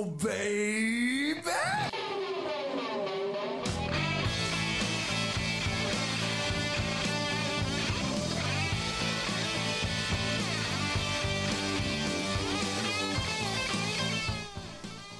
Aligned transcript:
baby! 0.00 1.40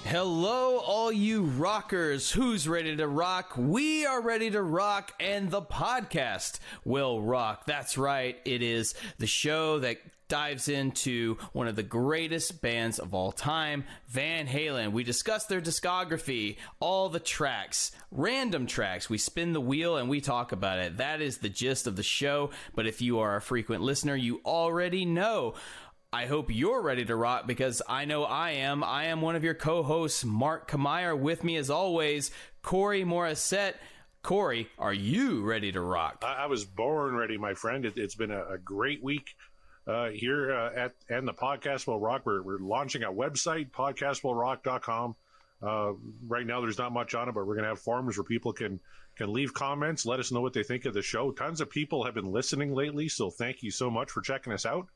Hello, 0.04 0.78
all 0.78 1.12
you 1.12 1.42
rockers. 1.42 2.30
Who's 2.30 2.68
ready 2.68 2.96
to 2.96 3.06
rock? 3.06 3.54
We 3.56 4.06
are 4.06 4.20
ready 4.20 4.50
to 4.50 4.62
rock, 4.62 5.12
and 5.20 5.50
the 5.50 5.62
podcast 5.62 6.58
will 6.84 7.22
rock. 7.22 7.66
That's 7.66 7.96
right. 7.98 8.38
It 8.44 8.62
is 8.62 8.94
the 9.18 9.26
show 9.26 9.78
that 9.80 9.98
dives 10.32 10.70
into 10.70 11.36
one 11.52 11.68
of 11.68 11.76
the 11.76 11.82
greatest 11.82 12.62
bands 12.62 12.98
of 12.98 13.12
all 13.12 13.32
time, 13.32 13.84
Van 14.08 14.46
Halen. 14.46 14.92
We 14.92 15.04
discuss 15.04 15.44
their 15.44 15.60
discography, 15.60 16.56
all 16.80 17.10
the 17.10 17.20
tracks, 17.20 17.92
random 18.10 18.66
tracks. 18.66 19.10
We 19.10 19.18
spin 19.18 19.52
the 19.52 19.60
wheel 19.60 19.98
and 19.98 20.08
we 20.08 20.22
talk 20.22 20.52
about 20.52 20.78
it. 20.78 20.96
That 20.96 21.20
is 21.20 21.36
the 21.36 21.50
gist 21.50 21.86
of 21.86 21.96
the 21.96 22.02
show. 22.02 22.48
But 22.74 22.86
if 22.86 23.02
you 23.02 23.18
are 23.18 23.36
a 23.36 23.42
frequent 23.42 23.82
listener, 23.82 24.16
you 24.16 24.40
already 24.46 25.04
know. 25.04 25.52
I 26.14 26.24
hope 26.24 26.46
you're 26.48 26.80
ready 26.80 27.04
to 27.04 27.14
rock 27.14 27.46
because 27.46 27.82
I 27.86 28.06
know 28.06 28.24
I 28.24 28.52
am. 28.52 28.82
I 28.82 29.04
am 29.08 29.20
one 29.20 29.36
of 29.36 29.44
your 29.44 29.52
co-hosts, 29.52 30.24
Mark 30.24 30.66
Kamier. 30.66 31.14
With 31.18 31.44
me, 31.44 31.58
as 31.58 31.68
always, 31.68 32.30
Corey 32.62 33.04
Morissette. 33.04 33.74
Corey, 34.22 34.68
are 34.78 34.94
you 34.94 35.42
ready 35.42 35.72
to 35.72 35.80
rock? 35.80 36.22
I, 36.24 36.44
I 36.44 36.46
was 36.46 36.64
born 36.64 37.16
ready, 37.16 37.36
my 37.36 37.52
friend. 37.52 37.84
It, 37.84 37.98
has 37.98 38.14
been 38.14 38.30
a, 38.30 38.44
a, 38.52 38.58
great 38.58 39.02
week 39.02 39.34
uh, 39.86 40.10
here 40.10 40.52
uh, 40.52 40.72
at 40.74 40.94
and 41.08 41.26
the 41.26 41.34
podcast 41.34 41.86
will 41.86 42.00
rock. 42.00 42.22
We're, 42.24 42.42
we're 42.42 42.58
launching 42.58 43.02
a 43.02 43.12
website, 43.12 43.70
podcastwillrock.com. 43.70 45.16
Uh, 45.62 45.92
right 46.26 46.46
now, 46.46 46.60
there's 46.60 46.78
not 46.78 46.92
much 46.92 47.14
on 47.14 47.28
it, 47.28 47.34
but 47.34 47.46
we're 47.46 47.54
going 47.54 47.64
to 47.64 47.70
have 47.70 47.78
forums 47.78 48.16
where 48.16 48.24
people 48.24 48.52
can 48.52 48.80
can 49.16 49.32
leave 49.32 49.52
comments, 49.52 50.06
let 50.06 50.20
us 50.20 50.32
know 50.32 50.40
what 50.40 50.54
they 50.54 50.62
think 50.62 50.86
of 50.86 50.94
the 50.94 51.02
show. 51.02 51.30
Tons 51.30 51.60
of 51.60 51.68
people 51.68 52.04
have 52.04 52.14
been 52.14 52.32
listening 52.32 52.74
lately, 52.74 53.08
so 53.08 53.30
thank 53.30 53.62
you 53.62 53.70
so 53.70 53.90
much 53.90 54.10
for 54.10 54.22
checking 54.22 54.52
us 54.52 54.64
out 54.64 54.88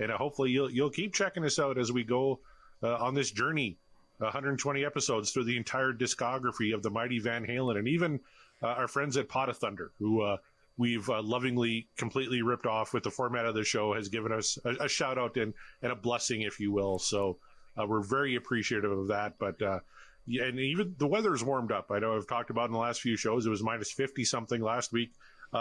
and 0.00 0.10
uh, 0.10 0.16
hopefully 0.16 0.50
you'll 0.50 0.70
you'll 0.70 0.90
keep 0.90 1.14
checking 1.14 1.44
us 1.44 1.58
out 1.58 1.78
as 1.78 1.92
we 1.92 2.02
go 2.02 2.40
uh, 2.82 2.96
on 2.96 3.14
this 3.14 3.30
journey. 3.30 3.78
120 4.18 4.84
episodes 4.84 5.30
through 5.30 5.44
the 5.44 5.56
entire 5.56 5.94
discography 5.94 6.74
of 6.74 6.82
the 6.82 6.90
mighty 6.90 7.18
Van 7.18 7.46
Halen, 7.46 7.78
and 7.78 7.88
even 7.88 8.20
uh, 8.62 8.66
our 8.66 8.86
friends 8.86 9.16
at 9.16 9.30
Pod 9.30 9.48
of 9.48 9.56
Thunder, 9.56 9.92
who 9.98 10.20
uh, 10.20 10.36
we've 10.80 11.08
uh, 11.10 11.22
lovingly 11.22 11.88
completely 11.96 12.42
ripped 12.42 12.66
off 12.66 12.94
with 12.94 13.04
the 13.04 13.10
format 13.10 13.44
of 13.44 13.54
the 13.54 13.62
show, 13.62 13.94
has 13.94 14.08
given 14.08 14.32
us 14.32 14.58
a, 14.64 14.84
a 14.84 14.88
shout 14.88 15.18
out 15.18 15.36
and, 15.36 15.52
and 15.82 15.92
a 15.92 15.96
blessing, 15.96 16.40
if 16.40 16.58
you 16.58 16.72
will. 16.72 16.98
So 16.98 17.38
uh, 17.78 17.86
we're 17.86 18.02
very 18.02 18.34
appreciative 18.34 18.90
of 18.90 19.08
that. 19.08 19.34
But 19.38 19.60
yeah, 20.26 20.44
and 20.44 20.58
even 20.58 20.94
the 20.98 21.06
weather's 21.06 21.44
warmed 21.44 21.70
up. 21.70 21.90
I 21.90 21.98
know 21.98 22.16
I've 22.16 22.26
talked 22.26 22.50
about 22.50 22.66
in 22.66 22.72
the 22.72 22.78
last 22.78 23.00
few 23.00 23.16
shows. 23.16 23.46
It 23.46 23.50
was 23.50 23.62
minus 23.62 23.92
50 23.92 24.24
something 24.24 24.60
last 24.60 24.92
week. 24.92 25.12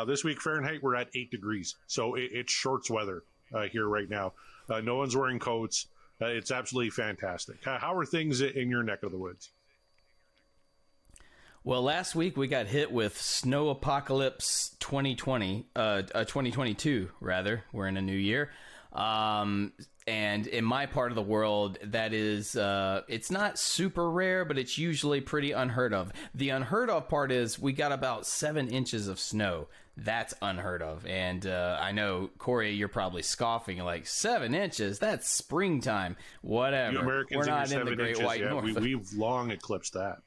this 0.07 0.23
week 0.23 0.41
Fahrenheit, 0.41 0.81
we're 0.81 0.95
at 0.95 1.09
eight 1.15 1.31
degrees, 1.31 1.75
so 1.87 2.15
it, 2.15 2.29
it's 2.31 2.51
shorts 2.51 2.89
weather 2.89 3.23
uh, 3.53 3.63
here 3.63 3.87
right 3.87 4.09
now. 4.09 4.33
Uh, 4.69 4.81
no 4.81 4.95
one's 4.95 5.15
wearing 5.15 5.39
coats. 5.39 5.87
Uh, 6.21 6.27
it's 6.27 6.51
absolutely 6.51 6.89
fantastic. 6.89 7.63
How 7.63 7.95
are 7.95 8.05
things 8.05 8.41
in 8.41 8.69
your 8.69 8.83
neck 8.83 9.03
of 9.03 9.11
the 9.11 9.17
woods? 9.17 9.51
Well, 11.65 11.81
last 11.81 12.15
week 12.15 12.37
we 12.37 12.47
got 12.47 12.67
hit 12.67 12.89
with 12.89 13.19
snow 13.19 13.69
apocalypse 13.69 14.77
2020, 14.79 15.67
uh, 15.75 16.01
2022 16.03 17.09
rather. 17.19 17.65
We're 17.73 17.87
in 17.87 17.97
a 17.97 18.01
new 18.01 18.15
year. 18.15 18.51
Um, 18.93 19.73
and 20.07 20.47
in 20.47 20.63
my 20.63 20.85
part 20.85 21.11
of 21.11 21.15
the 21.15 21.21
world, 21.21 21.77
that 21.83 22.13
is, 22.13 22.55
uh, 22.55 23.01
it's 23.09 23.29
not 23.29 23.59
super 23.59 24.09
rare, 24.09 24.45
but 24.45 24.57
it's 24.57 24.77
usually 24.77 25.19
pretty 25.19 25.51
unheard 25.51 25.93
of. 25.93 26.13
The 26.33 26.49
unheard 26.49 26.89
of 26.89 27.09
part 27.09 27.29
is 27.29 27.59
we 27.59 27.73
got 27.73 27.91
about 27.91 28.25
seven 28.25 28.69
inches 28.69 29.09
of 29.09 29.19
snow. 29.19 29.67
That's 29.97 30.33
unheard 30.41 30.81
of. 30.81 31.05
And 31.05 31.45
uh, 31.45 31.77
I 31.79 31.91
know, 31.91 32.29
Corey, 32.37 32.71
you're 32.71 32.87
probably 32.87 33.21
scoffing, 33.21 33.79
like, 33.79 34.07
seven 34.07 34.55
inches? 34.55 34.97
That's 34.97 35.29
springtime. 35.29 36.15
Whatever. 36.41 36.93
You 36.93 36.99
Americans 36.99 37.37
We're 37.37 37.51
not 37.51 37.69
in 37.69 37.85
the 37.85 37.95
Great 37.97 38.09
inches, 38.11 38.23
White 38.23 38.39
yeah, 38.39 38.49
North. 38.49 38.63
We, 38.63 38.95
we've 38.95 39.11
long 39.13 39.51
eclipsed 39.51 39.93
that 39.95 40.19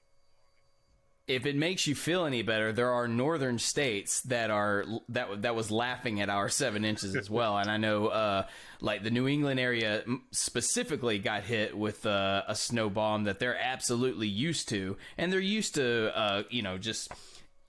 if 1.35 1.47
it 1.47 1.57
makes 1.57 1.87
you 1.87 1.95
feel 1.95 2.25
any 2.25 2.43
better, 2.43 2.73
there 2.73 2.91
are 2.91 3.09
northern 3.09 3.59
states 3.59 4.21
that 4.23 4.51
are 4.51 4.85
that 5.09 5.43
that 5.43 5.55
was 5.55 5.71
laughing 5.71 6.21
at 6.21 6.29
our 6.29 6.49
seven 6.63 6.85
inches 6.85 7.17
as 7.17 7.31
well. 7.31 7.59
and 7.59 7.71
I 7.71 7.77
know, 7.77 8.09
uh, 8.09 8.47
like 8.81 9.03
the 9.03 9.11
New 9.11 9.29
England 9.29 9.61
area 9.61 10.05
specifically 10.31 11.19
got 11.19 11.45
hit 11.45 11.77
with 11.77 12.07
uh, 12.07 12.43
a 12.47 12.55
snow 12.55 12.91
bomb 12.91 13.25
that 13.25 13.39
they're 13.39 13.59
absolutely 13.59 14.29
used 14.29 14.69
to, 14.71 14.97
and 15.19 15.33
they're 15.33 15.41
used 15.41 15.75
to, 15.77 16.17
uh, 16.17 16.43
you 16.51 16.63
know, 16.63 16.79
just 16.79 17.11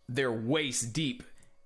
they're 0.09 0.31
waist 0.31 0.93
deep 0.93 1.23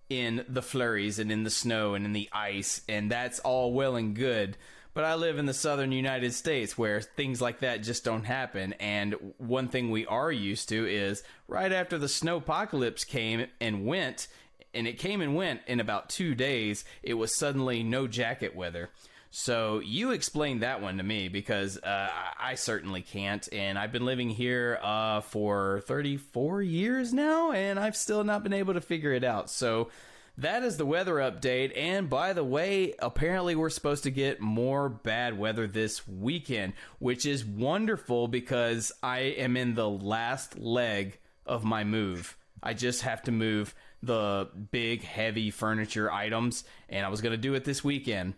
in 0.10 0.46
the 0.48 0.62
flurries 0.62 1.20
and 1.20 1.32
in 1.32 1.44
the 1.44 1.50
snow 1.50 1.94
and 1.94 2.06
in 2.06 2.14
the 2.14 2.30
ice, 2.32 2.82
and 2.88 3.12
that's 3.12 3.40
all 3.40 3.74
well 3.74 3.96
and 3.96 4.16
good. 4.16 4.58
But 4.98 5.06
I 5.06 5.14
live 5.14 5.38
in 5.38 5.46
the 5.46 5.54
southern 5.54 5.92
United 5.92 6.34
States 6.34 6.76
where 6.76 7.02
things 7.02 7.40
like 7.40 7.60
that 7.60 7.84
just 7.84 8.04
don't 8.04 8.24
happen. 8.24 8.74
And 8.80 9.14
one 9.38 9.68
thing 9.68 9.92
we 9.92 10.08
are 10.08 10.32
used 10.32 10.70
to 10.70 10.88
is 10.88 11.22
right 11.48 11.72
after 11.72 12.00
the 12.00 12.10
snow 12.10 12.38
apocalypse 12.38 13.04
came 13.04 13.46
and 13.62 13.86
went, 13.86 14.28
and 14.74 14.88
it 14.88 14.98
came 14.98 15.22
and 15.22 15.36
went 15.36 15.62
in 15.68 15.80
about 15.80 16.10
two 16.10 16.34
days, 16.34 16.84
it 17.04 17.14
was 17.14 17.32
suddenly 17.32 17.84
no 17.84 18.08
jacket 18.08 18.56
weather. 18.56 18.90
So 19.30 19.82
you 19.86 20.14
explained 20.14 20.64
that 20.64 20.82
one 20.82 20.98
to 20.98 21.04
me 21.04 21.28
because 21.28 21.78
uh, 21.78 22.10
I 22.40 22.56
certainly 22.56 23.04
can't, 23.04 23.48
and 23.54 23.78
I've 23.78 23.92
been 23.92 24.04
living 24.06 24.32
here 24.32 24.80
uh, 24.82 25.22
for 25.22 25.82
34 25.86 26.64
years 26.64 27.14
now, 27.14 27.52
and 27.52 27.80
I've 27.80 27.96
still 27.96 28.24
not 28.24 28.42
been 28.42 28.52
able 28.52 28.74
to 28.74 28.82
figure 28.82 29.14
it 29.14 29.24
out. 29.24 29.52
So 29.52 29.90
that 30.38 30.64
is 30.64 30.78
the 30.78 30.86
weather 30.86 31.16
update. 31.16 31.76
And 31.76 32.10
by 32.10 32.34
the 32.34 32.44
way, 32.44 32.94
apparently 33.00 33.56
we're 33.56 33.70
supposed 33.70 34.04
to 34.04 34.12
get 34.12 34.40
more 34.40 34.88
bad 34.88 35.38
weather 35.38 35.68
this 35.68 36.08
weekend, 36.08 36.74
which 37.00 37.26
is 37.26 37.44
wonderful 37.44 38.28
because 38.28 38.92
I 39.02 39.20
am 39.20 39.58
in 39.58 39.74
the 39.74 39.90
last 39.90 40.60
leg 40.60 41.20
of 41.46 41.64
my 41.64 41.84
move. 41.84 42.38
I 42.62 42.74
just 42.74 43.02
have 43.02 43.22
to 43.24 43.32
move 43.32 43.74
the 44.04 44.50
big, 44.72 45.04
heavy 45.04 45.50
furniture 45.50 46.12
items, 46.12 46.64
and 46.90 47.06
I 47.06 47.10
was 47.10 47.22
going 47.22 47.32
to 47.32 47.38
do 47.38 47.54
it 47.56 47.64
this 47.64 47.84
weekend. 47.84 48.36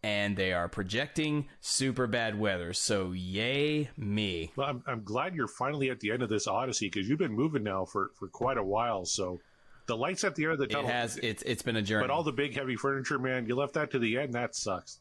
And 0.00 0.36
they 0.36 0.52
are 0.52 0.68
projecting 0.68 1.48
super 1.60 2.06
bad 2.06 2.38
weather. 2.38 2.72
So, 2.72 3.10
yay 3.10 3.90
me. 3.96 4.52
Well, 4.54 4.68
I'm, 4.68 4.82
I'm 4.86 5.02
glad 5.02 5.34
you're 5.34 5.48
finally 5.48 5.90
at 5.90 5.98
the 5.98 6.12
end 6.12 6.22
of 6.22 6.28
this 6.28 6.46
odyssey 6.46 6.86
because 6.86 7.08
you've 7.08 7.18
been 7.18 7.32
moving 7.32 7.64
now 7.64 7.84
for, 7.84 8.12
for 8.14 8.28
quite 8.28 8.58
a 8.58 8.62
while. 8.62 9.04
So, 9.04 9.40
the 9.88 9.96
lights 9.96 10.22
at 10.22 10.36
the 10.36 10.44
end 10.44 10.52
of 10.52 10.58
the 10.58 10.68
tunnel. 10.68 10.88
It 10.88 10.92
has. 10.92 11.16
It's 11.16 11.42
it's 11.42 11.62
been 11.62 11.74
a 11.74 11.82
journey. 11.82 12.04
But 12.06 12.10
all 12.10 12.22
the 12.22 12.32
big 12.32 12.54
heavy 12.54 12.76
furniture, 12.76 13.18
man, 13.18 13.46
you 13.46 13.56
left 13.56 13.74
that 13.74 13.90
to 13.90 13.98
the 13.98 14.18
end. 14.18 14.34
That 14.34 14.54
sucks. 14.54 15.00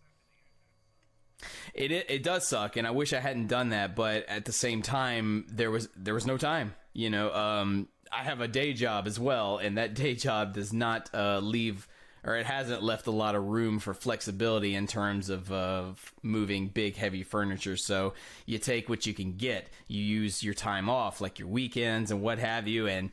It, 1.75 1.91
it, 1.91 2.09
it 2.09 2.23
does 2.23 2.47
suck, 2.47 2.77
and 2.77 2.87
I 2.87 2.91
wish 2.91 3.13
I 3.13 3.19
hadn't 3.19 3.47
done 3.47 3.69
that. 3.69 3.95
But 3.95 4.27
at 4.27 4.45
the 4.45 4.51
same 4.51 4.81
time, 4.81 5.45
there 5.51 5.69
was 5.69 5.87
there 5.95 6.15
was 6.15 6.25
no 6.25 6.37
time. 6.37 6.73
You 6.93 7.11
know, 7.11 7.31
um, 7.31 7.89
I 8.11 8.23
have 8.23 8.41
a 8.41 8.47
day 8.47 8.73
job 8.73 9.05
as 9.05 9.19
well, 9.19 9.59
and 9.59 9.77
that 9.77 9.93
day 9.93 10.15
job 10.15 10.55
does 10.55 10.73
not 10.73 11.13
uh, 11.13 11.39
leave 11.39 11.87
or 12.23 12.35
it 12.35 12.45
hasn't 12.45 12.83
left 12.83 13.07
a 13.07 13.11
lot 13.11 13.35
of 13.35 13.43
room 13.45 13.79
for 13.79 13.93
flexibility 13.93 14.75
in 14.75 14.85
terms 14.85 15.29
of 15.29 15.49
uh, 15.49 15.85
moving 16.21 16.67
big, 16.67 16.97
heavy 16.97 17.23
furniture. 17.23 17.77
So 17.77 18.15
you 18.45 18.57
take 18.57 18.89
what 18.89 19.05
you 19.05 19.13
can 19.13 19.37
get. 19.37 19.69
You 19.87 20.03
use 20.03 20.43
your 20.43 20.53
time 20.53 20.89
off, 20.89 21.21
like 21.21 21.39
your 21.39 21.47
weekends 21.47 22.11
and 22.11 22.21
what 22.21 22.37
have 22.39 22.67
you, 22.67 22.87
and 22.87 23.11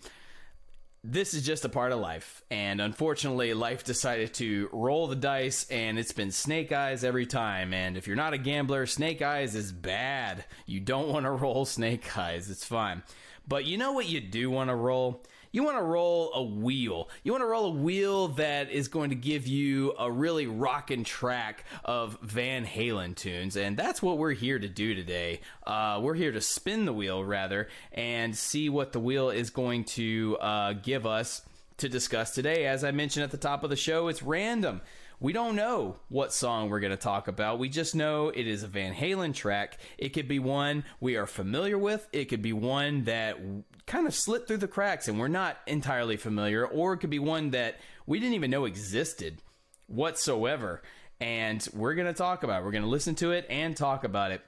this 1.06 1.34
is 1.34 1.44
just 1.44 1.66
a 1.66 1.68
part 1.68 1.92
of 1.92 2.00
life. 2.00 2.42
And 2.50 2.80
unfortunately, 2.80 3.52
life 3.52 3.84
decided 3.84 4.32
to 4.34 4.70
roll 4.72 5.06
the 5.06 5.14
dice, 5.14 5.66
and 5.70 5.98
it's 5.98 6.12
been 6.12 6.30
snake 6.30 6.72
eyes 6.72 7.04
every 7.04 7.26
time. 7.26 7.74
And 7.74 7.98
if 7.98 8.06
you're 8.06 8.16
not 8.16 8.32
a 8.32 8.38
gambler, 8.38 8.86
snake 8.86 9.20
eyes 9.20 9.54
is 9.54 9.70
bad. 9.70 10.46
You 10.64 10.80
don't 10.80 11.08
want 11.08 11.26
to 11.26 11.30
roll 11.30 11.66
snake 11.66 12.16
eyes, 12.16 12.50
it's 12.50 12.64
fine. 12.64 13.02
But 13.46 13.66
you 13.66 13.76
know 13.76 13.92
what 13.92 14.06
you 14.06 14.22
do 14.22 14.50
want 14.50 14.70
to 14.70 14.74
roll? 14.74 15.22
You 15.54 15.62
want 15.62 15.78
to 15.78 15.84
roll 15.84 16.32
a 16.34 16.42
wheel. 16.42 17.08
You 17.22 17.30
want 17.30 17.42
to 17.42 17.46
roll 17.46 17.66
a 17.66 17.70
wheel 17.70 18.26
that 18.26 18.72
is 18.72 18.88
going 18.88 19.10
to 19.10 19.14
give 19.14 19.46
you 19.46 19.94
a 19.96 20.10
really 20.10 20.48
rocking 20.48 21.04
track 21.04 21.64
of 21.84 22.18
Van 22.22 22.66
Halen 22.66 23.14
tunes. 23.14 23.56
And 23.56 23.76
that's 23.76 24.02
what 24.02 24.18
we're 24.18 24.32
here 24.32 24.58
to 24.58 24.66
do 24.66 24.96
today. 24.96 25.42
Uh, 25.64 26.00
we're 26.02 26.14
here 26.14 26.32
to 26.32 26.40
spin 26.40 26.86
the 26.86 26.92
wheel, 26.92 27.24
rather, 27.24 27.68
and 27.92 28.36
see 28.36 28.68
what 28.68 28.90
the 28.92 28.98
wheel 28.98 29.30
is 29.30 29.50
going 29.50 29.84
to 29.84 30.36
uh, 30.40 30.72
give 30.72 31.06
us 31.06 31.42
to 31.76 31.88
discuss 31.88 32.32
today. 32.32 32.66
As 32.66 32.82
I 32.82 32.90
mentioned 32.90 33.22
at 33.22 33.30
the 33.30 33.36
top 33.36 33.62
of 33.62 33.70
the 33.70 33.76
show, 33.76 34.08
it's 34.08 34.24
random. 34.24 34.80
We 35.24 35.32
don't 35.32 35.56
know 35.56 35.96
what 36.10 36.34
song 36.34 36.68
we're 36.68 36.80
going 36.80 36.90
to 36.90 36.98
talk 36.98 37.28
about. 37.28 37.58
We 37.58 37.70
just 37.70 37.94
know 37.94 38.28
it 38.28 38.46
is 38.46 38.62
a 38.62 38.66
Van 38.66 38.92
Halen 38.92 39.32
track. 39.32 39.78
It 39.96 40.10
could 40.10 40.28
be 40.28 40.38
one 40.38 40.84
we 41.00 41.16
are 41.16 41.24
familiar 41.24 41.78
with. 41.78 42.06
It 42.12 42.26
could 42.26 42.42
be 42.42 42.52
one 42.52 43.04
that 43.04 43.38
kind 43.86 44.06
of 44.06 44.14
slipped 44.14 44.48
through 44.48 44.58
the 44.58 44.68
cracks 44.68 45.08
and 45.08 45.18
we're 45.18 45.28
not 45.28 45.56
entirely 45.66 46.18
familiar, 46.18 46.66
or 46.66 46.92
it 46.92 46.98
could 46.98 47.08
be 47.08 47.20
one 47.20 47.52
that 47.52 47.80
we 48.04 48.20
didn't 48.20 48.34
even 48.34 48.50
know 48.50 48.66
existed 48.66 49.40
whatsoever. 49.86 50.82
And 51.22 51.66
we're 51.72 51.94
going 51.94 52.06
to 52.06 52.12
talk 52.12 52.42
about 52.42 52.60
it. 52.60 52.64
We're 52.66 52.72
going 52.72 52.84
to 52.84 52.90
listen 52.90 53.14
to 53.14 53.30
it 53.30 53.46
and 53.48 53.74
talk 53.74 54.04
about 54.04 54.30
it. 54.30 54.42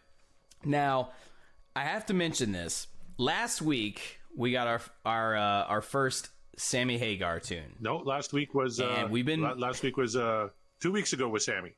Now, 0.62 1.12
I 1.74 1.84
have 1.84 2.04
to 2.04 2.12
mention 2.12 2.52
this. 2.52 2.86
Last 3.16 3.62
week 3.62 4.20
we 4.36 4.52
got 4.52 4.66
our 4.66 4.82
our 5.06 5.36
uh, 5.38 5.64
our 5.68 5.80
first 5.80 6.28
Sammy 6.58 6.98
Hagar 6.98 7.40
tune. 7.40 7.76
No, 7.80 7.96
last 7.96 8.34
week 8.34 8.52
was. 8.52 8.78
Uh, 8.78 8.88
And 8.98 9.10
we've 9.10 9.24
been- 9.24 9.40
last 9.58 9.82
week 9.82 9.96
was 9.96 10.16
uh, 10.16 10.48
two 10.80 10.92
weeks 10.92 11.12
ago 11.12 11.28
with 11.28 11.42
Sammy. 11.42 11.72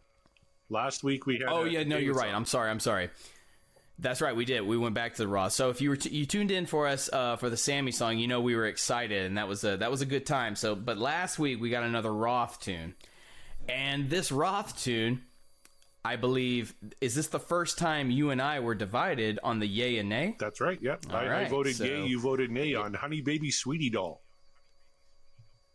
Last 0.70 1.02
week 1.02 1.26
we 1.26 1.34
had. 1.38 1.48
Oh 1.48 1.64
yeah, 1.64 1.84
no, 1.84 1.96
you're 1.96 2.14
right. 2.14 2.34
I'm 2.34 2.44
sorry. 2.44 2.70
I'm 2.70 2.80
sorry. 2.80 3.10
That's 4.00 4.20
right. 4.20 4.36
We 4.36 4.44
did. 4.44 4.60
We 4.60 4.76
went 4.76 4.94
back 4.94 5.14
to 5.14 5.22
the 5.22 5.28
Roth. 5.28 5.52
So 5.52 5.70
if 5.70 5.80
you 5.80 5.88
were 5.90 5.96
t- 5.96 6.10
you 6.10 6.24
tuned 6.24 6.50
in 6.50 6.66
for 6.66 6.86
us 6.86 7.10
uh, 7.12 7.36
for 7.36 7.50
the 7.50 7.56
Sammy 7.56 7.90
song, 7.90 8.18
you 8.18 8.28
know 8.28 8.40
we 8.40 8.54
were 8.54 8.66
excited, 8.66 9.26
and 9.26 9.38
that 9.38 9.48
was 9.48 9.64
a 9.64 9.78
that 9.78 9.90
was 9.90 10.02
a 10.02 10.06
good 10.06 10.24
time. 10.26 10.54
So, 10.56 10.76
but 10.76 10.98
last 10.98 11.38
week 11.38 11.60
we 11.60 11.70
got 11.70 11.82
another 11.82 12.12
Roth 12.14 12.60
tune, 12.60 12.94
and 13.68 14.08
this 14.08 14.30
Roth 14.30 14.80
tune, 14.80 15.22
I 16.04 16.14
believe, 16.16 16.74
is 17.00 17.14
this 17.16 17.26
the 17.28 17.40
first 17.40 17.76
time 17.78 18.10
you 18.10 18.30
and 18.30 18.40
I 18.40 18.60
were 18.60 18.76
divided 18.76 19.40
on 19.42 19.58
the 19.58 19.66
yay 19.66 19.96
and 19.98 20.08
nay? 20.08 20.36
That's 20.38 20.60
right. 20.60 20.78
Yep. 20.80 21.06
I, 21.10 21.24
I 21.24 21.28
right, 21.28 21.50
voted 21.50 21.76
so- 21.76 21.84
yay. 21.84 22.06
You 22.06 22.20
voted 22.20 22.50
nay 22.52 22.74
on 22.74 22.94
Honey 22.94 23.20
Baby 23.20 23.50
Sweetie 23.50 23.90
Doll. 23.90 24.20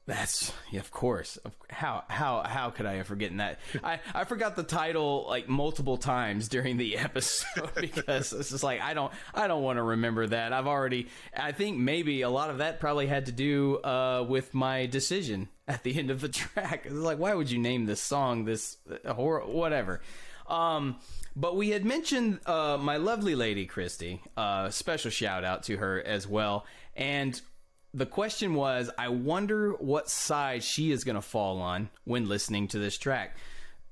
That's 0.05 0.51
yeah, 0.69 0.81
of 0.81 0.91
course. 0.91 1.37
How 1.69 2.03
how 2.09 2.43
how 2.43 2.71
could 2.71 2.85
I 2.85 2.95
have 2.95 3.07
forgotten 3.07 3.37
that? 3.37 3.59
I 3.81 4.01
I 4.13 4.25
forgot 4.25 4.57
the 4.57 4.63
title 4.63 5.25
like 5.29 5.47
multiple 5.47 5.95
times 5.95 6.49
during 6.49 6.75
the 6.75 6.97
episode 6.97 7.73
because 7.79 8.33
it's 8.33 8.49
just 8.49 8.63
like 8.63 8.81
I 8.81 8.93
don't 8.93 9.13
I 9.33 9.47
don't 9.47 9.63
want 9.63 9.77
to 9.77 9.83
remember 9.83 10.27
that. 10.27 10.51
I've 10.51 10.67
already 10.67 11.07
I 11.35 11.53
think 11.53 11.77
maybe 11.77 12.21
a 12.21 12.29
lot 12.29 12.49
of 12.49 12.57
that 12.57 12.81
probably 12.81 13.07
had 13.07 13.27
to 13.27 13.31
do 13.31 13.77
uh, 13.77 14.25
with 14.27 14.53
my 14.53 14.87
decision 14.87 15.47
at 15.69 15.83
the 15.83 15.97
end 15.97 16.11
of 16.11 16.19
the 16.19 16.29
track. 16.29 16.81
It's 16.85 16.93
like 16.93 17.17
why 17.17 17.33
would 17.33 17.49
you 17.49 17.59
name 17.59 17.85
this 17.85 18.01
song 18.01 18.43
this 18.43 18.77
uh, 19.05 19.13
horror 19.13 19.45
whatever. 19.45 20.01
Um, 20.49 20.97
but 21.33 21.55
we 21.55 21.69
had 21.69 21.85
mentioned 21.85 22.41
uh, 22.45 22.77
my 22.77 22.97
lovely 22.97 23.35
lady 23.35 23.65
Christy. 23.65 24.21
Uh, 24.35 24.69
special 24.69 25.11
shout 25.11 25.45
out 25.45 25.63
to 25.63 25.77
her 25.77 26.01
as 26.01 26.27
well. 26.27 26.65
And 26.95 27.41
the 27.93 28.05
question 28.05 28.55
was, 28.55 28.89
I 28.97 29.09
wonder 29.09 29.71
what 29.73 30.09
side 30.09 30.63
she 30.63 30.91
is 30.91 31.03
going 31.03 31.15
to 31.15 31.21
fall 31.21 31.61
on 31.61 31.89
when 32.05 32.27
listening 32.27 32.67
to 32.69 32.79
this 32.79 32.97
track. 32.97 33.37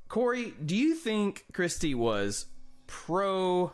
Corey, 0.08 0.54
do 0.66 0.76
you 0.76 0.96
think 0.96 1.46
Christy 1.54 1.94
was 1.96 2.48
pro 2.88 3.72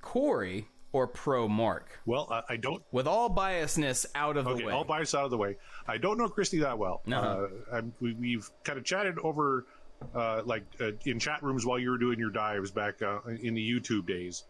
Corey 0.00 0.68
or 0.92 1.06
pro 1.06 1.48
Mark? 1.48 2.00
Well, 2.06 2.28
I, 2.30 2.54
I 2.54 2.56
don't. 2.56 2.82
With 2.92 3.06
all 3.06 3.28
biasness 3.34 4.06
out 4.14 4.36
of 4.36 4.46
Okay, 4.46 4.60
the 4.60 4.66
way. 4.66 4.72
all 4.72 4.84
bias 4.84 5.14
out 5.14 5.24
of 5.24 5.30
the 5.30 5.38
way. 5.38 5.56
I 5.86 5.98
don't 5.98 6.18
know 6.18 6.28
Christy 6.28 6.58
that 6.60 6.78
well. 6.78 7.02
Uh-huh. 7.06 7.18
Uh, 7.18 7.76
I'm, 7.76 7.92
we, 8.00 8.14
we've 8.14 8.48
kind 8.64 8.78
of 8.78 8.84
chatted 8.84 9.18
over, 9.18 9.66
uh, 10.14 10.42
like 10.44 10.64
uh, 10.80 10.92
in 11.04 11.18
chat 11.18 11.42
rooms 11.42 11.66
while 11.66 11.78
you 11.78 11.90
were 11.90 11.98
doing 11.98 12.18
your 12.18 12.30
dives 12.30 12.70
back 12.70 13.02
uh, 13.02 13.18
in 13.40 13.54
the 13.54 13.70
YouTube 13.70 14.06
days, 14.06 14.44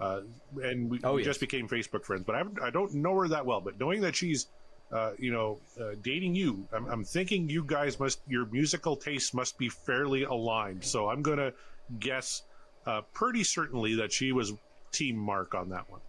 uh, 0.00 0.20
and 0.62 0.90
we, 0.90 1.00
Oh, 1.04 1.16
yes. 1.16 1.24
just 1.26 1.40
became 1.40 1.68
Facebook 1.68 2.04
friends. 2.04 2.24
But 2.26 2.36
I, 2.36 2.42
I 2.66 2.70
don't 2.70 2.94
know 2.94 3.14
her 3.18 3.28
that 3.28 3.44
well. 3.46 3.60
But 3.60 3.78
knowing 3.80 4.00
that 4.02 4.14
she's, 4.14 4.46
uh, 4.92 5.12
you 5.18 5.32
know, 5.32 5.58
uh, 5.80 5.94
dating 6.02 6.34
you, 6.34 6.66
I'm, 6.72 6.86
I'm 6.86 7.04
thinking 7.04 7.48
you 7.48 7.64
guys 7.64 7.98
must 7.98 8.20
your 8.28 8.46
musical 8.46 8.96
tastes 8.96 9.32
must 9.34 9.56
be 9.58 9.68
fairly 9.68 10.24
aligned. 10.24 10.84
So 10.84 11.08
I'm 11.08 11.22
gonna 11.22 11.52
guess 11.98 12.42
uh, 12.86 13.00
pretty 13.12 13.42
certainly 13.44 13.94
that 13.96 14.12
she 14.12 14.32
was 14.32 14.52
Team 14.92 15.16
Mark 15.16 15.54
on 15.54 15.70
that 15.70 15.86
one. 15.90 16.00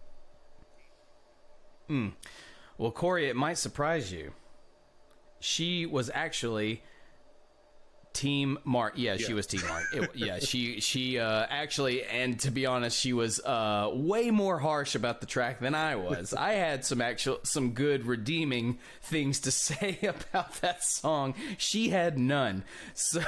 Well, 2.76 2.92
Corey, 2.92 3.28
it 3.28 3.36
might 3.36 3.58
surprise 3.58 4.12
you. 4.12 4.32
She 5.40 5.86
was 5.86 6.10
actually 6.12 6.82
Team 8.18 8.58
Mark. 8.64 8.94
Yeah, 8.96 9.16
she 9.16 9.32
was 9.32 9.46
Team 9.46 9.62
Mark. 9.68 9.84
It- 9.92 10.16
yeah, 10.16 10.38
she 10.40 10.80
she 10.80 11.20
uh, 11.20 11.46
actually, 11.48 12.02
and 12.02 12.38
to 12.40 12.50
be 12.50 12.66
honest, 12.66 12.98
she 12.98 13.12
was 13.12 13.38
uh, 13.38 13.90
way 13.92 14.32
more 14.32 14.58
harsh 14.58 14.96
about 14.96 15.20
the 15.20 15.26
track 15.26 15.60
than 15.60 15.76
I 15.76 15.94
was. 15.94 16.34
I 16.34 16.54
had 16.54 16.84
some 16.84 17.00
actual 17.00 17.38
some 17.44 17.74
good 17.74 18.04
redeeming 18.06 18.80
things 19.02 19.38
to 19.40 19.50
say 19.68 19.98
about 20.02 20.54
that 20.62 20.82
song. 20.82 21.34
She 21.58 21.90
had 21.90 22.18
none. 22.18 22.64
So 22.94 23.22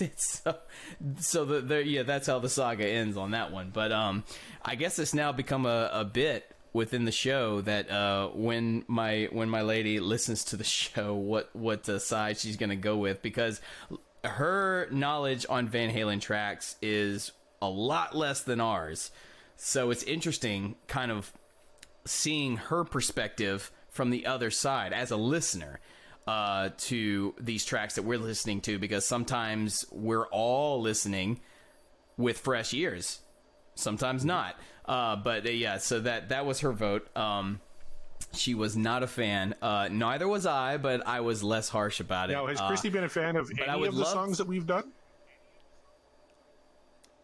it's 0.00 0.40
so 0.42 0.56
so 1.20 1.44
the, 1.44 1.60
the 1.60 1.86
yeah, 1.86 2.02
that's 2.02 2.26
how 2.26 2.40
the 2.40 2.48
saga 2.48 2.84
ends 2.84 3.16
on 3.16 3.30
that 3.30 3.52
one. 3.52 3.70
But 3.72 3.92
um, 3.92 4.24
I 4.64 4.74
guess 4.74 4.98
it's 4.98 5.14
now 5.14 5.30
become 5.30 5.66
a, 5.66 5.88
a 5.92 6.04
bit 6.04 6.52
within 6.72 7.06
the 7.06 7.12
show 7.12 7.62
that 7.62 7.90
uh, 7.90 8.28
when 8.34 8.84
my 8.86 9.28
when 9.32 9.48
my 9.48 9.62
lady 9.62 9.98
listens 9.98 10.44
to 10.44 10.56
the 10.56 10.64
show, 10.64 11.14
what 11.14 11.48
what 11.54 11.88
uh, 11.88 11.98
side 11.98 12.36
she's 12.38 12.56
going 12.56 12.70
to 12.70 12.76
go 12.76 12.96
with 12.98 13.22
because 13.22 13.60
her 14.24 14.88
knowledge 14.90 15.46
on 15.48 15.68
Van 15.68 15.92
Halen 15.92 16.20
tracks 16.20 16.76
is 16.82 17.32
a 17.60 17.68
lot 17.68 18.16
less 18.16 18.42
than 18.42 18.60
ours. 18.60 19.10
So 19.56 19.90
it's 19.90 20.02
interesting, 20.02 20.76
kind 20.86 21.10
of 21.10 21.32
seeing 22.04 22.56
her 22.56 22.84
perspective 22.84 23.70
from 23.88 24.10
the 24.10 24.26
other 24.26 24.50
side 24.50 24.92
as 24.92 25.10
a 25.10 25.16
listener 25.16 25.80
uh, 26.26 26.70
to 26.76 27.34
these 27.40 27.64
tracks 27.64 27.94
that 27.94 28.02
we're 28.02 28.18
listening 28.18 28.60
to 28.62 28.78
because 28.78 29.04
sometimes 29.04 29.84
we're 29.90 30.26
all 30.26 30.80
listening 30.80 31.40
with 32.16 32.38
fresh 32.38 32.74
ears. 32.74 33.20
Sometimes 33.74 34.24
not. 34.24 34.56
Uh, 34.84 35.16
but 35.16 35.44
uh, 35.46 35.50
yeah 35.50 35.78
so 35.78 35.98
that 36.00 36.28
that 36.28 36.46
was 36.46 36.60
her 36.60 36.72
vote. 36.72 37.14
Um, 37.16 37.60
she 38.34 38.54
was 38.54 38.76
not 38.76 39.02
a 39.02 39.06
fan 39.06 39.54
uh, 39.62 39.88
neither 39.90 40.26
was 40.28 40.44
i 40.46 40.76
but 40.76 41.06
i 41.06 41.20
was 41.20 41.42
less 41.42 41.68
harsh 41.68 42.00
about 42.00 42.28
it 42.30 42.34
Now, 42.34 42.46
has 42.46 42.60
Uh, 42.60 42.66
Christy 42.68 42.88
been 42.90 43.04
a 43.04 43.08
fan 43.08 43.36
of 43.36 43.50
any 43.58 43.86
of 43.86 43.94
the 43.94 44.00
love- 44.00 44.08
songs 44.08 44.38
that 44.38 44.46
we've 44.46 44.66
done? 44.66 44.92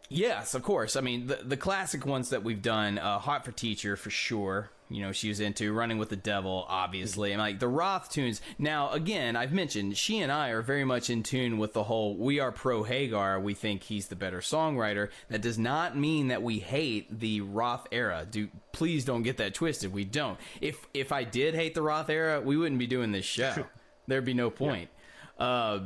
Yes, 0.08 0.54
of 0.54 0.62
course. 0.62 0.94
I 0.96 1.00
mean, 1.00 1.26
the 1.26 1.36
the 1.42 1.56
classic 1.56 2.04
ones 2.04 2.28
that 2.30 2.44
we've 2.44 2.60
done, 2.60 2.98
uh, 2.98 3.18
"Hot 3.18 3.46
for 3.46 3.52
Teacher" 3.52 3.96
for 3.96 4.10
sure. 4.10 4.68
You 4.92 5.02
know, 5.02 5.12
she 5.12 5.28
was 5.28 5.40
into 5.40 5.72
"Running 5.72 5.98
with 5.98 6.10
the 6.10 6.16
Devil," 6.16 6.66
obviously, 6.68 7.32
and 7.32 7.40
like 7.40 7.58
the 7.58 7.68
Roth 7.68 8.10
tunes. 8.10 8.40
Now, 8.58 8.90
again, 8.90 9.36
I've 9.36 9.52
mentioned 9.52 9.96
she 9.96 10.18
and 10.18 10.30
I 10.30 10.50
are 10.50 10.62
very 10.62 10.84
much 10.84 11.10
in 11.10 11.22
tune 11.22 11.58
with 11.58 11.72
the 11.72 11.84
whole. 11.84 12.16
We 12.16 12.40
are 12.40 12.52
pro 12.52 12.82
Hagar. 12.82 13.40
We 13.40 13.54
think 13.54 13.84
he's 13.84 14.08
the 14.08 14.16
better 14.16 14.38
songwriter. 14.38 15.10
That 15.28 15.42
does 15.42 15.58
not 15.58 15.96
mean 15.96 16.28
that 16.28 16.42
we 16.42 16.58
hate 16.58 17.20
the 17.20 17.40
Roth 17.40 17.86
era. 17.90 18.26
Do 18.30 18.48
please 18.72 19.04
don't 19.04 19.22
get 19.22 19.38
that 19.38 19.54
twisted. 19.54 19.92
We 19.92 20.04
don't. 20.04 20.38
If 20.60 20.86
if 20.94 21.12
I 21.12 21.24
did 21.24 21.54
hate 21.54 21.74
the 21.74 21.82
Roth 21.82 22.10
era, 22.10 22.40
we 22.40 22.56
wouldn't 22.56 22.78
be 22.78 22.86
doing 22.86 23.12
this 23.12 23.24
show. 23.24 23.66
There'd 24.06 24.24
be 24.24 24.34
no 24.34 24.50
point. 24.50 24.90
Uh, 25.38 25.80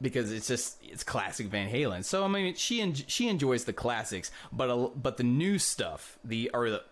because 0.00 0.32
it's 0.32 0.48
just 0.48 0.78
it's 0.82 1.04
classic 1.04 1.46
Van 1.46 1.70
Halen. 1.70 2.04
So 2.04 2.24
I 2.24 2.28
mean, 2.28 2.54
she 2.54 2.80
en- 2.80 2.94
she 2.94 3.28
enjoys 3.28 3.64
the 3.64 3.72
classics, 3.72 4.30
but 4.52 4.68
a, 4.70 4.88
but 4.94 5.16
the 5.16 5.24
new 5.24 5.58
stuff, 5.58 6.18
the 6.24 6.50
or 6.52 6.70
the 6.70 6.82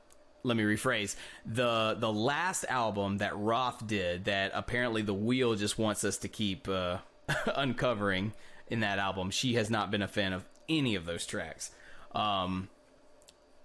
let 0.44 0.56
me 0.56 0.65
rephrase 0.65 1.17
the 1.46 1.96
the 1.99 2.13
last 2.13 2.65
album 2.69 3.19
that 3.19 3.37
Roth 3.37 3.87
did 3.87 4.25
that 4.25 4.53
apparently 4.55 5.03
the 5.03 5.15
Wheel 5.15 5.55
just 5.55 5.79
wants 5.79 6.05
us 6.05 6.19
to 6.19 6.29
keep 6.29 6.69
uh, 6.69 6.99
uncovering 7.55 8.32
in 8.69 8.81
that 8.81 8.99
album. 8.99 9.31
She 9.31 9.55
has 9.55 9.70
not 9.70 9.91
been 9.91 10.03
a 10.03 10.08
fan 10.08 10.32
of 10.32 10.44
any 10.69 10.94
of 10.94 11.05
those 11.05 11.27
tracks. 11.27 11.70
Um, 12.15 12.69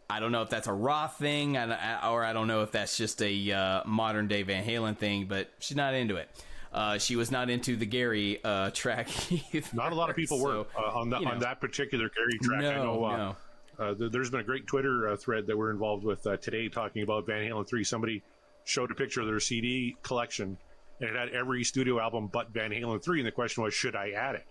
I 0.10 0.20
don't 0.20 0.32
know 0.32 0.42
if 0.42 0.50
that's 0.50 0.68
a 0.68 0.74
Roth 0.74 1.18
thing, 1.18 1.58
or 1.58 2.24
I 2.24 2.32
don't 2.32 2.48
know 2.48 2.62
if 2.62 2.72
that's 2.72 2.96
just 2.96 3.22
a 3.22 3.52
uh, 3.52 3.82
modern 3.86 4.28
day 4.28 4.44
Van 4.44 4.64
Halen 4.64 4.98
thing, 4.98 5.26
but 5.26 5.50
she's 5.60 5.76
not 5.76 5.94
into 5.94 6.16
it. 6.16 6.30
Uh, 6.72 6.98
she 6.98 7.16
was 7.16 7.32
not 7.32 7.50
into 7.50 7.76
the 7.76 7.86
Gary 7.86 8.40
uh, 8.44 8.70
track 8.72 9.10
either. 9.54 9.68
Not 9.74 9.92
a 9.92 9.96
lot 9.96 10.10
of 10.10 10.16
people 10.16 10.40
were 10.40 10.66
uh, 10.78 10.82
on 10.94 11.10
that 11.10 11.22
you 11.22 11.26
know. 11.26 11.34
on 11.34 11.40
that 11.40 11.60
particular 11.60 12.10
Gary 12.10 12.38
track. 12.42 12.60
I 12.60 12.78
know. 12.78 13.06
Uh, 13.06 13.18
no. 13.18 13.36
Uh, 13.80 13.94
th- 13.94 14.12
there's 14.12 14.30
been 14.30 14.40
a 14.40 14.44
great 14.44 14.68
Twitter 14.68 15.10
uh, 15.10 15.18
thread 15.18 15.48
that 15.48 15.58
we're 15.58 15.72
involved 15.72 16.04
with 16.04 16.26
uh, 16.26 16.38
today, 16.38 16.68
talking 16.70 17.04
about 17.04 17.26
Van 17.26 17.44
Halen 17.44 17.68
three. 17.68 17.84
Somebody 17.84 18.24
showed 18.64 18.92
a 18.92 18.96
picture 18.96 19.22
of 19.22 19.28
their 19.28 19.40
CD 19.40 19.96
collection, 20.04 20.58
and 21.00 21.10
it 21.10 21.16
had 21.16 21.30
every 21.30 21.64
studio 21.64 22.00
album 22.00 22.28
but 22.28 22.50
Van 22.50 22.72
Halen 22.72 23.04
three, 23.04 23.20
and 23.20 23.28
the 23.28 23.32
question 23.32 23.64
was, 23.64 23.74
should 23.74 23.96
I 23.96 24.12
add 24.12 24.36
it? 24.36 24.46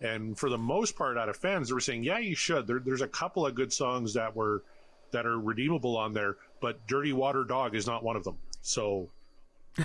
And 0.00 0.38
for 0.38 0.50
the 0.50 0.58
most 0.58 0.96
part, 0.96 1.16
out 1.16 1.28
of 1.28 1.36
fans, 1.36 1.68
they 1.68 1.74
were 1.74 1.80
saying, 1.80 2.02
yeah, 2.02 2.18
you 2.18 2.34
should. 2.34 2.66
There, 2.66 2.80
there's 2.84 3.00
a 3.00 3.08
couple 3.08 3.46
of 3.46 3.54
good 3.54 3.72
songs 3.72 4.14
that 4.14 4.34
were 4.34 4.62
that 5.12 5.26
are 5.26 5.38
redeemable 5.38 5.96
on 5.96 6.12
there, 6.12 6.36
but 6.60 6.86
Dirty 6.88 7.12
Water 7.12 7.44
Dog 7.44 7.76
is 7.76 7.86
not 7.86 8.02
one 8.02 8.16
of 8.16 8.24
them. 8.24 8.36
So 8.62 9.08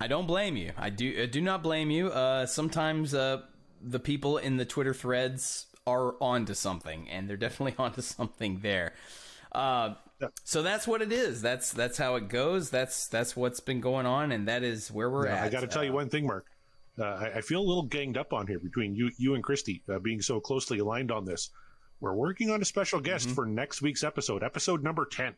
I 0.00 0.06
don't 0.06 0.26
blame 0.26 0.56
you. 0.56 0.72
I 0.76 0.90
do 0.90 1.22
I 1.22 1.26
do 1.26 1.40
not 1.40 1.62
blame 1.62 1.90
you. 1.90 2.08
Uh, 2.08 2.46
sometimes 2.46 3.14
uh, 3.14 3.42
the 3.80 3.98
people 3.98 4.38
in 4.38 4.56
the 4.56 4.64
Twitter 4.64 4.92
threads 4.92 5.66
are 5.86 6.14
onto 6.20 6.54
something, 6.54 7.08
and 7.08 7.28
they're 7.28 7.36
definitely 7.36 7.74
onto 7.84 8.02
something 8.02 8.60
there. 8.62 8.94
Uh, 9.52 9.94
so 10.44 10.62
that's 10.62 10.86
what 10.86 11.02
it 11.02 11.12
is. 11.12 11.42
That's 11.42 11.72
that's 11.72 11.98
how 11.98 12.16
it 12.16 12.28
goes. 12.28 12.70
That's 12.70 13.08
that's 13.08 13.36
what's 13.36 13.60
been 13.60 13.80
going 13.80 14.06
on, 14.06 14.32
and 14.32 14.48
that 14.48 14.62
is 14.62 14.90
where 14.90 15.10
we're 15.10 15.26
at. 15.26 15.42
I 15.42 15.48
got 15.48 15.60
to 15.60 15.66
tell 15.66 15.84
you 15.84 15.92
one 15.92 16.08
thing, 16.08 16.26
Mark. 16.26 16.46
Uh, 16.98 17.04
I, 17.04 17.32
I 17.36 17.40
feel 17.40 17.60
a 17.60 17.64
little 17.66 17.84
ganged 17.84 18.16
up 18.16 18.32
on 18.32 18.46
here 18.46 18.58
between 18.58 18.94
you, 18.94 19.10
you 19.16 19.34
and 19.34 19.42
Christy 19.42 19.82
uh, 19.92 19.98
being 19.98 20.20
so 20.20 20.40
closely 20.40 20.78
aligned 20.78 21.10
on 21.10 21.24
this. 21.24 21.50
We're 22.00 22.12
working 22.12 22.50
on 22.50 22.60
a 22.60 22.64
special 22.64 23.00
guest 23.00 23.30
for 23.30 23.46
next 23.46 23.80
week's 23.80 24.04
episode, 24.04 24.42
episode 24.42 24.82
number 24.82 25.06
ten, 25.06 25.34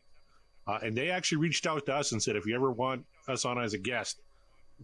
uh, 0.67 0.79
and 0.81 0.95
they 0.97 1.09
actually 1.09 1.39
reached 1.39 1.65
out 1.65 1.85
to 1.85 1.93
us 1.93 2.11
and 2.11 2.21
said, 2.21 2.35
if 2.35 2.45
you 2.45 2.55
ever 2.55 2.71
want 2.71 3.05
us 3.27 3.45
on 3.45 3.61
as 3.61 3.73
a 3.73 3.77
guest, 3.77 4.19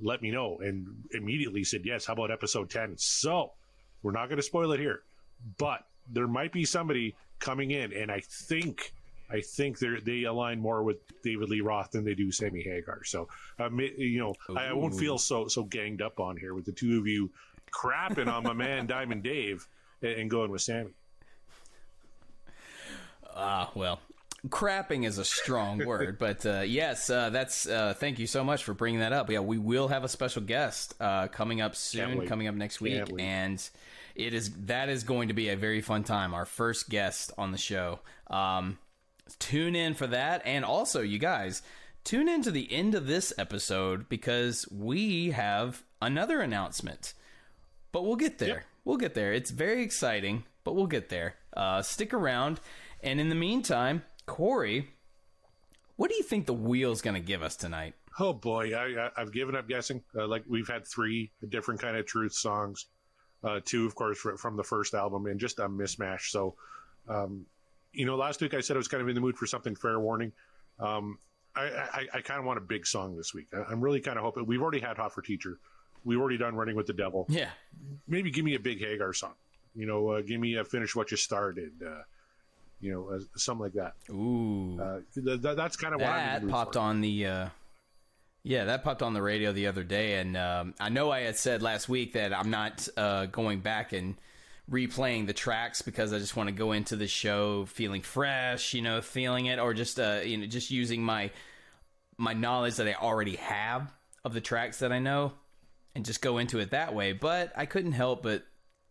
let 0.02 0.22
me 0.22 0.32
know. 0.32 0.60
And 0.62 0.88
immediately 1.12 1.64
said 1.64 1.82
yes. 1.84 2.06
How 2.06 2.14
about 2.14 2.32
episode 2.32 2.70
ten? 2.70 2.96
So 2.98 3.52
we're 4.04 4.12
not 4.12 4.28
going 4.28 4.38
to 4.38 4.44
spoil 4.44 4.72
it 4.72 4.80
here, 4.80 5.02
but 5.58 5.86
there 6.12 6.28
might 6.28 6.52
be 6.52 6.66
somebody 6.66 7.16
coming 7.40 7.72
in, 7.72 7.94
and 7.94 8.12
I 8.12 8.22
think 8.22 8.94
I 9.32 9.42
think 9.42 9.80
they 9.80 10.00
they 10.04 10.24
align 10.24 10.60
more 10.60 10.84
with 10.84 10.98
David 11.24 11.50
Lee 11.50 11.62
Roth 11.62 11.92
than 11.92 12.04
they 12.04 12.16
do 12.16 12.32
Sammy 12.32 12.62
Hagar. 12.62 13.04
So, 13.04 13.28
um, 13.60 13.80
you 13.80 14.20
know, 14.20 14.36
I, 14.56 14.68
I, 14.68 14.74
won't 14.74 14.96
feel 14.96 15.18
so 15.18 15.48
so 15.48 15.64
ganged 15.64 16.02
up 16.02 16.20
on 16.20 16.38
here 16.38 16.54
with 16.54 16.66
the 16.66 16.72
two 16.72 16.98
of 17.00 17.08
you 17.08 17.32
crapping 17.72 18.28
on 18.28 18.44
my 18.44 18.54
man 18.54 18.86
Diamond 18.88 19.24
Dave 19.24 19.68
and, 20.02 20.12
and 20.14 20.30
going 20.30 20.52
with 20.52 20.62
Sammy. 20.62 20.92
Ah, 23.34 23.68
uh, 23.68 23.72
well, 23.76 24.00
crapping 24.50 25.06
is 25.06 25.18
a 25.18 25.26
strong 25.26 25.78
word, 25.86 26.20
but 26.20 26.46
uh, 26.46 26.62
yes, 26.62 27.10
uh, 27.10 27.30
that's. 27.30 27.66
Uh, 27.66 27.94
thank 27.98 28.20
you 28.20 28.28
so 28.28 28.44
much 28.44 28.66
for 28.66 28.74
bringing 28.74 29.00
that 29.00 29.14
up. 29.14 29.30
Yeah, 29.30 29.40
we 29.40 29.58
will 29.58 29.88
have 29.88 30.04
a 30.04 30.10
special 30.10 30.42
guest 30.42 30.94
uh, 31.00 31.28
coming 31.28 31.62
up 31.62 31.76
soon, 31.76 32.28
coming 32.28 32.48
up 32.48 32.56
next 32.56 32.82
week, 32.82 33.10
and 33.18 33.70
it 34.16 34.34
is 34.34 34.52
that 34.66 34.90
is 34.90 35.04
going 35.04 35.28
to 35.28 35.34
be 35.34 35.50
a 35.50 35.56
very 35.56 35.82
fun 35.82 36.04
time. 36.04 36.34
Our 36.34 36.46
first 36.46 36.90
guest 36.90 37.32
on 37.38 37.52
the 37.52 37.58
show. 37.58 38.00
Um, 38.28 38.78
tune 39.40 39.76
in 39.76 39.94
for 39.94 40.08
that, 40.08 40.42
and 40.46 40.66
also 40.66 41.02
you 41.02 41.20
guys 41.20 41.62
tune 42.04 42.28
in 42.28 42.42
to 42.44 42.52
the 42.52 42.72
end 42.72 42.96
of 42.96 43.08
this 43.08 43.34
episode 43.38 44.10
because 44.10 44.68
we 44.72 45.32
have 45.32 45.84
another 46.02 46.42
announcement. 46.42 47.14
But 47.92 48.06
we'll 48.06 48.16
get 48.16 48.38
there. 48.38 48.48
Yep. 48.48 48.66
We'll 48.86 48.98
get 48.98 49.14
there. 49.14 49.34
It's 49.34 49.52
very 49.52 49.84
exciting, 49.84 50.44
but 50.64 50.74
we'll 50.74 50.88
get 50.88 51.10
there. 51.10 51.36
Uh, 51.56 51.82
stick 51.82 52.14
around. 52.14 52.60
And 53.04 53.20
in 53.20 53.30
the 53.30 53.36
meantime, 53.36 54.04
Corey, 54.26 54.90
what 55.96 56.10
do 56.10 56.16
you 56.16 56.24
think 56.24 56.46
the 56.46 56.54
wheel's 56.54 57.02
going 57.02 57.16
to 57.16 57.20
give 57.22 57.44
us 57.44 57.56
tonight? 57.56 57.94
Oh 58.20 58.34
boy, 58.34 58.76
I, 58.76 59.10
have 59.18 59.32
given 59.32 59.56
up 59.56 59.68
guessing. 59.68 60.04
Uh, 60.18 60.28
like 60.28 60.44
we've 60.48 60.68
had 60.68 60.86
three 60.88 61.32
different 61.48 61.82
kind 61.82 61.96
of 61.96 62.06
truth 62.06 62.34
songs, 62.34 62.88
uh, 63.44 63.60
two 63.64 63.86
of 63.86 63.96
course 63.96 64.20
from 64.20 64.56
the 64.56 64.64
first 64.64 64.94
album, 64.94 65.26
and 65.26 65.40
just 65.40 65.60
a 65.60 65.68
mismatch. 65.68 66.30
So, 66.30 66.56
um, 67.08 67.46
you 67.94 68.06
know, 68.06 68.16
last 68.16 68.42
week 68.42 68.54
I 68.54 68.62
said 68.62 68.76
I 68.76 68.78
was 68.78 68.88
kind 68.88 69.02
of 69.02 69.10
in 69.10 69.16
the 69.16 69.22
mood 69.22 69.38
for 69.38 69.46
something 69.46 69.76
fair 69.76 70.00
warning. 70.00 70.32
Um, 70.80 71.18
I, 71.56 71.64
I, 71.64 72.08
I 72.16 72.22
kind 72.22 72.40
of 72.40 72.46
want 72.46 72.58
a 72.60 72.62
big 72.62 72.88
song 72.88 73.18
this 73.18 73.34
week. 73.34 73.48
I, 73.54 73.72
am 73.72 73.82
really 73.82 74.00
kind 74.00 74.18
of 74.18 74.24
hoping 74.24 74.46
we've 74.46 74.62
already 74.62 74.80
had 74.80 74.98
Hot 74.98 75.14
for 75.14 75.22
Teacher, 75.22 75.60
we've 76.06 76.20
already 76.20 76.38
done 76.38 76.56
Running 76.56 76.76
with 76.76 76.88
the 76.88 76.94
Devil. 76.94 77.26
Yeah, 77.30 77.50
maybe 78.08 78.32
give 78.32 78.46
me 78.46 78.56
a 78.56 78.60
big 78.60 78.80
Hagar 78.80 79.14
song. 79.14 79.34
You 79.76 79.86
know, 79.86 80.10
uh, 80.10 80.22
give 80.22 80.40
me 80.40 80.56
a 80.56 80.64
Finish 80.66 80.96
What 80.96 81.12
You 81.12 81.18
Started. 81.18 81.72
Uh, 81.86 82.04
you 82.80 82.92
know, 82.92 83.16
uh, 83.16 83.20
something 83.36 83.64
like 83.64 83.74
that. 83.74 83.94
Ooh, 84.10 84.80
uh, 84.82 85.00
th- 85.14 85.42
th- 85.42 85.56
that's 85.56 85.78
kind 85.78 85.94
of 85.94 86.02
what 86.02 86.08
that 86.08 86.48
popped 86.48 86.74
for. 86.74 86.80
on 86.80 87.02
the. 87.02 87.50
Yeah, 88.44 88.66
that 88.66 88.84
popped 88.84 89.04
on 89.04 89.14
the 89.14 89.22
radio 89.22 89.52
the 89.52 89.68
other 89.68 89.84
day, 89.84 90.16
and 90.16 90.36
um, 90.36 90.74
I 90.80 90.90
know 90.90 91.12
I 91.12 91.22
had 91.22 91.38
said 91.38 91.62
last 91.62 91.88
week 91.88 92.14
that 92.14 92.34
I'm 92.34 92.50
not 92.50 92.88
uh, 92.98 93.28
going 93.28 93.60
back 93.60 93.94
and 93.94 94.16
replaying 94.70 95.28
the 95.28 95.34
tracks 95.34 95.84
because 95.84 96.12
I 96.12 96.18
just 96.18 96.36
want 96.36 96.48
to 96.48 96.56
go 96.56 96.72
into 96.72 96.96
the 96.96 97.08
show 97.08 97.66
feeling 97.66 98.02
fresh, 98.02 98.74
you 98.74 98.82
know, 98.82 99.02
feeling 99.02 99.46
it, 99.46 99.60
or 99.60 99.76
just 99.76 100.00
uh, 100.00 100.22
you 100.24 100.38
know, 100.38 100.48
just 100.48 100.72
using 100.72 101.04
my 101.04 101.30
my 102.18 102.34
knowledge 102.34 102.78
that 102.78 102.88
I 102.88 102.96
already 102.96 103.36
have 103.36 103.94
of 104.26 104.34
the 104.34 104.42
tracks 104.42 104.80
that 104.80 104.92
I 104.92 104.98
know, 104.98 105.34
and 105.94 106.04
just 106.04 106.22
go 106.22 106.40
into 106.40 106.58
it 106.58 106.72
that 106.72 106.96
way. 106.96 107.14
But 107.14 107.54
I 107.56 107.68
couldn't 107.68 107.92
help 107.92 108.24
but 108.24 108.44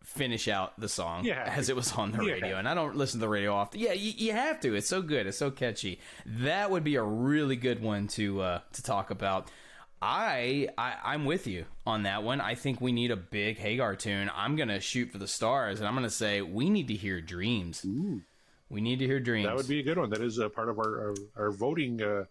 finish 0.04 0.48
out 0.48 0.78
the 0.78 0.88
song 0.88 1.24
yeah. 1.24 1.52
as 1.56 1.68
it 1.68 1.76
was 1.76 1.92
on 1.92 2.12
the 2.12 2.24
yeah. 2.24 2.32
radio. 2.32 2.56
And 2.56 2.68
I 2.68 2.74
don't 2.74 2.96
listen 2.96 3.20
to 3.20 3.26
the 3.26 3.30
radio 3.30 3.54
often. 3.54 3.80
Yeah, 3.80 3.92
you, 3.92 4.12
you, 4.16 4.32
have 4.32 4.60
to. 4.60 4.74
It's 4.74 4.88
so 4.88 5.02
good. 5.02 5.26
It's 5.26 5.38
so 5.38 5.50
catchy. 5.50 6.00
That 6.26 6.70
would 6.70 6.84
be 6.84 6.96
a 6.96 7.02
really 7.02 7.56
good 7.56 7.82
one 7.82 8.08
to 8.08 8.40
uh, 8.40 8.60
to 8.72 8.82
talk 8.82 9.10
about. 9.10 9.50
I, 10.02 10.68
I 10.78 10.94
I'm 11.04 11.26
with 11.26 11.46
you 11.46 11.66
on 11.86 12.04
that 12.04 12.22
one. 12.22 12.40
I 12.40 12.54
think 12.54 12.80
we 12.80 12.92
need 12.92 13.10
a 13.10 13.16
big 13.16 13.58
Hagar 13.58 13.96
tune. 13.96 14.30
I'm 14.34 14.56
gonna 14.56 14.80
shoot 14.80 15.12
for 15.12 15.18
the 15.18 15.28
stars, 15.28 15.78
and 15.78 15.86
I'm 15.86 15.94
gonna 15.94 16.08
say 16.08 16.40
we 16.40 16.70
need 16.70 16.88
to 16.88 16.94
hear 16.94 17.20
Dreams. 17.20 17.84
Ooh. 17.84 18.22
We 18.70 18.80
need 18.80 19.00
to 19.00 19.06
hear 19.06 19.20
Dreams. 19.20 19.46
That 19.46 19.56
would 19.56 19.68
be 19.68 19.80
a 19.80 19.82
good 19.82 19.98
one. 19.98 20.10
That 20.10 20.22
is 20.22 20.38
a 20.38 20.48
part 20.48 20.70
of 20.70 20.78
our 20.78 21.08
our, 21.08 21.14
our 21.36 21.50
voting 21.50 22.00
uh, 22.00 22.24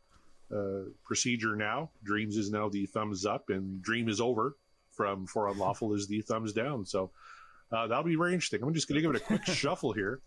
uh, 0.53 0.85
procedure 1.03 1.55
now. 1.55 1.91
Dreams 2.03 2.37
is 2.37 2.49
now 2.49 2.69
the 2.69 2.87
thumbs 2.87 3.25
up, 3.25 3.49
and 3.49 3.81
Dream 3.81 4.09
is 4.09 4.19
over. 4.19 4.55
From 4.91 5.27
For 5.27 5.47
Unlawful 5.47 5.93
is 5.93 6.07
the 6.07 6.19
thumbs 6.21 6.51
down. 6.51 6.85
So 6.85 7.11
uh, 7.71 7.87
that'll 7.87 8.03
be 8.03 8.15
very 8.15 8.33
interesting. 8.33 8.61
I'm 8.63 8.73
just 8.73 8.87
going 8.87 8.95
to 8.95 9.01
give 9.01 9.15
it 9.15 9.21
a 9.21 9.25
quick 9.25 9.45
shuffle 9.45 9.93
here. 9.93 10.21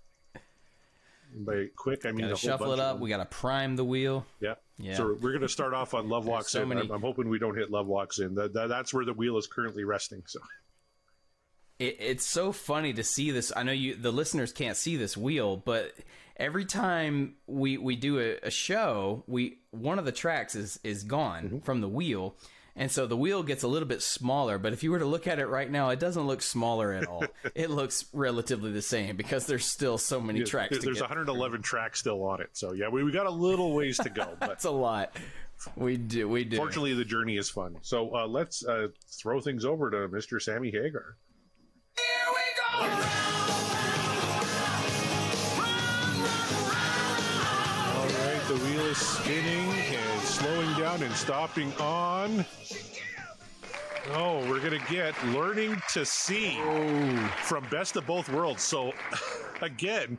by 1.34 1.66
quick, 1.76 2.06
I 2.06 2.12
mean 2.12 2.26
gotta 2.28 2.36
shuffle 2.36 2.72
it 2.72 2.78
up. 2.78 3.00
We 3.00 3.08
got 3.08 3.18
to 3.18 3.24
prime 3.24 3.76
the 3.76 3.84
wheel. 3.84 4.26
Yeah. 4.40 4.54
Yeah. 4.78 4.96
So 4.96 5.16
we're 5.20 5.30
going 5.30 5.42
to 5.42 5.48
start 5.48 5.74
off 5.74 5.94
on 5.94 6.08
Love 6.08 6.26
Walks 6.26 6.52
so 6.52 6.62
in. 6.62 6.68
Many... 6.68 6.82
I'm, 6.82 6.90
I'm, 6.90 7.00
hoping 7.00 7.28
we 7.28 7.38
don't 7.38 7.56
hit 7.56 7.70
Love 7.70 7.86
Walks 7.86 8.18
in. 8.18 8.34
That, 8.34 8.52
that, 8.54 8.68
that's 8.68 8.92
where 8.92 9.04
the 9.04 9.12
wheel 9.12 9.38
is 9.38 9.46
currently 9.46 9.84
resting. 9.84 10.22
So. 10.26 10.40
It, 11.78 11.96
it's 12.00 12.26
so 12.26 12.52
funny 12.52 12.92
to 12.92 13.04
see 13.04 13.30
this. 13.30 13.52
I 13.54 13.62
know 13.62 13.72
you, 13.72 13.94
the 13.94 14.12
listeners 14.12 14.52
can't 14.52 14.76
see 14.76 14.96
this 14.96 15.16
wheel, 15.16 15.56
but 15.56 15.94
every 16.36 16.64
time 16.64 17.34
we 17.46 17.76
we 17.78 17.96
do 17.96 18.18
a, 18.18 18.38
a 18.46 18.50
show, 18.50 19.24
we 19.26 19.58
one 19.70 19.98
of 19.98 20.04
the 20.04 20.12
tracks 20.12 20.54
is 20.54 20.78
is 20.82 21.02
gone 21.02 21.44
mm-hmm. 21.44 21.58
from 21.58 21.80
the 21.80 21.88
wheel 21.88 22.36
and 22.74 22.90
so 22.90 23.06
the 23.06 23.16
wheel 23.16 23.42
gets 23.42 23.62
a 23.62 23.68
little 23.68 23.88
bit 23.88 24.00
smaller, 24.00 24.58
but 24.58 24.72
if 24.72 24.82
you 24.82 24.90
were 24.90 24.98
to 24.98 25.04
look 25.04 25.26
at 25.26 25.38
it 25.38 25.46
right 25.46 25.70
now, 25.70 25.90
it 25.90 26.00
doesn't 26.00 26.26
look 26.26 26.40
smaller 26.40 26.92
at 26.92 27.06
all. 27.06 27.24
it 27.54 27.68
looks 27.68 28.06
relatively 28.14 28.72
the 28.72 28.80
same 28.80 29.14
because 29.16 29.46
there's 29.46 29.66
still 29.66 29.98
so 29.98 30.20
many 30.20 30.38
yeah, 30.40 30.46
tracks. 30.46 30.78
There's 30.78 31.00
111 31.00 31.58
through. 31.58 31.62
tracks 31.62 32.00
still 32.00 32.24
on 32.24 32.40
it, 32.40 32.50
so 32.52 32.72
yeah, 32.72 32.88
we, 32.88 33.04
we 33.04 33.12
got 33.12 33.26
a 33.26 33.30
little 33.30 33.74
ways 33.74 33.98
to 33.98 34.08
go. 34.08 34.22
But 34.42 34.48
That's 34.48 34.64
a 34.64 34.70
lot. 34.70 35.14
We 35.76 35.96
do, 35.96 36.28
we 36.28 36.44
do. 36.44 36.56
Fortunately, 36.56 36.94
the 36.94 37.04
journey 37.04 37.36
is 37.36 37.48
fun. 37.50 37.76
So 37.82 38.14
uh, 38.14 38.26
let's 38.26 38.64
uh, 38.64 38.88
throw 39.20 39.40
things 39.40 39.64
over 39.64 39.90
to 39.90 40.08
Mr. 40.08 40.40
Sammy 40.40 40.70
Hagar. 40.70 41.16
Here 41.96 42.06
we 42.28 42.40
go. 42.56 42.78
All 47.94 48.08
right, 48.08 48.42
the 48.48 48.56
wheel 48.56 48.86
is 48.86 48.98
spinning 48.98 49.70
and 49.70 50.11
slowing 50.32 50.72
down 50.78 51.02
and 51.02 51.14
stopping 51.14 51.70
on. 51.74 52.44
Oh, 54.12 54.38
we're 54.48 54.60
going 54.60 54.80
to 54.80 54.90
get 54.92 55.14
Learning 55.26 55.76
to 55.92 56.06
See 56.06 56.56
oh. 56.58 57.16
from 57.42 57.64
Best 57.70 57.96
of 57.96 58.06
Both 58.06 58.30
Worlds. 58.30 58.62
So, 58.62 58.94
again, 59.60 60.16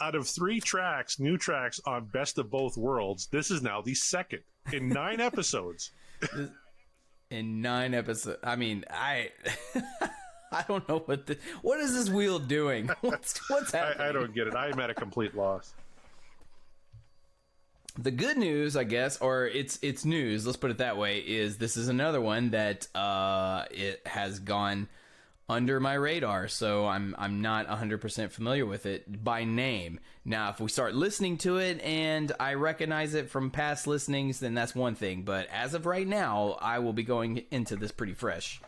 out 0.00 0.14
of 0.14 0.28
three 0.28 0.60
tracks, 0.60 1.18
new 1.18 1.38
tracks 1.38 1.80
on 1.86 2.04
Best 2.04 2.36
of 2.36 2.50
Both 2.50 2.76
Worlds, 2.76 3.26
this 3.28 3.50
is 3.50 3.62
now 3.62 3.80
the 3.80 3.94
second 3.94 4.40
in 4.72 4.90
nine 4.90 5.20
episodes. 5.22 5.92
in 7.30 7.62
nine 7.62 7.94
episodes. 7.94 8.38
I 8.44 8.56
mean, 8.56 8.84
I. 8.90 9.30
I 10.52 10.64
don't 10.68 10.88
know 10.88 11.00
what 11.00 11.26
the 11.26 11.36
what 11.62 11.80
is 11.80 11.94
this 11.94 12.08
wheel 12.08 12.38
doing? 12.38 12.88
What's 13.00 13.40
what's 13.50 13.72
happening? 13.72 14.06
I, 14.06 14.10
I 14.10 14.12
don't 14.12 14.32
get 14.32 14.46
it. 14.46 14.54
I 14.54 14.68
am 14.68 14.78
at 14.78 14.88
a 14.88 14.94
complete 14.94 15.34
loss 15.34 15.74
the 17.96 18.10
good 18.10 18.36
news, 18.36 18.76
I 18.76 18.84
guess, 18.84 19.20
or 19.20 19.46
it's 19.46 19.78
it's 19.82 20.04
news. 20.04 20.46
Let's 20.46 20.56
put 20.56 20.70
it 20.70 20.78
that 20.78 20.96
way. 20.96 21.18
Is 21.18 21.58
this 21.58 21.76
is 21.76 21.88
another 21.88 22.20
one 22.20 22.50
that 22.50 22.88
uh, 22.94 23.64
it 23.70 24.02
has 24.06 24.38
gone 24.40 24.88
under 25.48 25.78
my 25.78 25.94
radar, 25.94 26.48
so 26.48 26.86
I'm 26.86 27.14
I'm 27.18 27.40
not 27.40 27.68
100% 27.68 28.30
familiar 28.30 28.66
with 28.66 28.86
it 28.86 29.22
by 29.22 29.44
name. 29.44 30.00
Now, 30.24 30.50
if 30.50 30.58
we 30.58 30.68
start 30.68 30.94
listening 30.94 31.38
to 31.38 31.58
it 31.58 31.80
and 31.82 32.32
I 32.40 32.54
recognize 32.54 33.14
it 33.14 33.30
from 33.30 33.50
past 33.50 33.86
listenings, 33.86 34.40
then 34.40 34.54
that's 34.54 34.74
one 34.74 34.94
thing. 34.94 35.22
But 35.22 35.48
as 35.52 35.74
of 35.74 35.86
right 35.86 36.06
now, 36.06 36.58
I 36.60 36.78
will 36.78 36.94
be 36.94 37.02
going 37.02 37.44
into 37.50 37.76
this 37.76 37.92
pretty 37.92 38.14
fresh. 38.14 38.60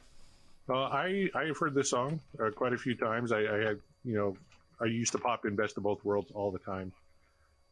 Uh, 0.68 0.84
I 0.84 1.30
I've 1.34 1.56
heard 1.58 1.74
this 1.74 1.90
song 1.90 2.20
uh, 2.38 2.50
quite 2.50 2.72
a 2.72 2.78
few 2.78 2.94
times. 2.94 3.32
I, 3.32 3.38
I, 3.38 3.58
had 3.58 3.80
you 4.04 4.14
know 4.14 4.36
I 4.80 4.84
used 4.84 5.12
to 5.12 5.18
pop 5.18 5.46
in 5.46 5.56
Best 5.56 5.76
of 5.76 5.82
Both 5.82 6.04
Worlds 6.04 6.30
all 6.32 6.50
the 6.50 6.58
time. 6.58 6.92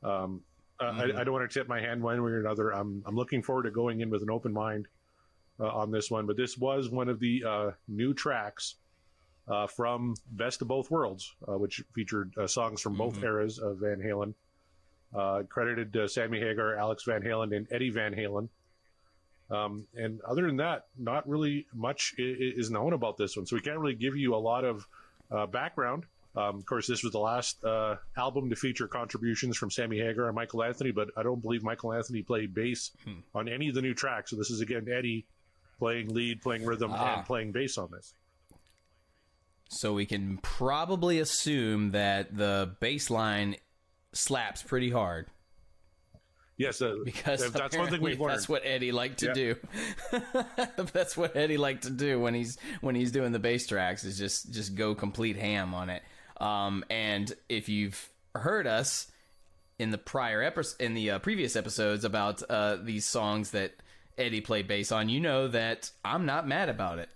Um, 0.03 0.43
uh, 0.81 0.85
mm-hmm. 0.85 1.17
I, 1.17 1.21
I, 1.21 1.25
don't 1.25 1.35
want 1.35 1.49
to 1.49 1.59
tip 1.59 1.69
my 1.69 1.81
hand 1.81 2.03
one 2.03 2.23
way 2.23 2.31
or 2.31 2.41
another. 2.41 2.71
I'm 2.71 3.03
I'm 3.07 3.15
looking 3.15 3.43
forward 3.43 3.65
to 3.65 3.71
going 3.71 4.01
in 4.01 4.11
with 4.11 4.23
an 4.23 4.31
open 4.31 4.53
mind 4.53 4.89
uh, 5.61 5.69
on 5.69 5.91
this 5.91 6.11
one. 6.11 6.27
But 6.27 6.37
this 6.37 6.59
was 6.59 6.91
one 6.91 7.09
of 7.09 7.21
the 7.21 7.45
uh, 7.47 7.71
new 7.89 8.15
tracks 8.15 8.77
uh, 9.49 9.67
from 9.67 10.15
Best 10.33 10.63
of 10.63 10.69
Both 10.69 10.91
Worlds, 10.91 11.35
uh, 11.47 11.59
which 11.59 11.83
featured 11.95 12.33
uh, 12.37 12.47
songs 12.47 12.81
from 12.81 12.95
both 12.95 13.15
mm-hmm. 13.15 13.25
eras 13.25 13.59
of 13.59 13.79
Van 13.79 13.99
Halen. 13.99 14.35
credited 15.49 16.11
Sammy 16.11 16.41
Hagar, 16.41 16.77
Alex 16.77 17.05
Van 17.05 17.23
Halen, 17.23 17.57
and 17.57 17.67
Eddie 17.71 17.91
Van 17.91 18.15
Halen. 18.15 18.49
Um, 19.51 19.87
and 19.95 20.21
other 20.23 20.47
than 20.47 20.57
that, 20.57 20.87
not 20.99 21.29
really 21.29 21.67
much 21.75 22.15
is 22.19 22.71
known 22.71 22.95
about 22.95 23.17
this 23.17 23.37
one. 23.37 23.47
So 23.47 23.55
we 23.55 23.63
can't 23.63 23.79
really 23.79 23.95
give 23.95 24.17
you 24.17 24.35
a 24.35 24.37
lot 24.37 24.65
of 24.65 24.87
background 25.53 26.05
um, 26.37 26.57
of 26.57 26.67
course, 26.67 26.87
this 26.89 27.05
was 27.05 27.13
the 27.13 27.19
last 27.19 27.63
uh, 27.65 27.97
album 28.17 28.51
to 28.51 28.57
feature 28.57 28.89
contributions 28.89 29.57
from 29.57 29.71
Sammy 29.71 29.99
Hagar 29.99 30.27
and 30.27 30.35
Michael 30.35 30.65
Anthony, 30.65 30.91
but 30.91 31.11
I 31.17 31.23
don't 31.23 31.41
believe 31.41 31.63
Michael 31.63 31.93
Anthony 31.93 32.23
played 32.23 32.55
bass 32.55 32.91
hmm. 33.05 33.21
on 33.35 33.49
any 33.49 33.69
of 33.69 33.75
the 33.75 33.83
new 33.83 33.95
tracks. 33.95 34.31
So 34.31 34.37
this 34.37 34.51
is 34.51 34.61
again 34.61 34.89
Eddie 34.91 35.27
playing 35.79 36.13
lead, 36.13 36.43
playing 36.43 36.65
rhythm, 36.65 36.91
ah. 36.93 37.19
and 37.19 37.27
playing 37.27 37.53
bass 37.53 37.79
on 37.79 37.91
this. 37.93 38.15
So 39.69 39.93
we 39.93 40.07
can 40.07 40.39
probably 40.39 41.21
assume 41.21 41.93
that 41.93 42.37
the 42.37 42.75
bass 42.81 43.11
line 43.11 43.57
slaps 44.13 44.63
pretty 44.63 44.91
hard. 44.91 45.27
Yes, 46.57 46.81
uh, 46.81 46.97
because 47.05 47.51
that's 47.51 47.77
one 47.77 47.91
thing 47.91 48.01
we've 48.01 48.21
learned. 48.21 48.35
That's 48.35 48.49
what 48.49 48.63
Eddie 48.65 48.93
liked 48.93 49.19
to 49.21 49.27
yeah. 49.27 49.33
do. 49.33 49.57
that's 50.93 51.17
what 51.17 51.35
Eddie 51.35 51.57
liked 51.57 51.85
to 51.85 51.91
do 51.91 52.21
when 52.21 52.35
he's 52.35 52.59
when 52.81 52.95
he's 52.95 53.11
doing 53.11 53.33
the 53.33 53.41
bass 53.41 53.67
tracks 53.67 54.05
is 54.05 54.17
just 54.17 54.53
just 54.53 54.77
go 54.77 54.95
complete 54.95 55.37
ham 55.37 55.75
on 55.75 55.91
it. 55.91 56.03
Um, 56.45 56.85
and 56.91 57.33
if 57.49 57.69
you've 57.69 58.09
heard 58.35 58.67
us, 58.67 59.11
in 59.79 59.91
the 59.91 59.99
prior 59.99 60.43
episode, 60.43 60.81
in 60.85 60.95
the 60.95 61.13
uh, 61.13 61.19
previous 61.19 61.57
episodes 61.57 62.05
about 62.05 62.43
uh, 62.49 62.77
these 62.77 63.05
songs 63.07 63.51
that 63.53 63.73
Eddie 64.17 64.41
played 64.41 64.69
bass 64.69 64.93
on, 64.93 65.09
you 65.09 65.19
know 65.21 65.49
that 65.49 65.91
I'm 66.05 66.27
not 66.27 66.47
mad 66.47 66.69
about 66.69 66.99
it. 67.01 67.09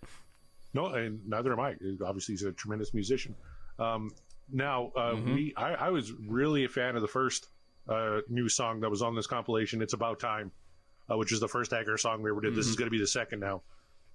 No, 0.75 0.87
and 0.87 1.21
neither 1.27 1.53
am 1.53 1.61
I. 1.61 1.77
Obviously, 2.05 2.33
he's 2.33 2.43
a 2.43 2.53
tremendous 2.53 2.93
musician. 2.95 3.35
Um, 3.79 4.11
now, 4.53 4.91
uh, 4.97 5.13
Mm-hmm. 5.15 5.35
we 5.35 5.55
I, 5.57 5.75
I 5.75 5.91
was 5.91 6.13
really 6.13 6.65
a 6.65 6.69
fan 6.69 6.97
of 6.97 7.03
the 7.03 7.09
first 7.09 7.47
uh, 7.89 8.21
new 8.29 8.49
song 8.49 8.81
that 8.81 8.91
was 8.91 9.03
on 9.03 9.15
this 9.15 9.27
compilation. 9.27 9.81
It's 9.81 9.93
about 9.95 10.19
time, 10.19 10.51
uh, 11.11 11.17
which 11.17 11.33
is 11.33 11.39
the 11.41 11.49
first 11.49 11.71
Hagar 11.71 11.97
song 11.97 12.23
we 12.23 12.31
ever 12.31 12.41
did. 12.41 12.55
This 12.55 12.65
Mm-hmm. 12.65 12.71
is 12.71 12.77
going 12.77 12.87
to 12.87 12.91
be 12.91 12.99
the 12.99 13.07
second 13.07 13.41
now. 13.41 13.63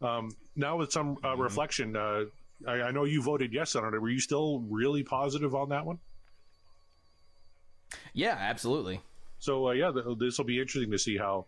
Um, 0.01 0.31
now, 0.55 0.75
with 0.77 0.91
some 0.91 1.17
uh, 1.23 1.37
reflection, 1.37 1.95
uh, 1.95 2.25
I, 2.67 2.81
I 2.83 2.91
know 2.91 3.03
you 3.03 3.21
voted 3.21 3.53
yes 3.53 3.75
on 3.75 3.93
it. 3.93 3.99
Were 4.01 4.09
you 4.09 4.19
still 4.19 4.59
really 4.69 5.03
positive 5.03 5.53
on 5.55 5.69
that 5.69 5.85
one? 5.85 5.99
Yeah, 8.13 8.35
absolutely. 8.39 9.01
So 9.39 9.67
uh, 9.67 9.71
yeah, 9.71 9.91
th- 9.91 10.17
this 10.19 10.37
will 10.37 10.45
be 10.45 10.59
interesting 10.59 10.91
to 10.91 10.99
see 10.99 11.17
how. 11.17 11.45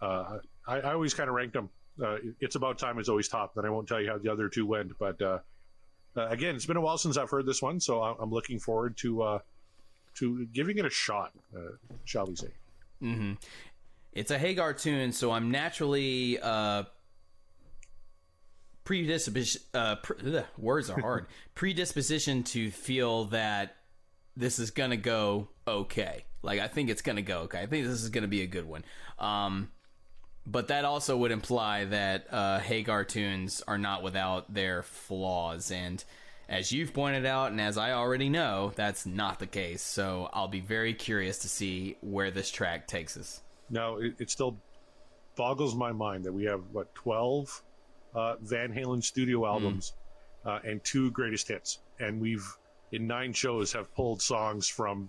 Uh, 0.00 0.38
I, 0.66 0.80
I 0.80 0.92
always 0.92 1.14
kind 1.14 1.28
of 1.28 1.34
ranked 1.34 1.54
them. 1.54 1.70
Uh, 2.02 2.16
it's 2.40 2.56
about 2.56 2.78
time 2.78 2.98
is 2.98 3.08
always 3.08 3.28
top. 3.28 3.54
Then 3.54 3.64
I 3.64 3.70
won't 3.70 3.88
tell 3.88 4.00
you 4.00 4.08
how 4.10 4.18
the 4.18 4.30
other 4.30 4.48
two 4.48 4.66
went, 4.66 4.92
but 4.98 5.20
uh, 5.22 5.38
uh, 6.16 6.26
again, 6.28 6.54
it's 6.54 6.66
been 6.66 6.76
a 6.76 6.80
while 6.80 6.98
since 6.98 7.16
I've 7.16 7.30
heard 7.30 7.46
this 7.46 7.62
one, 7.62 7.80
so 7.80 8.02
I- 8.02 8.14
I'm 8.20 8.30
looking 8.30 8.58
forward 8.58 8.96
to 8.98 9.22
uh, 9.22 9.38
to 10.16 10.46
giving 10.46 10.78
it 10.78 10.84
a 10.84 10.90
shot. 10.90 11.32
Uh, 11.56 11.60
shall 12.04 12.26
we 12.26 12.36
say? 12.36 12.48
It's 14.12 14.30
a 14.30 14.38
Hagar 14.38 14.72
tune, 14.74 15.12
so 15.12 15.30
I'm 15.30 15.50
naturally 15.50 16.38
uh, 16.40 16.84
predisposition. 18.86 19.60
Uh, 19.74 19.96
pre- 19.96 20.36
ugh, 20.38 20.44
words 20.56 20.88
are 20.88 20.98
hard. 20.98 21.26
predisposition 21.54 22.42
to 22.44 22.70
feel 22.70 23.26
that 23.26 23.76
this 24.36 24.58
is 24.58 24.70
gonna 24.70 24.96
go 24.96 25.48
okay. 25.68 26.24
Like 26.42 26.60
I 26.60 26.68
think 26.68 26.88
it's 26.88 27.02
gonna 27.02 27.20
go 27.20 27.40
okay. 27.40 27.60
I 27.60 27.66
think 27.66 27.86
this 27.86 28.00
is 28.00 28.08
gonna 28.08 28.28
be 28.28 28.40
a 28.40 28.46
good 28.46 28.66
one. 28.66 28.84
Um, 29.18 29.70
but 30.46 30.68
that 30.68 30.84
also 30.84 31.16
would 31.16 31.32
imply 31.32 31.84
that 31.86 32.28
uh, 32.30 32.60
Hagar 32.60 33.04
tunes 33.04 33.62
are 33.66 33.78
not 33.78 34.02
without 34.02 34.54
their 34.54 34.82
flaws, 34.82 35.70
and 35.70 36.02
as 36.48 36.70
you've 36.70 36.94
pointed 36.94 37.26
out, 37.26 37.50
and 37.50 37.60
as 37.60 37.76
I 37.76 37.92
already 37.92 38.28
know, 38.28 38.72
that's 38.76 39.04
not 39.04 39.40
the 39.40 39.48
case. 39.48 39.82
So 39.82 40.30
I'll 40.32 40.46
be 40.46 40.60
very 40.60 40.94
curious 40.94 41.38
to 41.38 41.48
see 41.48 41.96
where 42.00 42.30
this 42.30 42.50
track 42.50 42.86
takes 42.86 43.16
us. 43.16 43.42
no 43.68 43.96
it, 43.96 44.14
it 44.20 44.30
still 44.30 44.56
boggles 45.34 45.74
my 45.74 45.92
mind 45.92 46.24
that 46.24 46.32
we 46.32 46.44
have 46.44 46.62
what 46.72 46.94
12 46.94 47.62
uh, 48.16 48.36
Van 48.40 48.72
Halen 48.72 49.02
studio 49.04 49.46
albums 49.46 49.92
uh, 50.44 50.58
and 50.64 50.82
two 50.82 51.10
greatest 51.12 51.46
hits, 51.48 51.78
and 52.00 52.20
we've 52.20 52.44
in 52.92 53.06
nine 53.06 53.32
shows 53.32 53.72
have 53.72 53.92
pulled 53.94 54.20
songs 54.22 54.68
from 54.68 55.08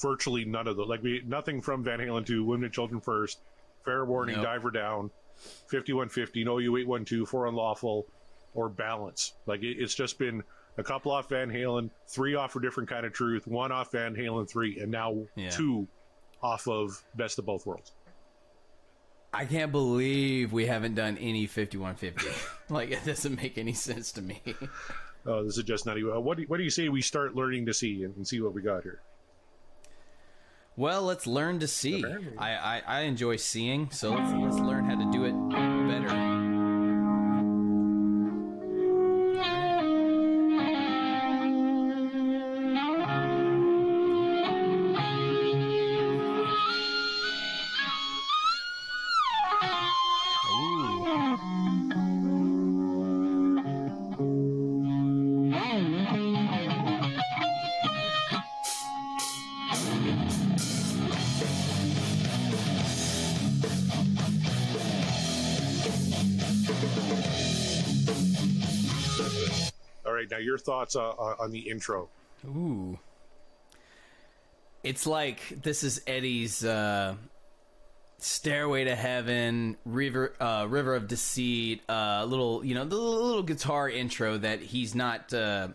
virtually 0.00 0.44
none 0.44 0.66
of 0.68 0.76
them. 0.76 0.88
Like 0.88 1.02
we 1.02 1.22
nothing 1.26 1.60
from 1.62 1.82
Van 1.84 1.98
Halen 1.98 2.26
to 2.26 2.44
Women 2.44 2.64
and 2.64 2.72
Children 2.74 3.00
First, 3.00 3.40
Fair 3.84 4.04
Warning, 4.04 4.36
Nope. 4.36 4.44
Diver 4.44 4.70
Down, 4.70 5.10
5150, 5.68 6.44
No 6.44 6.58
You 6.58 6.76
812, 6.76 7.28
For 7.28 7.46
Unlawful, 7.46 8.06
or 8.54 8.68
Balance. 8.68 9.34
Like 9.46 9.62
it, 9.62 9.78
it's 9.78 9.94
just 9.94 10.18
been 10.18 10.42
a 10.78 10.82
couple 10.82 11.12
off 11.12 11.28
Van 11.28 11.50
Halen, 11.50 11.90
three 12.08 12.34
off 12.34 12.52
for 12.52 12.60
Different 12.60 12.88
Kind 12.88 13.06
of 13.06 13.12
Truth, 13.12 13.46
one 13.46 13.72
off 13.72 13.92
Van 13.92 14.14
Halen 14.14 14.48
3, 14.48 14.80
and 14.80 14.90
now 14.90 15.24
Yeah. 15.36 15.50
two 15.50 15.86
off 16.42 16.66
of 16.66 17.02
Best 17.14 17.38
of 17.38 17.46
Both 17.46 17.66
Worlds. 17.66 17.92
I 19.32 19.46
can't 19.46 19.72
believe 19.72 20.52
we 20.52 20.66
haven't 20.66 20.94
done 20.94 21.16
any 21.18 21.46
5150. 21.46 22.28
like, 22.68 22.90
it 22.90 23.04
doesn't 23.04 23.40
make 23.40 23.56
any 23.56 23.72
sense 23.72 24.12
to 24.12 24.22
me. 24.22 24.42
Oh, 25.24 25.44
this 25.44 25.56
is 25.56 25.62
just 25.62 25.86
not 25.86 25.98
even. 25.98 26.10
What, 26.24 26.36
do, 26.36 26.44
what 26.48 26.56
do 26.56 26.64
you 26.64 26.70
say 26.70 26.88
we 26.88 27.00
start 27.00 27.36
learning 27.36 27.66
to 27.66 27.72
see 27.72 28.02
and, 28.02 28.16
and 28.16 28.26
see 28.26 28.40
what 28.40 28.54
we 28.54 28.60
got 28.60 28.82
here? 28.82 29.02
well, 30.76 31.02
let's 31.02 31.26
learn 31.26 31.60
to 31.60 31.68
see. 31.68 32.04
I, 32.38 32.56
I, 32.56 32.82
I 32.86 33.00
enjoy 33.02 33.36
seeing, 33.36 33.90
so 33.90 34.14
let's, 34.14 34.32
let's 34.32 34.58
learn 34.58 34.84
how 34.84 34.96
to 34.96 35.10
do 35.12 35.24
it 35.24 35.34
better. 35.88 36.41
Thoughts 70.82 70.96
uh, 70.96 71.10
uh, 71.10 71.36
on 71.38 71.50
the 71.50 71.70
intro. 71.70 72.08
Ooh. 72.44 72.98
It's 74.82 75.06
like 75.06 75.62
this 75.62 75.84
is 75.84 76.02
Eddie's 76.06 76.64
uh, 76.64 77.14
Stairway 78.18 78.84
to 78.84 78.96
Heaven, 78.96 79.76
River 79.84 80.34
uh, 80.40 80.66
River 80.68 80.96
of 80.96 81.06
Deceit, 81.06 81.82
uh, 81.88 82.24
little 82.24 82.64
you 82.64 82.74
know 82.74 82.84
the 82.84 82.96
little, 82.96 83.42
guitar 83.42 83.88
intro 83.88 84.38
that 84.38 84.60
he's 84.60 84.94
not 84.94 85.32
uh, 85.32 85.68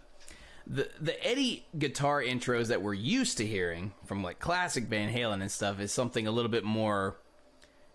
the 0.66 0.90
the 1.00 1.26
Eddie 1.26 1.66
guitar 1.78 2.22
intros 2.22 2.68
that 2.68 2.82
we're 2.82 2.94
used 2.94 3.38
to 3.38 3.46
hearing 3.46 3.94
from 4.06 4.24
like 4.24 4.40
classic 4.40 4.86
Van 4.86 5.14
Halen 5.14 5.42
and 5.42 5.52
stuff 5.52 5.80
is 5.80 5.94
something 5.94 6.28
a 6.28 6.32
little 6.32 6.52
bit 6.52 6.66
more 6.66 7.18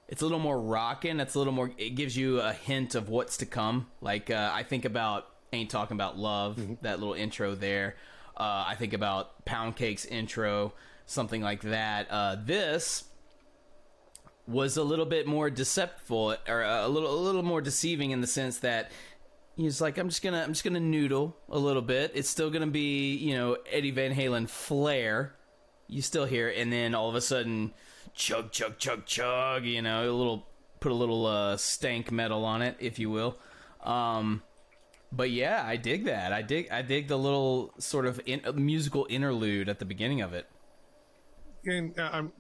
it's 0.09 0.21
a 0.21 0.25
little 0.27 0.39
more 0.39 0.61
rocking. 0.61 1.21
It's 1.21 1.35
a 1.35 1.39
little 1.39 1.55
more. 1.55 1.71
It 1.79 1.91
gives 1.91 2.15
you 2.17 2.41
a 2.41 2.53
hint 2.53 2.95
of 2.95 3.09
what's 3.09 3.39
to 3.39 3.47
come. 3.47 3.87
Like 4.03 4.31
uh, 4.31 4.51
I 4.53 4.63
think 4.63 4.85
about 4.85 5.32
"Ain't 5.53 5.71
Talking 5.71 5.97
About 5.97 6.19
Love," 6.19 6.59
that 6.83 6.99
little 6.99 7.15
intro 7.15 7.55
there. 7.55 7.97
Uh, 8.37 8.65
I 8.67 8.75
think 8.77 8.93
about 8.93 9.45
Pound 9.45 9.77
Cake's 9.77 10.05
intro, 10.05 10.73
something 11.07 11.43
like 11.43 11.63
that. 11.63 12.07
Uh, 12.11 12.37
this 12.43 13.05
was 14.47 14.77
a 14.77 14.83
little 14.83 15.07
bit 15.07 15.27
more 15.27 15.51
deceptive, 15.51 16.11
or 16.11 16.63
a 16.63 16.89
little 16.89 17.15
a 17.15 17.21
little 17.21 17.43
more 17.43 17.61
deceiving 17.61 18.11
in 18.11 18.21
the 18.21 18.27
sense 18.27 18.59
that 18.59 18.91
he's 19.57 19.81
like, 19.81 19.99
I'm 19.99 20.09
just 20.09 20.23
gonna 20.23 20.43
I'm 20.43 20.53
just 20.53 20.65
gonna 20.65 20.81
noodle 20.81 21.37
a 21.49 21.59
little 21.59 21.83
bit. 21.83 22.13
It's 22.15 22.29
still 22.29 22.51
gonna 22.51 22.67
be 22.67 23.15
you 23.17 23.35
know 23.35 23.57
Eddie 23.71 23.91
Van 23.91 24.15
Halen 24.15 24.49
flair. 24.49 25.35
You 25.89 26.01
still 26.01 26.25
hear, 26.25 26.49
it, 26.49 26.59
and 26.59 26.73
then 26.73 26.95
all 26.95 27.09
of 27.09 27.15
a 27.15 27.21
sudden, 27.21 27.73
chug 28.15 28.51
chug 28.51 28.79
chug 28.79 29.05
chug. 29.05 29.65
You 29.65 29.83
know, 29.83 30.11
a 30.11 30.13
little 30.13 30.47
put 30.81 30.91
a 30.91 30.95
little 30.95 31.27
uh, 31.27 31.57
stank 31.57 32.11
metal 32.11 32.45
on 32.45 32.63
it, 32.63 32.77
if 32.81 32.99
you 32.99 33.11
will. 33.11 33.39
Um, 33.83 34.43
but 35.13 35.31
yeah, 35.31 35.63
I 35.67 35.77
dig 35.77 36.05
that. 36.07 36.33
I 36.33 36.43
dig 36.43 36.71
I 36.71 36.83
dig 36.83 37.09
the 37.09 37.19
little 37.19 37.75
sort 37.79 38.07
of 38.07 38.21
in, 38.27 38.43
musical 38.55 39.07
interlude 39.11 39.69
at 39.69 39.79
the 39.79 39.85
beginning 39.85 40.23
of 40.23 40.33
it. 40.33 40.49
And 41.65 41.99
uh, 41.99 42.11
I'm 42.13 42.33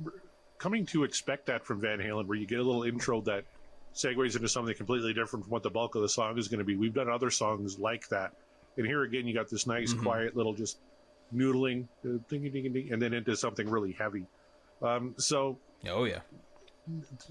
coming 0.59 0.87
to 0.87 1.05
expect 1.05 1.47
that 1.47 1.65
from 1.65 1.81
Van 1.81 1.99
Halen, 1.99 2.27
where 2.27 2.37
you 2.39 2.47
get 2.47 2.59
a 2.59 2.63
little 2.63 2.85
intro 2.85 3.21
that 3.23 3.45
segues 3.95 4.37
into 4.37 4.49
something 4.49 4.75
completely 4.75 5.13
different 5.13 5.45
from 5.45 5.51
what 5.51 5.63
the 5.63 5.71
bulk 5.71 5.95
of 5.95 6.03
the 6.03 6.09
song 6.09 6.39
is 6.39 6.49
going 6.49 6.59
to 6.59 6.65
be. 6.65 6.77
We've 6.77 6.95
done 6.95 7.11
other 7.11 7.31
songs 7.31 7.79
like 7.79 8.09
that, 8.09 8.33
and 8.77 8.87
here 8.87 9.03
again, 9.03 9.27
you 9.27 9.35
got 9.35 9.49
this 9.49 9.67
nice, 9.67 9.93
quiet 9.93 10.37
little 10.37 10.55
just 10.55 10.79
noodling, 11.35 11.87
uh, 12.05 12.19
ding 12.29 12.43
ding 12.43 12.73
ding, 12.73 12.89
and 12.93 13.01
then 13.01 13.13
into 13.13 13.37
something 13.37 13.69
really 13.69 13.93
heavy. 13.93 14.25
Um, 14.81 15.15
so 15.19 15.59
Oh 15.89 16.05
yeah. 16.05 16.21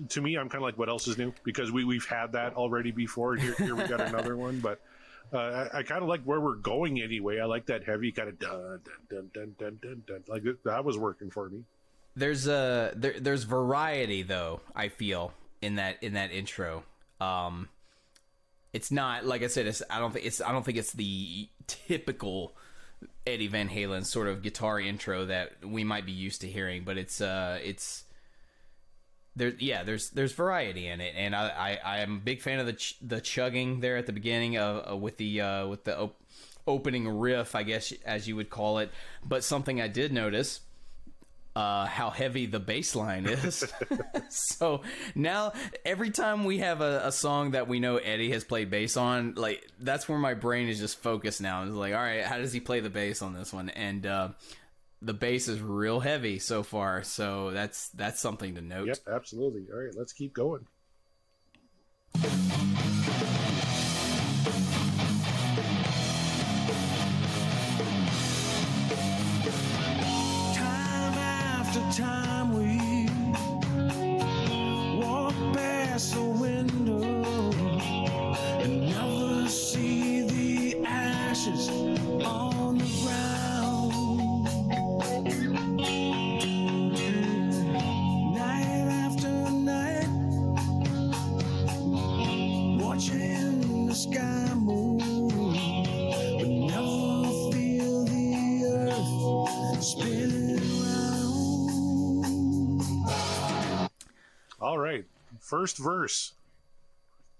to 0.10 0.22
me, 0.22 0.36
I'm 0.36 0.48
kind 0.50 0.62
of 0.62 0.66
like, 0.66 0.78
what 0.78 0.88
else 0.88 1.08
is 1.08 1.18
new? 1.18 1.34
Because 1.44 1.72
we 1.72 1.84
we've 1.84 2.06
had 2.06 2.34
that 2.34 2.54
already 2.54 2.92
before. 2.92 3.36
Here, 3.36 3.56
here 3.58 3.76
we 3.76 3.88
got 3.88 4.02
another 4.02 4.38
one, 4.48 4.60
but. 4.60 4.80
Uh, 5.34 5.38
I, 5.74 5.80
I 5.80 5.84
kind 5.84 6.02
of 6.04 6.10
like 6.10 6.22
where 6.24 6.40
we're 6.40 6.56
going 6.56 7.02
anyway. 7.02 7.40
I 7.40 7.46
like 7.46 7.66
that 7.68 7.84
heavy 7.86 8.12
kind 8.12 8.30
of 8.30 8.40
dun 8.40 8.80
dun 9.10 9.30
dun 9.34 9.56
dun 9.58 9.80
dun 9.82 10.04
dun. 10.08 10.24
Like 10.28 10.44
that- 10.44 10.64
that 10.66 10.84
was 10.86 10.98
working 10.98 11.30
for 11.30 11.50
me. 11.50 11.64
there's 12.16 12.48
a 12.48 12.92
there, 12.96 13.18
there's 13.20 13.44
variety 13.44 14.22
though 14.22 14.60
i 14.76 14.90
feel 14.90 15.32
in 15.62 15.76
that 15.76 15.96
in 16.04 16.12
that 16.14 16.30
intro 16.32 16.84
um 17.22 17.70
it's 18.74 18.92
not 18.92 19.26
like 19.26 19.42
i 19.44 19.48
said 19.48 19.66
it's 19.66 19.82
i 19.90 19.98
don't 19.98 20.12
think 20.12 20.26
it's 20.26 20.42
i 20.42 20.52
don't 20.52 20.66
think 20.66 20.78
it's 20.78 20.92
the 20.92 21.48
typical 21.68 22.54
eddie 23.26 23.48
van 23.48 23.70
halen 23.70 24.06
sort 24.06 24.28
of 24.28 24.42
guitar 24.42 24.78
intro 24.78 25.24
that 25.26 25.52
we 25.66 25.86
might 25.86 26.06
be 26.06 26.12
used 26.12 26.42
to 26.42 26.48
hearing 26.48 26.84
but 26.84 26.98
it's 26.98 27.22
uh 27.22 27.58
it's 27.64 28.04
there 29.36 29.54
yeah 29.60 29.84
there's 29.84 30.10
there's 30.10 30.34
variety 30.34 30.88
in 30.88 31.00
it 31.00 31.13
and 31.15 31.36
i 31.36 31.78
i 31.84 32.00
i'm 32.02 32.17
a 32.17 32.20
big 32.20 32.41
fan 32.41 32.60
of 32.60 32.65
the 32.65 32.74
ch- 32.74 32.98
the 33.02 33.22
chugging 33.22 33.80
there 33.80 33.98
at 33.98 34.06
the 34.06 34.13
beginning 34.13 34.58
of 34.58 34.91
uh, 34.91 34.96
with 34.96 35.17
the 35.17 35.39
uh 35.41 35.67
with 35.67 35.84
the 35.84 35.98
op- 35.98 36.20
opening 36.67 37.08
riff 37.08 37.56
i 37.56 37.63
guess 37.63 37.94
as 38.06 38.28
you 38.28 38.36
would 38.36 38.50
call 38.50 38.80
it 38.80 38.91
but 39.26 39.44
something 39.44 39.82
i 39.82 39.88
did 39.88 40.12
notice 40.12 40.62
uh, 41.56 41.86
how 41.86 42.10
heavy 42.10 42.46
the 42.46 42.60
bass 42.60 42.96
line 42.96 43.26
is. 43.26 43.65
so 44.30 44.82
now 45.15 45.52
every 45.84 46.10
time 46.10 46.46
we 46.46 46.60
have 46.60 46.82
a, 46.82 47.02
a 47.06 47.12
song 47.12 47.52
that 47.52 47.67
we 47.67 47.80
know 47.80 47.98
Eddie 47.98 48.32
has 48.32 48.44
played 48.44 48.70
bass 48.70 48.96
on, 48.96 49.34
like 49.36 49.67
that's 49.80 50.08
where 50.08 50.17
my 50.17 50.34
brain 50.34 50.70
is 50.70 50.80
just 50.80 51.02
focused 51.02 51.41
now. 51.41 51.63
It's 51.63 51.74
like, 51.74 51.94
all 51.94 52.00
right, 52.00 52.24
how 52.24 52.38
does 52.38 52.54
he 52.54 52.60
play 52.60 52.80
the 52.80 52.89
bass 52.89 53.22
on 53.22 53.34
this 53.34 53.52
one? 53.52 53.70
And 53.70 54.06
uh, 54.06 54.30
the 55.02 55.14
bass 55.14 55.48
is 55.48 55.60
real 55.62 56.00
heavy 56.00 56.38
so 56.40 56.62
far, 56.64 57.04
so 57.04 57.52
that's 57.52 57.90
that's 57.90 58.20
something 58.20 58.56
to 58.56 58.62
note. 58.62 58.88
Yep, 58.88 58.98
absolutely. 59.12 59.66
All 59.72 59.80
right, 59.80 59.94
let's 59.98 60.14
keep 60.14 60.34
going. 60.34 60.68
Time 70.54 71.18
after 71.18 72.02
time 72.02 72.54
we 72.54 73.10
walk 75.00 75.34
past 75.56 76.14
the 76.14 76.24
window 76.24 77.02
and 78.62 78.82
never 78.90 79.50
see 79.50 80.22
the 80.22 80.86
ashes 80.86 81.70
All 104.62 104.78
right, 104.78 105.06
first 105.39 105.80
verse, 105.80 106.34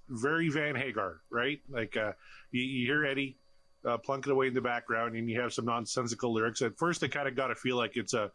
very 0.10 0.50
Van 0.50 0.76
Hagar, 0.76 1.22
right? 1.30 1.62
Like 1.70 1.96
uh, 1.96 2.14
you, 2.52 2.64
you 2.64 2.86
hear 2.88 3.06
Eddie 3.06 3.38
uh, 3.86 3.98
plunking 3.98 4.32
away 4.32 4.48
in 4.48 4.56
the 4.56 4.62
background, 4.62 5.16
and 5.16 5.30
you 5.30 5.40
have 5.40 5.54
some 5.54 5.66
nonsensical 5.66 6.34
lyrics. 6.34 6.64
At 6.64 6.78
first, 6.78 7.04
I 7.04 7.08
kind 7.08 7.28
of 7.28 7.36
got 7.36 7.48
to 7.48 7.56
feel 7.56 7.78
like 7.78 7.96
it's 7.96 8.16
a, 8.16 8.32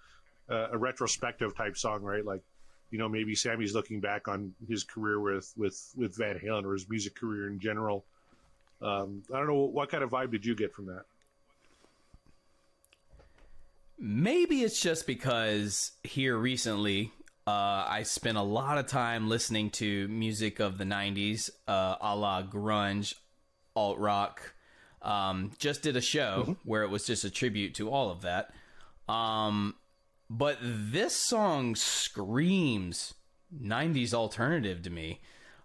a 0.49 0.57
a 0.73 0.79
retrospective 0.79 1.57
type 1.57 1.77
song, 1.77 2.03
right? 2.03 2.25
Like 2.25 2.43
you 2.91 2.99
know, 2.99 3.09
maybe 3.09 3.35
Sammy's 3.35 3.75
looking 3.75 4.01
back 4.01 4.29
on 4.29 4.55
his 4.69 4.85
career 4.85 5.19
with 5.21 5.53
with 5.57 5.93
with 5.97 6.17
Van 6.17 6.39
Halen 6.39 6.65
or 6.65 6.73
his 6.73 6.89
music 6.89 7.17
career 7.17 7.49
in 7.49 7.59
general. 7.59 8.05
Um, 8.81 9.23
I 9.35 9.39
don't 9.39 9.49
know 9.49 9.65
what 9.65 9.89
kind 9.89 10.05
of 10.05 10.11
vibe 10.11 10.31
did 10.31 10.45
you 10.45 10.55
get 10.55 10.73
from 10.73 10.87
that. 10.87 11.03
Maybe 13.99 14.63
it's 14.63 14.81
just 14.81 15.07
because 15.07 15.93
here 16.05 16.37
recently, 16.37 17.13
uh, 17.47 17.87
I 17.89 18.03
spent 18.03 18.37
a 18.37 18.43
lot 18.43 18.79
of 18.79 18.87
time 18.87 19.29
listening 19.29 19.71
to 19.71 20.09
music 20.09 20.59
of 20.59 20.79
the 20.79 20.85
90s, 20.85 21.49
uh, 21.69 21.97
a 22.01 22.17
la 22.17 22.43
grunge, 22.43 23.15
alt 23.77 23.99
rock. 23.99 24.55
Um, 25.01 25.53
just 25.59 25.83
did 25.83 25.97
a 25.97 26.01
show 26.01 26.57
where 26.65 26.83
it 26.83 26.91
was 26.91 27.07
just 27.07 27.25
a 27.25 27.31
tribute 27.31 27.75
to 27.77 27.89
all 27.91 28.11
of 28.11 28.23
that. 28.23 28.51
Um, 29.09 29.77
but 30.29 30.59
this 30.61 31.15
song 31.15 31.77
screams 31.77 33.15
90s 33.57 34.13
alternative 34.13 34.83
to 34.83 34.91
me. 34.91 35.21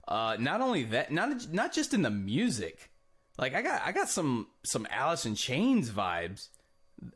Uh, 0.08 0.38
not 0.40 0.62
only 0.62 0.84
that, 0.84 1.12
not 1.12 1.52
not 1.52 1.74
just 1.74 1.94
in 1.94 2.02
the 2.02 2.10
music. 2.10 2.92
Like 3.38 3.56
I 3.56 3.62
got 3.62 3.82
I 3.84 3.92
got 3.92 4.10
some 4.10 4.48
some 4.64 4.86
Alice 4.92 5.26
in 5.26 5.36
Chains 5.36 5.90
vibes 5.90 6.50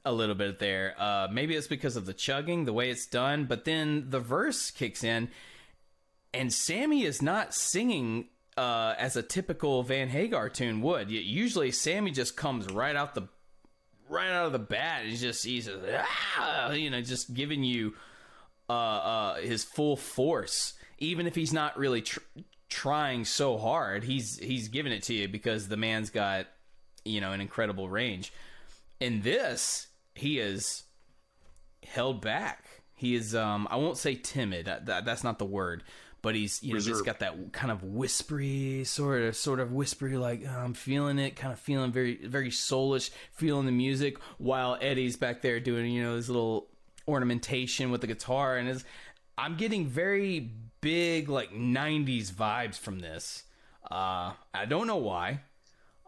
a 0.03 0.11
little 0.11 0.35
bit 0.35 0.59
there. 0.59 0.95
Uh, 0.97 1.27
maybe 1.31 1.55
it's 1.55 1.67
because 1.67 1.95
of 1.95 2.05
the 2.05 2.13
chugging, 2.13 2.65
the 2.65 2.73
way 2.73 2.89
it's 2.89 3.05
done, 3.05 3.45
but 3.45 3.65
then 3.65 4.07
the 4.09 4.19
verse 4.19 4.71
kicks 4.71 5.03
in, 5.03 5.29
and 6.33 6.51
Sammy 6.51 7.03
is 7.03 7.21
not 7.21 7.53
singing 7.53 8.27
uh, 8.57 8.93
as 8.97 9.15
a 9.15 9.23
typical 9.23 9.83
Van 9.83 10.09
Hagar 10.09 10.49
tune 10.49 10.81
would. 10.81 11.09
Usually, 11.09 11.71
Sammy 11.71 12.11
just 12.11 12.35
comes 12.35 12.67
right 12.71 12.95
out 12.95 13.15
the 13.15 13.27
right 14.09 14.31
out 14.31 14.45
of 14.45 14.51
the 14.51 14.59
bat. 14.59 15.05
He's 15.05 15.21
just 15.21 15.45
he's 15.45 15.65
just, 15.65 15.79
ah, 16.37 16.71
you 16.71 16.89
know 16.89 17.01
just 17.01 17.33
giving 17.33 17.63
you 17.63 17.93
uh, 18.69 18.73
uh, 18.73 19.35
his 19.35 19.63
full 19.63 19.95
force, 19.95 20.73
even 20.99 21.27
if 21.27 21.35
he's 21.35 21.53
not 21.53 21.77
really 21.77 22.01
tr- 22.01 22.19
trying 22.69 23.25
so 23.25 23.57
hard. 23.57 24.03
He's 24.03 24.37
he's 24.39 24.67
giving 24.69 24.91
it 24.91 25.03
to 25.03 25.13
you 25.13 25.27
because 25.27 25.67
the 25.67 25.77
man's 25.77 26.09
got 26.09 26.47
you 27.03 27.21
know 27.21 27.31
an 27.31 27.41
incredible 27.41 27.89
range. 27.89 28.31
In 28.99 29.21
this, 29.21 29.87
he 30.13 30.39
is 30.39 30.83
held 31.85 32.21
back. 32.21 32.65
He 32.95 33.15
is 33.15 33.35
um 33.35 33.67
I 33.69 33.75
won't 33.75 33.97
say 33.97 34.15
timid. 34.15 34.65
That, 34.65 34.85
that 34.85 35.05
that's 35.05 35.23
not 35.23 35.39
the 35.39 35.45
word. 35.45 35.83
But 36.21 36.33
he's 36.33 36.63
you 36.63 36.73
know 36.73 36.79
just 36.79 36.87
Reserved. 36.89 37.05
got 37.05 37.19
that 37.19 37.53
kind 37.53 37.71
of 37.71 37.83
whispery 37.83 38.83
sort 38.83 39.21
of 39.21 39.35
sort 39.35 39.59
of 39.59 39.71
whispery 39.73 40.17
like 40.17 40.43
"Oh, 40.47 40.59
I'm 40.59 40.73
feeling 40.73 41.19
it, 41.19 41.35
kind 41.35 41.53
of 41.53 41.59
feeling 41.59 41.91
very 41.91 42.25
very 42.25 42.49
soulish, 42.49 43.11
feeling 43.31 43.67
the 43.67 43.71
music 43.71 44.17
while 44.39 44.77
Eddie's 44.81 45.17
back 45.17 45.41
there 45.43 45.59
doing 45.59 45.91
you 45.91 46.01
know 46.01 46.15
his 46.15 46.27
little 46.29 46.67
ornamentation 47.07 47.91
with 47.91 48.01
the 48.01 48.07
guitar 48.07 48.57
and 48.57 48.67
his 48.67 48.83
I'm 49.37 49.55
getting 49.55 49.85
very 49.85 50.51
big 50.81 51.29
like 51.29 51.51
90s 51.51 52.31
vibes 52.31 52.79
from 52.79 52.99
this. 52.99 53.43
Uh 53.91 54.33
I 54.53 54.65
don't 54.67 54.87
know 54.87 54.95
why. 54.97 55.41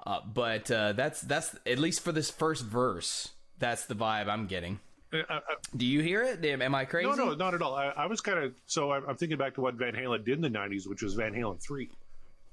Uh, 0.05 0.19
but 0.33 0.69
uh, 0.71 0.93
that's 0.93 1.21
that's 1.21 1.55
at 1.65 1.79
least 1.79 2.01
for 2.01 2.11
this 2.11 2.29
first 2.29 2.63
verse. 2.63 3.29
That's 3.59 3.85
the 3.85 3.95
vibe 3.95 4.27
I'm 4.29 4.47
getting. 4.47 4.79
Uh, 5.11 5.17
uh, 5.29 5.39
Do 5.75 5.85
you 5.85 6.01
hear 6.01 6.23
it? 6.23 6.43
Am 6.45 6.61
am 6.61 6.75
I 6.75 6.85
crazy? 6.85 7.09
No, 7.09 7.15
no, 7.15 7.33
not 7.33 7.53
at 7.53 7.61
all. 7.61 7.75
I, 7.75 7.87
I 7.89 8.05
was 8.07 8.21
kind 8.21 8.39
of 8.39 8.53
so 8.65 8.91
I'm, 8.91 9.03
I'm 9.07 9.15
thinking 9.15 9.37
back 9.37 9.55
to 9.55 9.61
what 9.61 9.75
Van 9.75 9.93
Halen 9.93 10.23
did 10.25 10.35
in 10.35 10.41
the 10.41 10.49
'90s, 10.49 10.87
which 10.87 11.01
was 11.01 11.13
Van 11.13 11.33
Halen 11.33 11.61
three, 11.61 11.89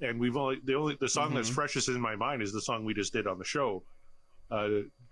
and 0.00 0.18
we've 0.18 0.36
only 0.36 0.60
the 0.64 0.74
only 0.74 0.96
the 1.00 1.08
song 1.08 1.34
that's 1.34 1.48
freshest 1.48 1.88
in 1.88 2.00
my 2.00 2.16
mind 2.16 2.42
is 2.42 2.52
the 2.52 2.60
song 2.60 2.84
we 2.84 2.94
just 2.94 3.12
did 3.12 3.26
on 3.26 3.38
the 3.38 3.44
show, 3.44 3.82
uh, 4.50 4.68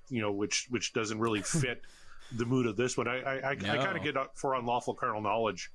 you 0.09 0.21
know, 0.23 0.33
which 0.33 0.67
which 0.71 0.93
doesn't 0.93 1.19
really 1.19 1.43
fit 1.43 1.83
the 2.37 2.47
mood 2.47 2.67
of 2.67 2.77
this 2.77 2.97
one. 2.97 3.09
I 3.09 3.21
I, 3.23 3.51
I, 3.51 3.55
kind 3.57 3.97
of 3.97 4.03
get 4.03 4.15
for 4.35 4.55
unlawful 4.55 4.95
carnal 4.95 5.21
knowledge 5.21 5.71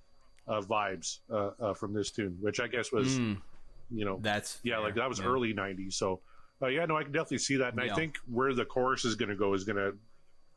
uh, 0.47 0.61
vibes 0.61 1.19
uh, 1.31 1.51
uh, 1.59 1.73
from 1.73 1.93
this 1.93 2.11
tune, 2.11 2.37
which 2.39 2.59
I 2.59 2.67
guess 2.67 2.91
was 2.91 3.19
you 3.19 4.05
know 4.05 4.19
That's 4.21 4.59
yeah, 4.63 4.75
fair. 4.75 4.83
like 4.83 4.95
that 4.95 5.09
was 5.09 5.19
Yeah. 5.19 5.25
early 5.25 5.53
'90s. 5.53 5.93
So 5.93 6.21
uh, 6.61 6.67
yeah, 6.67 6.85
no, 6.85 6.97
I 6.97 7.03
can 7.03 7.11
definitely 7.11 7.39
see 7.39 7.57
that, 7.57 7.73
and 7.73 7.83
Yeah. 7.85 7.91
I 7.91 7.95
think 7.95 8.17
where 8.27 8.53
the 8.53 8.65
chorus 8.65 9.05
is 9.05 9.15
going 9.15 9.29
to 9.29 9.35
go 9.35 9.53
is 9.53 9.63
going 9.63 9.77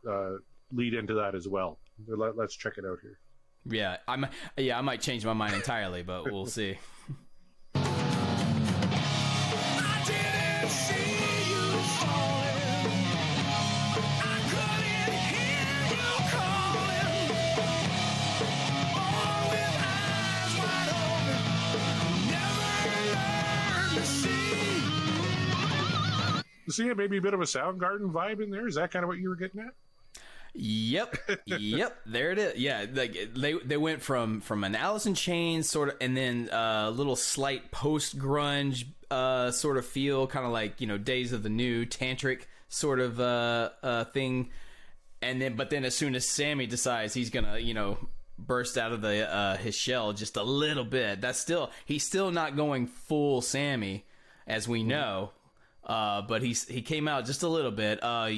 to 0.04 0.10
uh, 0.10 0.36
lead 0.72 0.94
into 0.94 1.14
that 1.14 1.34
as 1.34 1.46
well. 1.48 1.78
Let, 2.06 2.36
let's 2.36 2.56
check 2.56 2.74
it 2.78 2.84
out 2.84 2.98
here. 3.02 3.18
Yeah, 3.66 3.98
I'm. 4.08 4.26
Yeah, 4.56 4.78
I 4.78 4.80
might 4.80 5.02
change 5.02 5.24
my 5.26 5.34
mind 5.34 5.54
entirely, 5.54 6.02
but 6.02 6.24
we'll 6.32 6.46
see. 6.60 6.78
See, 26.70 26.88
it 26.88 26.96
maybe 26.96 27.18
a 27.18 27.20
bit 27.20 27.34
of 27.34 27.40
a 27.40 27.44
Soundgarden 27.44 28.12
vibe 28.12 28.42
in 28.42 28.50
there. 28.50 28.66
Is 28.66 28.74
that 28.76 28.90
kind 28.90 29.02
of 29.02 29.08
what 29.08 29.18
you 29.18 29.28
were 29.28 29.36
getting 29.36 29.60
at? 29.60 29.74
Yep, 30.54 31.16
yep. 31.46 31.96
There 32.06 32.32
it 32.32 32.38
is. 32.38 32.58
Yeah, 32.58 32.86
like 32.92 33.16
they 33.36 33.54
they 33.64 33.76
went 33.76 34.02
from 34.02 34.40
from 34.40 34.64
an 34.64 34.74
Alice 34.74 35.06
in 35.06 35.14
Chains 35.14 35.68
sort 35.68 35.90
of, 35.90 35.96
and 36.00 36.16
then 36.16 36.50
uh, 36.50 36.86
a 36.88 36.90
little 36.90 37.16
slight 37.16 37.70
post 37.70 38.18
grunge 38.18 38.86
uh, 39.10 39.50
sort 39.52 39.76
of 39.76 39.86
feel, 39.86 40.26
kind 40.26 40.44
of 40.44 40.52
like 40.52 40.80
you 40.80 40.86
know 40.86 40.98
Days 40.98 41.32
of 41.32 41.42
the 41.42 41.48
New 41.48 41.86
tantric 41.86 42.42
sort 42.68 43.00
of 43.00 43.20
uh, 43.20 43.70
uh, 43.82 44.04
thing, 44.06 44.50
and 45.22 45.40
then 45.40 45.54
but 45.54 45.70
then 45.70 45.84
as 45.84 45.94
soon 45.94 46.14
as 46.14 46.28
Sammy 46.28 46.66
decides 46.66 47.14
he's 47.14 47.30
gonna 47.30 47.58
you 47.58 47.74
know 47.74 48.08
burst 48.36 48.76
out 48.76 48.92
of 48.92 49.02
the 49.02 49.32
uh, 49.32 49.56
his 49.56 49.76
shell 49.76 50.12
just 50.12 50.36
a 50.36 50.42
little 50.42 50.84
bit, 50.84 51.20
that's 51.20 51.38
still 51.38 51.70
he's 51.84 52.02
still 52.04 52.32
not 52.32 52.56
going 52.56 52.88
full 52.88 53.40
Sammy 53.40 54.04
as 54.46 54.66
we 54.66 54.82
know. 54.82 55.30
Uh, 55.90 56.22
but 56.22 56.40
he's 56.40 56.68
he 56.68 56.82
came 56.82 57.08
out 57.08 57.26
just 57.26 57.42
a 57.42 57.48
little 57.48 57.72
bit. 57.72 57.98
Uh, 58.00 58.30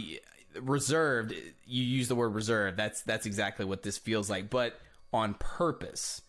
reserved. 0.59 1.35
You 1.67 1.83
use 1.83 2.09
the 2.09 2.15
word 2.15 2.31
reserved. 2.35 2.79
That's 2.79 3.03
that's 3.03 3.27
exactly 3.27 3.67
what 3.67 3.83
this 3.83 3.99
feels 3.99 4.31
like, 4.31 4.49
but 4.49 4.81
on 5.12 5.35
purpose 5.35 6.23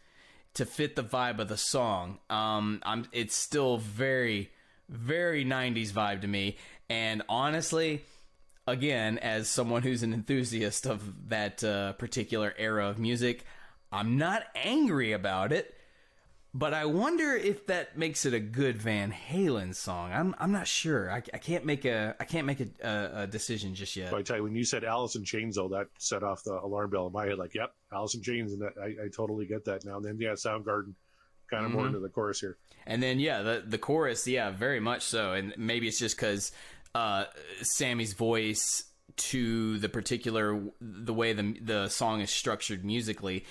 to 0.55 0.65
fit 0.65 0.97
the 0.97 1.03
vibe 1.03 1.39
of 1.39 1.47
the 1.47 1.55
song. 1.55 2.19
Um, 2.29 2.81
I'm. 2.83 3.05
It's 3.13 3.35
still 3.35 3.77
very, 3.77 4.51
very 4.89 5.45
'90s 5.45 5.93
vibe 5.93 6.21
to 6.21 6.27
me. 6.27 6.57
And 6.89 7.23
honestly, 7.29 8.01
again, 8.67 9.17
as 9.17 9.47
someone 9.47 9.81
who's 9.81 10.03
an 10.03 10.13
enthusiast 10.13 10.85
of 10.85 11.29
that 11.29 11.63
uh, 11.63 11.93
particular 11.93 12.53
era 12.57 12.89
of 12.89 12.99
music, 12.99 13.45
I'm 13.93 14.17
not 14.17 14.43
angry 14.55 15.13
about 15.13 15.53
it. 15.53 15.72
But 16.55 16.75
I 16.75 16.85
wonder 16.85 17.35
if 17.35 17.65
that 17.65 17.97
makes 17.97 18.27
it 18.27 18.33
a 18.35 18.39
good 18.39 18.77
Van 18.77 19.11
Halen 19.11 19.73
song. 19.73 20.11
I'm 20.13 20.35
I'm 20.37 20.51
not 20.51 20.67
sure. 20.67 21.11
I, 21.11 21.17
I 21.33 21.39
can't 21.39 21.65
make 21.65 21.83
a 21.83 22.15
I 22.19 22.25
can't 22.25 22.45
make 22.45 22.59
a, 22.59 22.67
a, 22.87 23.23
a 23.23 23.27
decision 23.27 23.73
just 23.73 23.95
yet. 23.95 24.11
But 24.11 24.17
I 24.17 24.21
tell 24.21 24.37
you, 24.37 24.43
when 24.43 24.55
you 24.55 24.63
said 24.63 24.83
Alice 24.83 25.15
in 25.15 25.23
Chains, 25.23 25.55
though, 25.55 25.69
that 25.69 25.87
set 25.97 26.21
off 26.21 26.43
the 26.43 26.53
alarm 26.53 26.91
bell 26.91 27.07
in 27.07 27.13
my 27.13 27.25
head. 27.25 27.39
Like, 27.39 27.55
yep, 27.55 27.73
Alice 27.91 28.13
in 28.13 28.21
Chains, 28.21 28.53
and 28.53 28.61
that, 28.61 28.73
I, 28.79 29.05
I 29.05 29.07
totally 29.15 29.47
get 29.47 29.65
that 29.65 29.83
now. 29.83 29.97
And 29.97 30.05
then, 30.05 30.17
yeah, 30.19 30.33
Soundgarden, 30.33 30.93
kind 31.49 31.65
of 31.65 31.71
more 31.71 31.87
into 31.87 31.99
the 31.99 32.09
chorus 32.09 32.39
here. 32.39 32.57
And 32.85 33.01
then 33.01 33.19
yeah, 33.19 33.41
the 33.41 33.63
the 33.65 33.79
chorus, 33.79 34.27
yeah, 34.27 34.51
very 34.51 34.79
much 34.79 35.01
so. 35.01 35.33
And 35.33 35.55
maybe 35.57 35.87
it's 35.87 35.97
just 35.97 36.15
because 36.15 36.51
uh, 36.93 37.25
Sammy's 37.63 38.13
voice 38.13 38.83
to 39.15 39.77
the 39.79 39.89
particular 39.89 40.61
the 40.79 41.13
way 41.13 41.33
the 41.33 41.55
the 41.61 41.89
song 41.89 42.21
is 42.21 42.29
structured 42.29 42.85
musically 42.85 43.45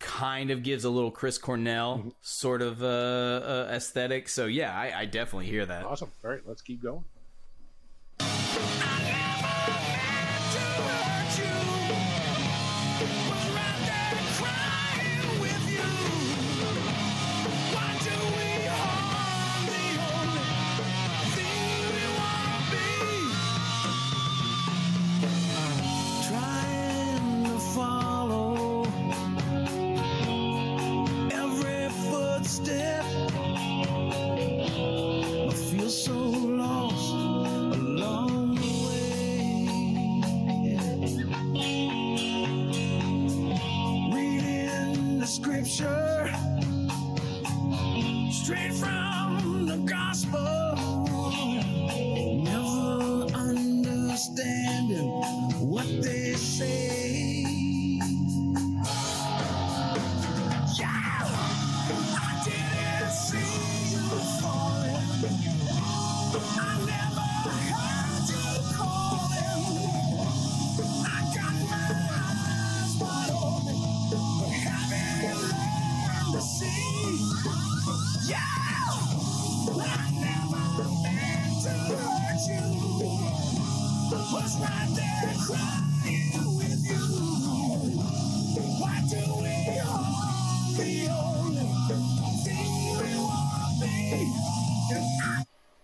kind 0.00 0.50
of 0.50 0.62
gives 0.64 0.84
a 0.84 0.90
little 0.90 1.10
Chris 1.12 1.38
Cornell 1.38 2.12
sort 2.22 2.62
of 2.62 2.82
uh, 2.82 2.86
uh, 2.86 3.68
aesthetic. 3.70 4.28
So 4.28 4.46
yeah, 4.46 4.76
I, 4.76 5.00
I 5.00 5.04
definitely 5.04 5.46
hear 5.46 5.64
that. 5.66 5.84
Awesome. 5.84 6.10
All 6.24 6.30
right, 6.30 6.40
let's 6.44 6.62
keep 6.62 6.82
going. 6.82 7.04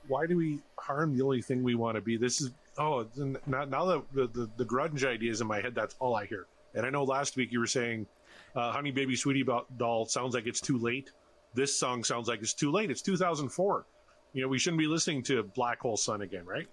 Why 0.08 0.26
do 0.26 0.36
we 0.36 0.60
harm 0.78 1.16
the 1.16 1.22
only 1.22 1.42
thing 1.42 1.62
we 1.62 1.74
want 1.74 1.96
to 1.96 2.00
be? 2.00 2.16
This 2.16 2.40
is 2.40 2.50
oh, 2.78 3.04
then 3.16 3.36
now, 3.46 3.64
that 3.64 4.02
the, 4.12 4.26
the 4.28 4.50
the 4.56 4.64
grunge 4.64 5.04
idea 5.04 5.30
is 5.30 5.40
in 5.40 5.46
my 5.46 5.60
head, 5.60 5.74
that's 5.74 5.96
all 5.98 6.14
I 6.14 6.26
hear. 6.26 6.46
And 6.74 6.84
I 6.84 6.90
know 6.90 7.04
last 7.04 7.36
week 7.36 7.52
you 7.52 7.60
were 7.60 7.66
saying, 7.66 8.06
uh, 8.54 8.72
"Honey 8.72 8.90
Baby 8.90 9.16
Sweetie 9.16 9.44
Doll" 9.76 10.06
sounds 10.06 10.34
like 10.34 10.46
it's 10.46 10.60
too 10.60 10.78
late. 10.78 11.10
This 11.54 11.78
song 11.78 12.04
sounds 12.04 12.28
like 12.28 12.42
it's 12.42 12.54
too 12.54 12.70
late. 12.70 12.90
It's 12.90 13.02
2004. 13.02 13.86
You 14.32 14.42
know, 14.42 14.48
we 14.48 14.58
shouldn't 14.58 14.78
be 14.78 14.86
listening 14.86 15.22
to 15.24 15.42
Black 15.42 15.80
Hole 15.80 15.96
Sun 15.96 16.20
again, 16.20 16.44
right? 16.44 16.66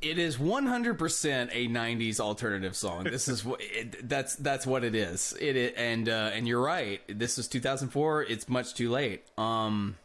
It 0.00 0.18
is 0.18 0.36
100% 0.36 1.50
a 1.52 1.68
90s 1.68 2.20
alternative 2.20 2.76
song. 2.76 3.04
This 3.04 3.26
is 3.26 3.44
what 3.44 3.60
it, 3.60 4.08
that's 4.08 4.36
that's 4.36 4.66
what 4.66 4.84
it 4.84 4.94
is. 4.94 5.34
It, 5.40 5.56
it 5.56 5.74
and 5.76 6.08
uh, 6.08 6.30
and 6.32 6.46
you're 6.46 6.62
right. 6.62 7.00
This 7.08 7.38
is 7.38 7.48
2004. 7.48 8.22
It's 8.24 8.48
much 8.48 8.74
too 8.74 8.90
late. 8.90 9.24
Um 9.36 9.96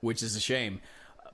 which 0.00 0.22
is 0.22 0.36
a 0.36 0.40
shame. 0.40 0.80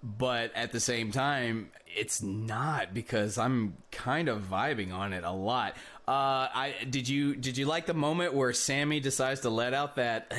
But 0.03 0.53
at 0.55 0.73
the 0.73 0.81
same 0.81 1.13
time, 1.13 1.71
it's 1.87 2.23
not 2.23 2.93
because 2.93 3.39
I'm 3.39 3.79
kind 3.91 4.29
of 4.29 4.43
vibing 4.43 4.93
on 4.93 5.13
it 5.13 5.25
a 5.25 5.33
lot. 5.33 5.77
Uh, 6.07 6.53
I 6.53 6.75
did 6.91 7.09
you 7.09 7.35
did 7.35 7.57
you 7.57 7.65
like 7.65 7.87
the 7.87 7.95
moment 7.95 8.35
where 8.35 8.53
Sammy 8.53 9.01
decides 9.01 9.41
to 9.41 9.49
let 9.49 9.73
out 9.73 9.97
that 9.97 10.31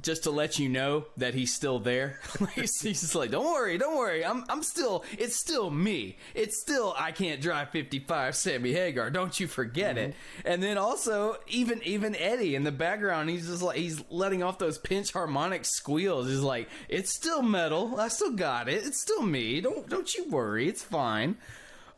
just 0.00 0.22
to 0.22 0.30
let 0.30 0.58
you 0.58 0.70
know 0.70 1.04
that 1.18 1.34
he's 1.34 1.52
still 1.52 1.78
there? 1.78 2.20
he's, 2.54 2.80
he's 2.80 3.02
just 3.02 3.14
like, 3.14 3.30
don't 3.30 3.44
worry, 3.44 3.76
don't 3.76 3.98
worry, 3.98 4.24
I'm 4.24 4.46
I'm 4.48 4.62
still 4.62 5.04
it's 5.18 5.36
still 5.36 5.68
me. 5.68 6.16
It's 6.34 6.58
still 6.58 6.94
I 6.98 7.12
can't 7.12 7.42
drive 7.42 7.68
55 7.68 8.34
Sammy 8.34 8.72
Hagar. 8.72 9.10
Don't 9.10 9.38
you 9.38 9.46
forget 9.46 9.98
it. 9.98 10.14
And 10.46 10.62
then 10.62 10.78
also 10.78 11.36
even 11.48 11.82
even 11.82 12.16
Eddie 12.16 12.54
in 12.54 12.64
the 12.64 12.72
background, 12.72 13.28
he's 13.28 13.48
just 13.48 13.60
like 13.60 13.76
he's 13.76 14.02
letting 14.08 14.42
off 14.42 14.56
those 14.56 14.78
pinch 14.78 15.12
harmonic 15.12 15.66
squeals. 15.66 16.28
He's 16.28 16.40
like, 16.40 16.70
it's 16.88 17.14
still 17.14 17.42
metal. 17.42 18.00
I 18.00 18.08
still 18.08 18.32
got 18.32 18.70
it. 18.70 18.86
It's 18.86 19.02
still 19.02 19.20
me. 19.20 19.60
Don't 19.60 19.86
don't 19.86 20.14
you 20.14 20.30
worry. 20.30 20.66
It's 20.66 20.82
fine. 20.82 21.36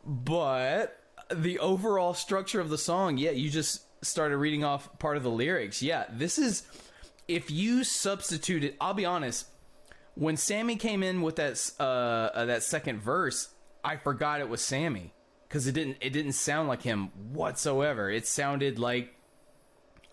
But 0.05 0.98
the 1.33 1.59
overall 1.59 2.13
structure 2.13 2.59
of 2.59 2.69
the 2.69 2.77
song, 2.77 3.17
yeah, 3.17 3.31
you 3.31 3.49
just 3.49 3.83
started 4.03 4.37
reading 4.37 4.63
off 4.63 4.97
part 4.99 5.17
of 5.17 5.23
the 5.23 5.29
lyrics. 5.29 5.81
Yeah, 5.81 6.05
this 6.11 6.37
is 6.37 6.63
if 7.27 7.51
you 7.51 7.83
substituted. 7.83 8.75
I'll 8.79 8.93
be 8.93 9.05
honest. 9.05 9.47
When 10.15 10.35
Sammy 10.35 10.75
came 10.75 11.01
in 11.01 11.21
with 11.21 11.37
that 11.37 11.71
uh, 11.79 11.83
uh 11.83 12.45
that 12.45 12.63
second 12.63 13.01
verse, 13.01 13.49
I 13.83 13.95
forgot 13.95 14.41
it 14.41 14.49
was 14.49 14.61
Sammy 14.61 15.13
because 15.47 15.67
it 15.67 15.73
didn't 15.73 15.97
it 16.01 16.11
didn't 16.11 16.33
sound 16.33 16.67
like 16.67 16.81
him 16.81 17.07
whatsoever. 17.31 18.09
It 18.09 18.27
sounded 18.27 18.79
like 18.79 19.15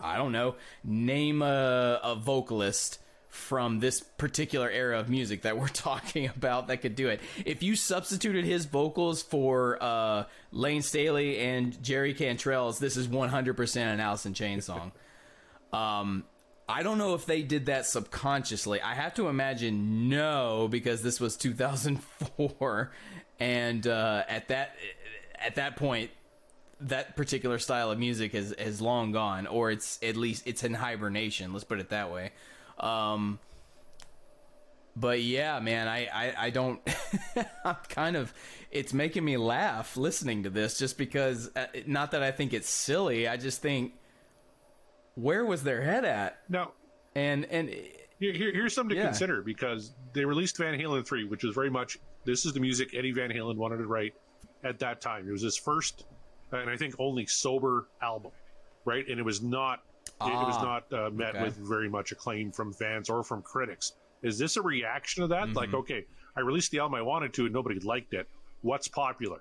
I 0.01 0.17
don't 0.17 0.33
know, 0.33 0.57
name 0.85 1.43
a, 1.43 2.01
a 2.03 2.15
vocalist 2.15 2.99
from 3.37 3.81
this 3.81 4.01
particular 4.01 4.69
era 4.69 4.99
of 4.99 5.09
music 5.09 5.43
that 5.43 5.59
we're 5.59 5.69
talking 5.73 6.29
about 6.35 6.69
that 6.69 6.79
could 6.79 6.97
do 6.97 7.09
it. 7.09 7.21
If 7.45 7.63
you 7.63 7.77
substituted 7.77 8.45
his 8.45 8.65
vocals 8.65 9.23
for 9.23 9.79
uh, 9.81 10.25
Layne 10.51 10.83
Staley 10.83 11.39
and 11.39 11.81
Jerry 11.83 12.15
Cantrell's, 12.15 12.79
this 12.79 12.97
is 12.97 13.07
100% 13.07 13.77
an 13.77 14.01
Alice 14.01 14.27
in 14.27 14.35
Chains 14.35 14.65
song. 14.73 14.93
um, 15.73 16.25
I 16.69 16.83
don't 16.83 16.99
know 16.99 17.15
if 17.15 17.27
they 17.27 17.43
did 17.43 17.67
that 17.67 17.87
subconsciously. 17.87 18.81
I 18.81 18.95
have 18.95 19.15
to 19.15 19.29
imagine 19.29 20.09
no, 20.09 20.67
because 20.69 21.01
this 21.01 21.21
was 21.21 21.37
2004, 21.37 22.91
and 23.39 23.87
uh, 23.87 24.25
at 24.29 24.49
that 24.49 24.75
at 25.39 25.55
that 25.55 25.77
point, 25.77 26.11
that 26.81 27.15
particular 27.15 27.61
style 27.61 27.93
of 27.93 28.01
music 28.01 28.35
is 28.35 28.51
is 28.51 28.81
long 28.81 29.13
gone, 29.13 29.47
or 29.47 29.71
it's 29.71 30.01
at 30.03 30.17
least 30.17 30.43
it's 30.45 30.65
in 30.65 30.75
hibernation. 30.75 31.53
Let's 31.53 31.65
put 31.65 31.79
it 31.79 31.91
that 31.91 32.11
way. 32.11 32.33
Um, 32.79 33.39
but 34.95 35.21
yeah, 35.23 35.61
man, 35.61 35.89
I 35.89 36.07
I, 36.07 36.35
I 36.47 36.51
don't. 36.51 36.81
I'm 37.65 37.77
kind 37.89 38.17
of. 38.17 38.33
It's 38.71 38.93
making 38.93 39.25
me 39.25 39.37
laugh 39.37 39.97
listening 39.97 40.43
to 40.45 40.51
this, 40.51 40.79
just 40.79 40.97
because. 40.99 41.51
Uh, 41.55 41.67
not 41.87 42.11
that 42.13 42.23
I 42.23 42.31
think 42.31 42.53
it's 42.53 42.69
silly. 42.69 43.29
I 43.29 43.37
just 43.37 43.61
think, 43.63 43.93
where 45.15 45.45
was 45.45 45.63
their 45.63 45.83
head 45.83 46.05
at? 46.05 46.39
No. 46.49 46.73
And 47.15 47.45
and 47.47 47.69
Here, 48.19 48.33
here, 48.33 48.53
here's 48.53 48.75
something 48.75 48.95
to 48.97 49.01
Yeah. 49.03 49.07
consider 49.09 49.43
because 49.43 49.95
they 50.13 50.25
released 50.25 50.57
Van 50.59 50.79
Halen 50.79 51.07
3, 51.07 51.25
which 51.25 51.45
was 51.45 51.55
very 51.55 51.71
much 51.71 51.99
this 52.25 52.45
is 52.45 52.53
the 52.53 52.61
music 52.61 52.95
Eddie 52.95 53.13
Van 53.13 53.31
Halen 53.31 53.57
wanted 53.57 53.79
to 53.79 53.87
write 53.87 54.15
at 54.65 54.79
that 54.81 55.01
time. 55.01 55.29
It 55.29 55.33
was 55.33 55.43
his 55.43 55.57
first, 55.57 56.05
and 56.53 56.69
I 56.69 56.77
think 56.77 56.95
only 56.99 57.25
sober 57.27 57.89
album, 58.03 58.33
right? 58.85 59.07
And 59.09 59.19
it 59.21 59.23
was 59.23 59.41
not, 59.43 59.81
it, 60.07 60.27
it 60.27 60.47
was 60.47 60.57
Ah, 60.59 60.81
not 60.91 60.93
uh, 60.93 61.11
met 61.11 61.35
okay. 61.35 61.45
with 61.45 61.57
very 61.57 61.89
much 61.89 62.13
acclaim 62.13 62.53
from 62.53 62.73
fans 62.73 63.09
or 63.11 63.23
from 63.23 63.43
critics. 63.43 63.93
Is 64.23 64.39
this 64.39 64.57
a 64.57 64.63
reaction 64.63 65.23
to 65.23 65.29
that? 65.29 65.53
Like, 65.53 65.69
Mm-hmm. 65.69 65.77
okay, 65.77 66.05
I 66.37 66.41
released 66.41 66.71
the 66.71 66.79
album 66.81 66.95
I 66.95 67.03
wanted 67.03 67.33
to, 67.35 67.45
and 67.45 67.53
nobody 67.55 67.79
liked 67.81 68.15
it. 68.15 68.29
What's 68.63 68.89
popular? 68.89 69.41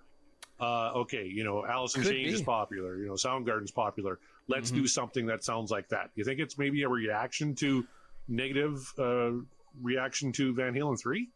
Uh, 0.60 0.92
okay, 0.96 1.26
you 1.26 1.44
know, 1.44 1.66
Alice 1.66 1.96
in 1.96 2.04
Chains. 2.04 2.14
Mm-hmm. 2.28 2.36
is 2.36 2.42
popular. 2.42 2.98
You 2.98 3.08
know, 3.08 3.14
Soundgarden's 3.14 3.72
popular. 3.72 4.20
Let's 4.48 4.70
do 4.72 4.86
something 4.88 5.26
that 5.26 5.44
sounds 5.44 5.72
like 5.72 5.90
that. 5.90 6.12
You 6.16 6.24
think 6.24 6.40
it's 6.40 6.58
maybe 6.58 6.84
a 6.84 6.88
reaction 6.90 7.56
to 7.56 7.86
negative 8.28 8.94
uh, 9.00 9.32
reaction 9.82 10.32
to 10.34 10.54
Van 10.54 10.74
Halen 10.74 11.00
three? 11.00 11.30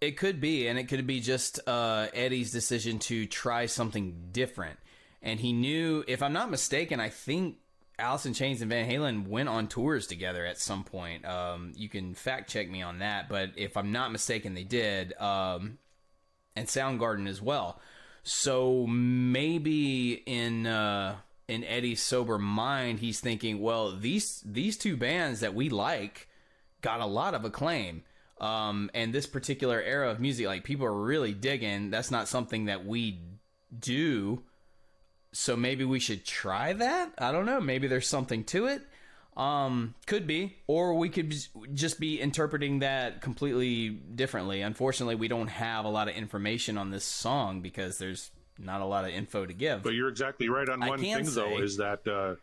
It 0.00 0.16
could 0.16 0.40
be, 0.40 0.68
and 0.68 0.78
it 0.78 0.84
could 0.84 1.06
be 1.06 1.20
just 1.20 1.60
uh, 1.66 2.06
Eddie's 2.14 2.52
decision 2.52 2.98
to 3.00 3.26
try 3.26 3.66
something 3.66 4.28
different. 4.32 4.78
And 5.22 5.40
he 5.40 5.52
knew, 5.52 6.04
if 6.06 6.22
I'm 6.22 6.32
not 6.32 6.50
mistaken, 6.50 7.00
I 7.00 7.08
think 7.08 7.56
Alice 7.98 8.26
in 8.26 8.34
Chains 8.34 8.60
and 8.60 8.70
Van 8.70 8.88
Halen 8.88 9.26
went 9.26 9.48
on 9.48 9.66
tours 9.66 10.06
together 10.06 10.46
at 10.46 10.58
some 10.58 10.84
point. 10.84 11.24
Um, 11.24 11.72
you 11.74 11.88
can 11.88 12.14
fact 12.14 12.48
check 12.48 12.70
me 12.70 12.82
on 12.82 13.00
that, 13.00 13.28
but 13.28 13.50
if 13.56 13.76
I'm 13.76 13.90
not 13.90 14.12
mistaken, 14.12 14.54
they 14.54 14.64
did. 14.64 15.18
Um, 15.20 15.78
and 16.54 16.68
Soundgarden 16.68 17.28
as 17.28 17.42
well. 17.42 17.80
So 18.22 18.86
maybe 18.86 20.12
in 20.12 20.66
uh, 20.66 21.16
in 21.48 21.64
Eddie's 21.64 22.02
sober 22.02 22.38
mind, 22.38 23.00
he's 23.00 23.20
thinking, 23.20 23.60
well, 23.60 23.96
these 23.96 24.42
these 24.44 24.76
two 24.76 24.96
bands 24.96 25.40
that 25.40 25.54
we 25.54 25.68
like 25.68 26.28
got 26.82 27.00
a 27.00 27.06
lot 27.06 27.34
of 27.34 27.44
acclaim. 27.44 28.02
Um, 28.40 28.90
and 28.94 29.12
this 29.12 29.26
particular 29.26 29.82
era 29.82 30.10
of 30.10 30.20
music, 30.20 30.46
like 30.46 30.62
people 30.62 30.86
are 30.86 30.94
really 30.94 31.32
digging. 31.32 31.90
That's 31.90 32.12
not 32.12 32.28
something 32.28 32.66
that 32.66 32.86
we 32.86 33.18
do. 33.76 34.44
So 35.32 35.56
maybe 35.56 35.84
we 35.84 36.00
should 36.00 36.24
try 36.24 36.72
that. 36.72 37.12
I 37.18 37.32
don't 37.32 37.46
know. 37.46 37.60
Maybe 37.60 37.86
there's 37.86 38.08
something 38.08 38.44
to 38.44 38.66
it. 38.66 38.82
Um, 39.36 39.94
could 40.06 40.26
be, 40.26 40.56
or 40.66 40.94
we 40.94 41.08
could 41.10 41.32
just 41.72 42.00
be 42.00 42.20
interpreting 42.20 42.80
that 42.80 43.20
completely 43.20 43.88
differently. 43.90 44.62
Unfortunately, 44.62 45.14
we 45.14 45.28
don't 45.28 45.46
have 45.46 45.84
a 45.84 45.88
lot 45.88 46.08
of 46.08 46.16
information 46.16 46.76
on 46.76 46.90
this 46.90 47.04
song 47.04 47.60
because 47.60 47.98
there's 47.98 48.32
not 48.58 48.80
a 48.80 48.84
lot 48.84 49.04
of 49.04 49.10
info 49.10 49.46
to 49.46 49.52
give. 49.52 49.84
But 49.84 49.94
you're 49.94 50.08
exactly 50.08 50.48
right 50.48 50.68
on 50.68 50.80
one 50.80 50.98
thing, 50.98 51.24
though, 51.26 51.58
is 51.60 51.76
that 51.76 52.04
uh, 52.08 52.34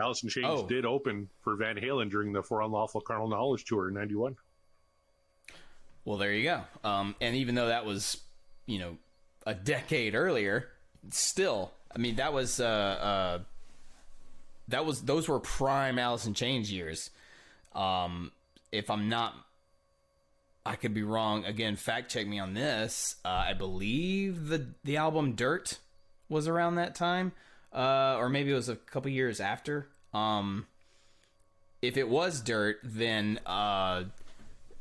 Alice 0.00 0.22
in 0.22 0.28
Chains 0.28 0.46
Oh. 0.48 0.66
did 0.68 0.86
open 0.86 1.28
for 1.42 1.56
Van 1.56 1.74
Halen 1.76 2.08
during 2.08 2.32
the 2.32 2.42
For 2.42 2.60
Unlawful 2.62 3.00
Carnal 3.00 3.26
Knowledge 3.26 3.64
tour 3.64 3.88
in 3.88 3.94
'91. 3.94 4.36
Well, 6.04 6.18
there 6.18 6.32
you 6.32 6.44
go. 6.44 6.62
Um, 6.88 7.16
and 7.20 7.34
even 7.34 7.54
though 7.56 7.68
that 7.68 7.84
was, 7.86 8.18
you 8.66 8.78
know, 8.78 8.98
a 9.46 9.54
decade 9.54 10.14
earlier, 10.14 10.68
still, 11.10 11.72
I 11.94 11.98
mean, 11.98 12.16
that 12.16 12.32
was, 12.32 12.60
uh, 12.60 12.64
uh, 12.64 13.38
that 14.68 14.84
was, 14.84 15.02
those 15.02 15.28
were 15.28 15.40
prime 15.40 15.98
in 15.98 16.34
Chains 16.34 16.70
years. 16.70 17.10
Um, 17.74 18.32
if 18.72 18.90
I'm 18.90 19.08
not, 19.08 19.34
I 20.66 20.76
could 20.76 20.94
be 20.94 21.02
wrong. 21.02 21.44
Again, 21.44 21.76
fact 21.76 22.10
check 22.10 22.26
me 22.26 22.38
on 22.38 22.54
this. 22.54 23.16
Uh, 23.24 23.44
I 23.48 23.52
believe 23.52 24.48
the 24.48 24.66
the 24.82 24.96
album 24.96 25.32
Dirt 25.34 25.78
was 26.28 26.48
around 26.48 26.76
that 26.76 26.94
time, 26.94 27.32
uh, 27.72 28.16
or 28.16 28.28
maybe 28.28 28.50
it 28.50 28.54
was 28.54 28.68
a 28.68 28.76
couple 28.76 29.10
years 29.10 29.40
after. 29.40 29.88
Um, 30.14 30.66
if 31.82 31.96
it 31.96 32.08
was 32.08 32.40
Dirt, 32.40 32.78
then 32.82 33.40
uh, 33.44 34.04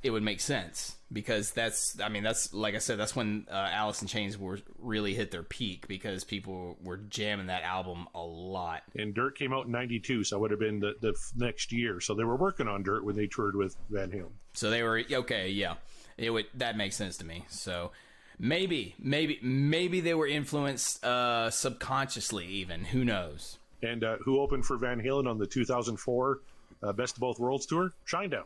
it 0.01 0.11
would 0.11 0.23
make 0.23 0.39
sense 0.39 0.95
because 1.13 1.51
that's 1.51 1.99
I 2.01 2.09
mean 2.09 2.23
that's 2.23 2.53
like 2.53 2.75
I 2.75 2.79
said 2.79 2.97
that's 2.97 3.15
when 3.15 3.45
uh, 3.49 3.69
Alice 3.71 4.01
in 4.01 4.07
Chains 4.07 4.37
were 4.37 4.59
really 4.79 5.13
hit 5.13 5.31
their 5.31 5.43
peak 5.43 5.87
because 5.87 6.23
people 6.23 6.77
were 6.83 6.97
jamming 6.97 7.47
that 7.47 7.63
album 7.63 8.07
a 8.15 8.21
lot. 8.21 8.83
And 8.95 9.13
Dirt 9.13 9.37
came 9.37 9.53
out 9.53 9.67
in 9.67 9.71
'92, 9.71 10.23
so 10.23 10.37
it 10.37 10.39
would 10.39 10.51
have 10.51 10.59
been 10.59 10.79
the, 10.79 10.95
the 10.99 11.13
next 11.35 11.71
year. 11.71 11.99
So 12.01 12.15
they 12.15 12.23
were 12.23 12.35
working 12.35 12.67
on 12.67 12.83
Dirt 12.83 13.05
when 13.05 13.15
they 13.15 13.27
toured 13.27 13.55
with 13.55 13.77
Van 13.89 14.09
Halen. 14.09 14.31
So 14.53 14.69
they 14.69 14.83
were 14.83 15.03
okay, 15.09 15.49
yeah. 15.49 15.75
It 16.17 16.31
would 16.31 16.47
that 16.55 16.75
makes 16.75 16.95
sense 16.95 17.17
to 17.17 17.25
me. 17.25 17.45
So 17.49 17.91
maybe 18.39 18.95
maybe 18.97 19.39
maybe 19.41 20.01
they 20.01 20.15
were 20.15 20.27
influenced 20.27 21.03
uh 21.05 21.51
subconsciously 21.51 22.47
even, 22.47 22.85
who 22.85 23.05
knows. 23.05 23.59
And 23.83 24.03
uh, 24.03 24.17
who 24.23 24.39
opened 24.39 24.65
for 24.65 24.77
Van 24.77 25.01
Halen 25.01 25.29
on 25.29 25.37
the 25.37 25.45
2004 25.45 26.39
uh, 26.81 26.93
Best 26.93 27.17
of 27.17 27.21
Both 27.21 27.37
Worlds 27.37 27.65
tour? 27.65 27.93
Shinedown. 28.07 28.45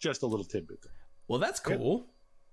Just 0.00 0.22
a 0.22 0.26
little 0.26 0.44
tidbit 0.44 0.82
there. 0.82 0.92
Well, 1.28 1.38
that's 1.38 1.60
cool. 1.60 2.06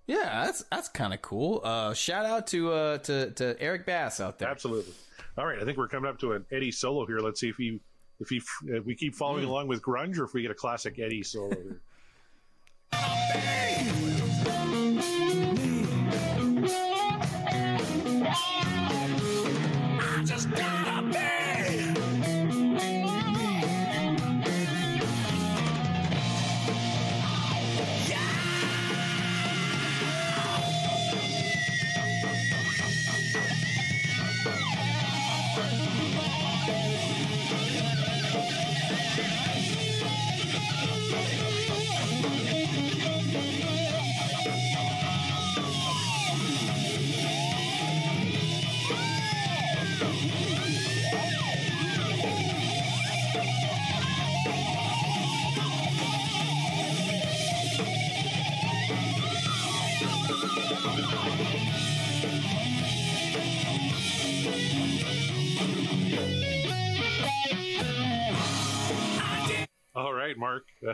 Yeah, 0.05 0.45
that's 0.45 0.63
that's 0.71 0.87
kind 0.89 1.13
of 1.13 1.21
cool. 1.21 1.61
Uh 1.63 1.93
shout 1.93 2.25
out 2.25 2.45
to 2.47 2.71
uh 2.71 2.97
to 2.99 3.31
to 3.31 3.59
Eric 3.59 3.85
Bass 3.87 4.19
out 4.19 4.37
there. 4.37 4.47
Absolutely. 4.49 4.93
All 5.37 5.45
right, 5.45 5.59
I 5.59 5.65
think 5.65 5.77
we're 5.77 5.87
coming 5.87 6.09
up 6.09 6.19
to 6.19 6.33
an 6.33 6.45
Eddie 6.51 6.71
solo 6.71 7.05
here. 7.05 7.19
Let's 7.19 7.39
see 7.39 7.49
if 7.49 7.55
he 7.57 7.79
if 8.19 8.29
he 8.29 8.41
if 8.67 8.85
we 8.85 8.93
keep 8.95 9.15
following 9.15 9.43
Hmm. 9.45 9.49
along 9.49 9.67
with 9.67 9.81
grunge 9.81 10.17
or 10.17 10.23
if 10.25 10.33
we 10.33 10.41
get 10.43 10.51
a 10.51 10.55
classic 10.55 10.99
Eddie 10.99 11.23
solo 11.23 11.49
here. 11.55 11.81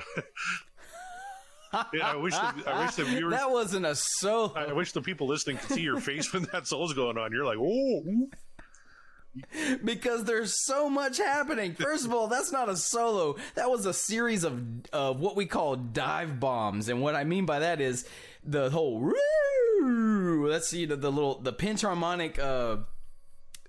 yeah, 1.93 2.11
I 2.11 2.15
wish 2.15 2.33
the, 2.33 2.63
I 2.67 2.85
wish 2.85 2.95
the 2.95 3.03
viewers 3.05 3.33
That 3.33 3.51
wasn't 3.51 3.85
a 3.85 3.95
solo. 3.95 4.53
I 4.55 4.73
wish 4.73 4.91
the 4.91 5.01
people 5.01 5.27
listening 5.27 5.57
could 5.57 5.69
see 5.71 5.81
your 5.81 5.99
face 5.99 6.31
when 6.33 6.43
that 6.51 6.67
solo's 6.67 6.93
going 6.93 7.17
on. 7.17 7.31
You're 7.31 7.45
like, 7.45 7.57
oh, 7.59 8.27
because 9.83 10.25
there's 10.25 10.63
so 10.65 10.89
much 10.89 11.17
happening. 11.17 11.73
First 11.73 12.05
of 12.05 12.13
all, 12.13 12.27
that's 12.27 12.51
not 12.51 12.69
a 12.69 12.77
solo. 12.77 13.35
That 13.55 13.69
was 13.69 13.85
a 13.85 13.93
series 13.93 14.43
of 14.43 14.61
of 14.91 15.19
what 15.19 15.35
we 15.35 15.45
call 15.45 15.75
dive 15.75 16.39
bombs, 16.39 16.89
and 16.89 17.01
what 17.01 17.15
I 17.15 17.23
mean 17.23 17.45
by 17.45 17.59
that 17.59 17.81
is 17.81 18.07
the 18.43 18.69
whole. 18.69 19.11
Let's 19.81 20.69
see 20.69 20.85
the, 20.85 20.95
the 20.95 21.11
little 21.11 21.39
the 21.39 21.51
pinch 21.51 21.81
harmonic 21.81 22.37
uh, 22.37 22.77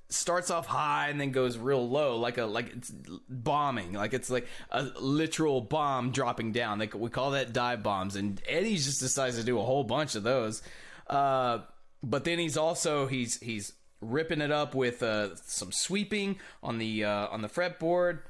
starts 0.09 0.51
off 0.51 0.67
high 0.67 1.09
and 1.09 1.21
then 1.21 1.31
goes 1.31 1.59
real 1.59 1.89
low, 1.89 2.17
like 2.17 2.39
a 2.39 2.45
like 2.45 2.73
it's 2.75 2.91
bombing, 3.29 3.93
like 3.93 4.15
it's 4.15 4.31
like 4.31 4.47
a 4.71 4.83
literal 5.01 5.61
bomb 5.61 6.11
dropping 6.11 6.53
down. 6.53 6.79
Like 6.79 6.95
we 6.95 7.11
call 7.11 7.33
that 7.33 7.53
dive 7.53 7.83
bombs, 7.83 8.17
and 8.17 8.41
Eddie 8.47 8.77
just 8.77 9.01
decides 9.01 9.37
to 9.37 9.45
do 9.45 9.59
a 9.59 9.63
whole 9.63 9.85
bunch 9.85 10.15
of 10.15 10.23
those. 10.23 10.63
Uh, 11.09 11.61
but 12.03 12.25
then 12.25 12.39
he's 12.39 12.57
also 12.57 13.07
he's 13.07 13.41
he's 13.41 13.73
ripping 14.01 14.41
it 14.41 14.53
up 14.53 14.75
with 14.75 15.03
uh, 15.03 15.35
some 15.37 15.73
sweeping 15.73 16.39
on 16.63 16.79
the 16.79 17.05
uh, 17.05 17.29
on 17.29 17.43
the 17.43 17.49
fretboard. 17.49 18.21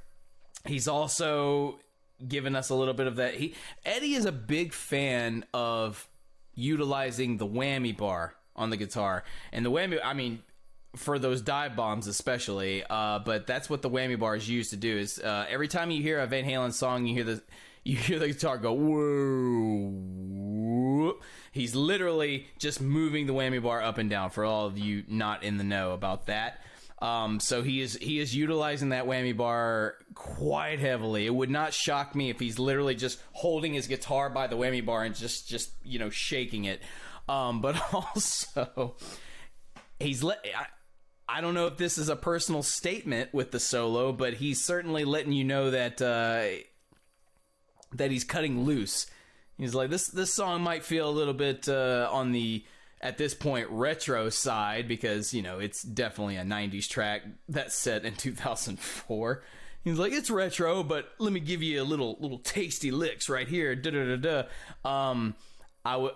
He's 0.64 0.88
also 0.88 1.78
giving 2.26 2.54
us 2.54 2.70
a 2.70 2.74
little 2.74 2.94
bit 2.94 3.06
of 3.06 3.16
that. 3.16 3.34
He 3.34 3.54
Eddie 3.84 4.14
is 4.14 4.24
a 4.24 4.32
big 4.32 4.72
fan 4.72 5.44
of 5.52 6.08
utilizing 6.54 7.38
the 7.38 7.46
whammy 7.46 7.96
bar 7.96 8.34
on 8.56 8.70
the 8.70 8.76
guitar, 8.76 9.24
and 9.52 9.66
the 9.66 9.70
whammy. 9.70 9.98
I 10.02 10.14
mean, 10.14 10.42
for 10.96 11.18
those 11.18 11.42
dive 11.42 11.76
bombs 11.76 12.06
especially. 12.06 12.84
Uh, 12.88 13.18
but 13.20 13.46
that's 13.46 13.68
what 13.70 13.82
the 13.82 13.90
whammy 13.90 14.18
bar 14.18 14.36
is 14.36 14.48
used 14.48 14.70
to 14.70 14.76
do. 14.76 14.96
Is 14.96 15.18
uh, 15.18 15.46
every 15.48 15.68
time 15.68 15.90
you 15.90 16.02
hear 16.02 16.20
a 16.20 16.26
Van 16.26 16.44
Halen 16.44 16.72
song, 16.72 17.06
you 17.06 17.14
hear 17.14 17.24
the 17.24 17.42
you 17.84 17.96
hear 17.96 18.18
the 18.18 18.28
guitar 18.28 18.56
go 18.58 18.72
whoa. 18.72 20.04
He's 21.52 21.74
literally 21.74 22.46
just 22.58 22.80
moving 22.80 23.26
the 23.26 23.34
whammy 23.34 23.62
bar 23.62 23.82
up 23.82 23.98
and 23.98 24.08
down. 24.08 24.30
For 24.30 24.44
all 24.44 24.66
of 24.66 24.78
you 24.78 25.04
not 25.08 25.42
in 25.42 25.58
the 25.58 25.64
know 25.64 25.92
about 25.92 26.26
that. 26.26 26.60
Um, 27.02 27.40
so 27.40 27.62
he 27.62 27.80
is 27.82 27.94
he 27.96 28.18
is 28.18 28.34
utilizing 28.34 28.88
that 28.90 29.04
whammy 29.04 29.36
bar 29.36 29.96
quite 30.14 30.78
heavily. 30.78 31.26
It 31.26 31.34
would 31.34 31.50
not 31.50 31.74
shock 31.74 32.14
me 32.14 32.30
if 32.30 32.40
he's 32.40 32.58
literally 32.58 32.94
just 32.94 33.20
holding 33.32 33.74
his 33.74 33.86
guitar 33.86 34.30
by 34.30 34.46
the 34.46 34.56
whammy 34.56 34.84
bar 34.84 35.04
and 35.04 35.14
just 35.14 35.46
just 35.46 35.72
you 35.84 35.98
know 35.98 36.08
shaking 36.08 36.64
it. 36.64 36.80
Um, 37.28 37.60
but 37.60 37.76
also 37.92 38.96
he's 39.98 40.22
let. 40.22 40.38
I, 40.56 40.66
I 41.28 41.40
don't 41.40 41.54
know 41.54 41.66
if 41.66 41.76
this 41.76 41.96
is 41.96 42.08
a 42.08 42.16
personal 42.16 42.62
statement 42.62 43.32
with 43.32 43.50
the 43.50 43.60
solo, 43.60 44.12
but 44.12 44.34
he's 44.34 44.62
certainly 44.62 45.04
letting 45.04 45.32
you 45.32 45.44
know 45.44 45.70
that 45.70 46.02
uh, 46.02 46.62
that 47.94 48.10
he's 48.10 48.24
cutting 48.24 48.64
loose. 48.64 49.06
He's 49.56 49.74
like 49.74 49.90
this. 49.90 50.08
This 50.08 50.32
song 50.32 50.62
might 50.62 50.84
feel 50.84 51.08
a 51.08 51.10
little 51.10 51.34
bit 51.34 51.68
uh, 51.68 52.08
on 52.12 52.32
the 52.32 52.64
at 53.00 53.18
this 53.18 53.34
point 53.34 53.68
retro 53.70 54.30
side 54.30 54.88
because 54.88 55.32
you 55.32 55.42
know 55.42 55.58
it's 55.60 55.82
definitely 55.82 56.36
a 56.36 56.42
'90s 56.42 56.88
track 56.88 57.22
that's 57.48 57.74
set 57.74 58.04
in 58.04 58.14
2004. 58.14 59.42
He's 59.84 59.98
like 59.98 60.12
it's 60.12 60.30
retro, 60.30 60.82
but 60.82 61.10
let 61.18 61.32
me 61.32 61.40
give 61.40 61.62
you 61.62 61.82
a 61.82 61.84
little 61.84 62.16
little 62.20 62.38
tasty 62.38 62.90
licks 62.90 63.28
right 63.28 63.48
here. 63.48 63.74
Da 63.74 63.90
da 63.90 64.16
da 64.16 64.44
da. 64.84 64.88
Um, 65.10 65.34
I 65.84 65.96
would. 65.96 66.12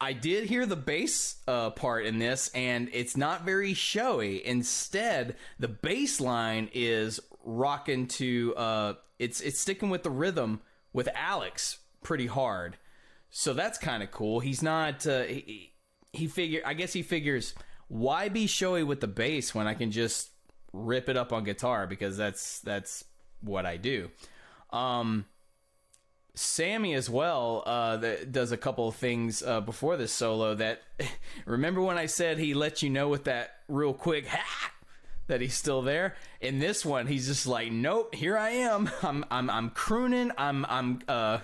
I 0.00 0.12
did 0.12 0.44
hear 0.44 0.66
the 0.66 0.76
bass 0.76 1.36
uh, 1.48 1.70
part 1.70 2.04
in 2.04 2.18
this, 2.18 2.50
and 2.54 2.90
it's 2.92 3.16
not 3.16 3.44
very 3.44 3.72
showy. 3.72 4.44
Instead, 4.44 5.36
the 5.58 5.68
bass 5.68 6.20
line 6.20 6.68
is 6.74 7.18
rocking 7.44 8.06
to 8.06 8.54
uh, 8.56 8.94
it's 9.18 9.40
it's 9.40 9.60
sticking 9.60 9.88
with 9.88 10.02
the 10.02 10.10
rhythm 10.10 10.60
with 10.92 11.08
Alex 11.14 11.78
pretty 12.02 12.26
hard. 12.26 12.76
So 13.30 13.54
that's 13.54 13.78
kind 13.78 14.02
of 14.02 14.10
cool. 14.10 14.40
He's 14.40 14.62
not 14.62 15.06
uh, 15.06 15.24
he, 15.24 15.72
he 16.12 16.26
figure 16.26 16.60
I 16.64 16.74
guess 16.74 16.92
he 16.92 17.02
figures 17.02 17.54
why 17.88 18.28
be 18.28 18.46
showy 18.46 18.82
with 18.82 19.00
the 19.00 19.08
bass 19.08 19.54
when 19.54 19.66
I 19.66 19.74
can 19.74 19.90
just 19.90 20.30
rip 20.72 21.08
it 21.08 21.16
up 21.16 21.32
on 21.32 21.44
guitar 21.44 21.86
because 21.86 22.16
that's 22.16 22.60
that's 22.60 23.04
what 23.40 23.64
I 23.64 23.76
do. 23.76 24.10
Um 24.70 25.24
Sammy 26.36 26.92
as 26.94 27.08
well 27.08 27.62
uh, 27.66 27.96
that 27.96 28.30
does 28.30 28.52
a 28.52 28.58
couple 28.58 28.86
of 28.86 28.94
things 28.94 29.42
uh, 29.42 29.62
before 29.62 29.96
this 29.96 30.12
solo. 30.12 30.54
That 30.54 30.82
remember 31.46 31.80
when 31.80 31.98
I 31.98 32.06
said 32.06 32.38
he 32.38 32.54
let 32.54 32.82
you 32.82 32.90
know 32.90 33.08
with 33.08 33.24
that 33.24 33.60
real 33.68 33.94
quick 33.94 34.26
ha 34.26 34.72
that 35.26 35.40
he's 35.40 35.54
still 35.54 35.82
there. 35.82 36.14
In 36.40 36.58
this 36.58 36.84
one, 36.84 37.06
he's 37.06 37.26
just 37.26 37.46
like, 37.46 37.72
nope, 37.72 38.14
here 38.14 38.36
I 38.36 38.50
am. 38.50 38.90
I'm 39.02 39.24
I'm 39.30 39.50
I'm 39.50 39.70
crooning. 39.70 40.30
I'm 40.38 40.64
I'm 40.68 41.00
uh. 41.08 41.38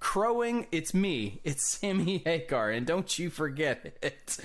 Crowing, 0.00 0.68
it's 0.70 0.94
me. 0.94 1.40
It's 1.42 1.66
Sammy 1.66 2.22
Hagar, 2.24 2.70
and 2.70 2.86
don't 2.86 3.18
you 3.18 3.30
forget 3.30 3.96
it. 4.00 4.38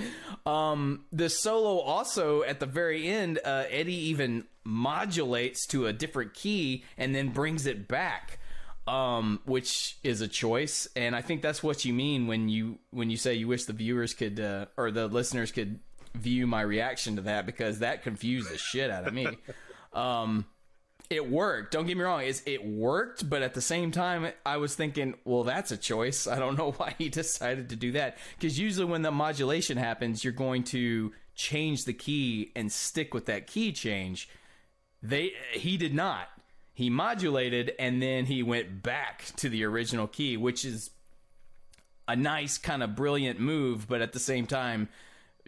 Um, 0.48 1.06
the 1.12 1.30
solo 1.30 1.78
also 1.78 2.42
at 2.42 2.60
the 2.60 2.66
very 2.66 3.08
end, 3.08 3.40
uh, 3.46 3.66
Eddie 3.70 4.10
even 4.10 4.46
modulates 4.64 5.68
to 5.68 5.86
a 5.86 5.94
different 5.94 6.34
key 6.34 6.84
and 6.98 7.14
then 7.14 7.30
brings 7.30 7.68
it 7.68 7.88
back 7.88 8.40
um, 8.88 9.40
which 9.46 9.98
is 10.04 10.22
a 10.22 10.28
choice, 10.28 10.88
and 10.96 11.16
I 11.16 11.22
think 11.22 11.42
that's 11.42 11.64
what 11.64 11.86
you 11.86 11.94
mean 11.94 12.28
when 12.28 12.50
you 12.50 12.80
when 12.92 13.10
you 13.10 13.18
say 13.18 13.34
you 13.34 13.48
wish 13.48 13.66
the 13.66 13.74
viewers 13.74 14.14
could 14.14 14.40
uh, 14.40 14.66
or 14.78 14.92
the 14.92 15.08
listeners 15.08 15.52
could 15.52 15.80
view 16.16 16.46
my 16.46 16.62
reaction 16.62 17.16
to 17.16 17.22
that 17.24 17.46
because 17.46 17.80
that 17.80 18.04
confused 18.04 18.52
the 18.52 18.58
shit 18.58 18.92
out 18.92 19.08
of 19.08 19.14
me. 19.14 19.28
um, 19.94 20.46
it 21.10 21.30
worked. 21.30 21.72
Don't 21.72 21.86
get 21.86 21.98
me 21.98 22.04
wrong; 22.04 22.24
it's, 22.24 22.42
it 22.46 22.66
worked, 22.66 23.30
but 23.30 23.42
at 23.42 23.54
the 23.54 23.62
same 23.62 23.92
time, 23.92 24.32
I 24.46 24.58
was 24.58 24.76
thinking, 24.76 25.16
well, 25.24 25.44
that's 25.44 25.72
a 25.72 25.78
choice. 25.78 26.28
I 26.28 26.38
don't 26.38 26.58
know 26.58 26.72
why 26.78 26.96
he 26.98 27.08
decided 27.08 27.70
to 27.70 27.78
do 27.78 27.94
that 27.94 28.18
because 28.38 28.60
usually 28.60 28.86
when 28.86 29.02
the 29.02 29.12
modulation 29.12 29.78
happens, 29.78 30.26
you're 30.26 30.34
going 30.34 30.64
to 30.66 31.14
change 31.36 31.86
the 31.86 31.94
key 31.94 32.52
and 32.56 32.70
stick 32.70 33.14
with 33.14 33.28
that 33.28 33.48
key 33.48 33.72
change. 33.72 34.28
They 35.02 35.34
he 35.54 35.78
did 35.78 35.94
not 35.94 36.28
he 36.74 36.90
modulated 36.90 37.74
and 37.78 38.02
then 38.02 38.26
he 38.26 38.42
went 38.44 38.82
back 38.82 39.26
to 39.38 39.50
the 39.50 39.64
original 39.64 40.08
key, 40.08 40.38
which 40.38 40.66
is 40.66 40.90
a 42.08 42.16
nice 42.16 42.58
kind 42.58 42.84
of 42.84 42.96
brilliant 42.96 43.40
move, 43.40 43.88
but 43.88 44.02
at 44.02 44.14
the 44.14 44.20
same 44.20 44.48
time 44.48 44.90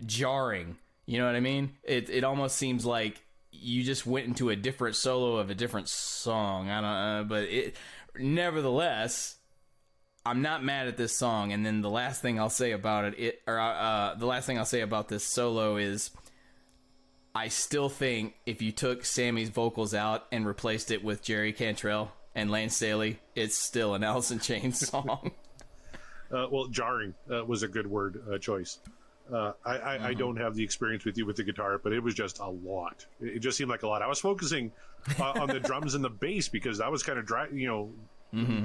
jarring. 0.05 0.77
You 1.05 1.19
know 1.19 1.25
what 1.25 1.35
I 1.35 1.39
mean? 1.39 1.75
It 1.83 2.09
it 2.09 2.23
almost 2.23 2.55
seems 2.55 2.85
like 2.85 3.21
you 3.51 3.83
just 3.83 4.05
went 4.05 4.27
into 4.27 4.49
a 4.49 4.55
different 4.55 4.95
solo 4.95 5.37
of 5.37 5.49
a 5.49 5.55
different 5.55 5.87
song. 5.87 6.69
I 6.69 6.81
don't 6.81 6.83
know, 6.83 7.25
but 7.27 7.43
it 7.43 7.75
nevertheless 8.17 9.37
I'm 10.25 10.41
not 10.41 10.63
mad 10.63 10.87
at 10.87 10.97
this 10.97 11.15
song. 11.15 11.53
And 11.53 11.65
then 11.65 11.81
the 11.81 11.89
last 11.89 12.21
thing 12.21 12.39
I'll 12.39 12.49
say 12.49 12.71
about 12.71 13.05
it, 13.05 13.19
it 13.19 13.41
or 13.45 13.59
uh, 13.59 14.15
the 14.15 14.25
last 14.25 14.45
thing 14.45 14.57
I'll 14.57 14.65
say 14.65 14.81
about 14.81 15.07
this 15.07 15.23
solo 15.23 15.77
is 15.77 16.09
I 17.35 17.49
still 17.49 17.89
think 17.89 18.33
if 18.45 18.61
you 18.61 18.71
took 18.71 19.03
Sammy's 19.03 19.49
vocals 19.49 19.93
out 19.93 20.25
and 20.31 20.47
replaced 20.47 20.89
it 20.89 21.03
with 21.03 21.21
Jerry 21.21 21.51
Cantrell 21.51 22.13
and 22.33 22.49
Layne 22.49 22.69
Staley, 22.69 23.19
it's 23.35 23.57
still 23.57 23.93
an 23.93 24.05
Alice 24.05 24.31
in 24.31 24.39
Chains 24.39 24.87
song. 24.89 25.31
Uh, 26.31 26.47
well, 26.49 26.67
jarring 26.67 27.13
uh, 27.29 27.43
was 27.43 27.61
a 27.61 27.67
good 27.67 27.87
word 27.87 28.23
uh, 28.31 28.37
choice. 28.37 28.79
Uh, 29.31 29.51
I, 29.65 29.77
I, 29.77 30.07
I 30.07 30.13
don't 30.13 30.37
have 30.37 30.55
the 30.55 30.63
experience 30.63 31.03
with 31.03 31.17
you 31.17 31.25
with 31.25 31.35
the 31.35 31.43
guitar, 31.43 31.77
but 31.77 31.91
it 31.91 31.99
was 31.99 32.13
just 32.13 32.39
a 32.39 32.47
lot. 32.47 33.05
It, 33.19 33.35
it 33.35 33.39
just 33.39 33.57
seemed 33.57 33.69
like 33.69 33.83
a 33.83 33.87
lot. 33.87 34.01
I 34.01 34.07
was 34.07 34.19
focusing 34.21 34.71
uh, 35.19 35.31
on 35.31 35.49
the 35.49 35.59
drums 35.59 35.93
and 35.93 36.03
the 36.03 36.09
bass 36.09 36.47
because 36.47 36.77
that 36.77 36.89
was 36.89 37.03
kind 37.03 37.19
of 37.19 37.25
dry. 37.25 37.47
You 37.51 37.67
know, 37.67 37.93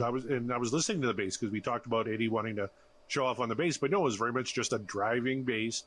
I 0.05 0.11
was 0.11 0.27
and 0.27 0.53
I 0.53 0.59
was 0.59 0.73
listening 0.73 1.01
to 1.03 1.09
the 1.09 1.15
bass 1.15 1.37
because 1.37 1.53
we 1.53 1.61
talked 1.61 1.87
about 1.87 2.07
Eddie 2.07 2.29
wanting 2.29 2.57
to 2.57 2.71
show 3.09 3.27
off 3.27 3.41
on 3.41 3.49
the 3.49 3.55
bass, 3.57 3.79
but 3.79 3.91
no, 3.91 4.01
it 4.01 4.05
was 4.05 4.17
very 4.17 4.33
much 4.33 4.55
just 4.55 4.73
a 4.73 4.79
driving 4.79 5.43
bass 5.43 5.85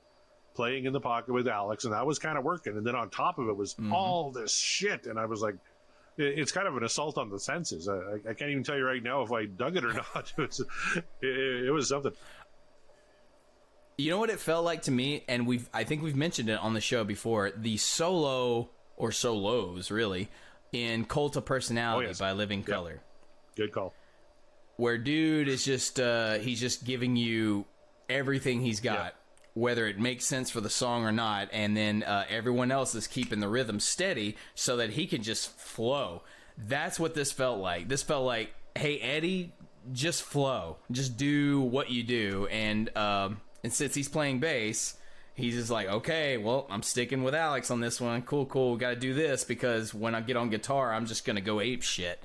playing 0.53 0.85
in 0.85 0.93
the 0.93 0.99
pocket 1.01 1.33
with 1.33 1.47
Alex, 1.47 1.83
and 1.85 1.93
that 1.93 2.05
was 2.05 2.19
kind 2.19 2.37
of 2.37 2.43
working. 2.43 2.77
And 2.77 2.85
then 2.85 2.95
on 2.95 3.09
top 3.09 3.39
of 3.39 3.47
it 3.49 3.55
was 3.57 3.75
all 3.91 4.31
this 4.31 4.55
shit, 4.55 5.05
and 5.07 5.17
I 5.19 5.25
was 5.25 5.41
like, 5.41 5.55
it's 6.17 6.51
kind 6.51 6.67
of 6.67 6.77
an 6.77 6.83
assault 6.83 7.17
on 7.17 7.29
the 7.29 7.39
senses. 7.39 7.89
I, 7.89 8.29
I- 8.29 8.33
can't 8.33 8.51
even 8.51 8.63
tell 8.63 8.77
you 8.77 8.85
right 8.85 9.01
now 9.01 9.23
if 9.23 9.31
I 9.31 9.45
dug 9.45 9.77
it 9.77 9.83
or 9.85 9.93
not. 9.93 10.31
It 10.37 10.41
was, 10.47 10.59
it, 11.21 11.65
it 11.67 11.71
was 11.71 11.89
something. 11.89 12.11
You 13.97 14.09
know 14.09 14.17
what 14.17 14.29
it 14.31 14.39
felt 14.39 14.65
like 14.65 14.83
to 14.83 14.91
me, 14.91 15.23
and 15.27 15.45
we've 15.45 15.69
I 15.73 15.83
think 15.83 16.01
we've 16.01 16.15
mentioned 16.15 16.49
it 16.49 16.59
on 16.59 16.73
the 16.73 16.81
show 16.81 17.03
before. 17.03 17.51
The 17.55 17.77
solo 17.77 18.69
or 18.97 19.11
solos, 19.11 19.91
really, 19.91 20.29
in 20.71 21.05
Cult 21.05 21.35
of 21.35 21.45
Personality 21.45 22.07
Oh, 22.07 22.09
yes. 22.09 22.19
by 22.19 22.31
Living 22.31 22.63
Colour, 22.63 23.01
Good 23.55 23.71
call. 23.71 23.93
where 24.77 24.97
dude 24.97 25.47
is 25.47 25.63
just 25.63 25.99
uh, 25.99 26.35
he's 26.39 26.59
just 26.59 26.85
giving 26.85 27.15
you 27.15 27.65
everything 28.09 28.61
he's 28.61 28.79
got, 28.79 28.95
Yeah. 28.95 29.09
Whether 29.53 29.87
it 29.87 29.99
makes 29.99 30.25
sense 30.25 30.49
for 30.49 30.61
the 30.61 30.69
song 30.69 31.03
or 31.03 31.11
not, 31.11 31.49
and 31.51 31.77
then 31.77 32.03
uh, 32.03 32.25
everyone 32.29 32.71
else 32.71 32.95
is 32.95 33.07
keeping 33.07 33.39
the 33.39 33.47
rhythm 33.47 33.79
steady 33.79 34.35
so 34.55 34.77
that 34.77 34.91
he 34.91 35.05
can 35.05 35.21
just 35.21 35.57
flow. 35.59 36.23
That's 36.57 36.99
what 36.99 37.13
this 37.13 37.31
felt 37.31 37.59
like. 37.59 37.87
This 37.87 38.03
felt 38.03 38.25
like, 38.25 38.53
hey 38.75 38.99
Eddie, 38.99 39.53
just 39.91 40.23
flow, 40.23 40.77
just 40.91 41.17
do 41.17 41.61
what 41.61 41.91
you 41.91 42.03
do, 42.03 42.47
and 42.47 42.95
um, 42.97 43.41
and 43.63 43.71
since 43.71 43.95
he's 43.95 44.09
playing 44.09 44.39
bass. 44.39 44.97
He's 45.35 45.55
just 45.55 45.71
like, 45.71 45.87
okay, 45.87 46.37
well, 46.37 46.67
I'm 46.69 46.83
sticking 46.83 47.23
with 47.23 47.33
Alex 47.33 47.71
on 47.71 47.79
this 47.79 47.99
one. 47.99 48.21
Cool, 48.21 48.45
cool. 48.45 48.77
Got 48.77 48.91
to 48.91 48.95
do 48.95 49.15
this 49.15 49.43
because 49.43 49.91
when 49.91 50.13
I 50.13 50.21
get 50.21 50.37
on 50.37 50.51
guitar, 50.51 50.93
I'm 50.93 51.07
just 51.07 51.25
gonna 51.25 51.41
go 51.41 51.59
ape 51.59 51.81
shit. 51.81 52.23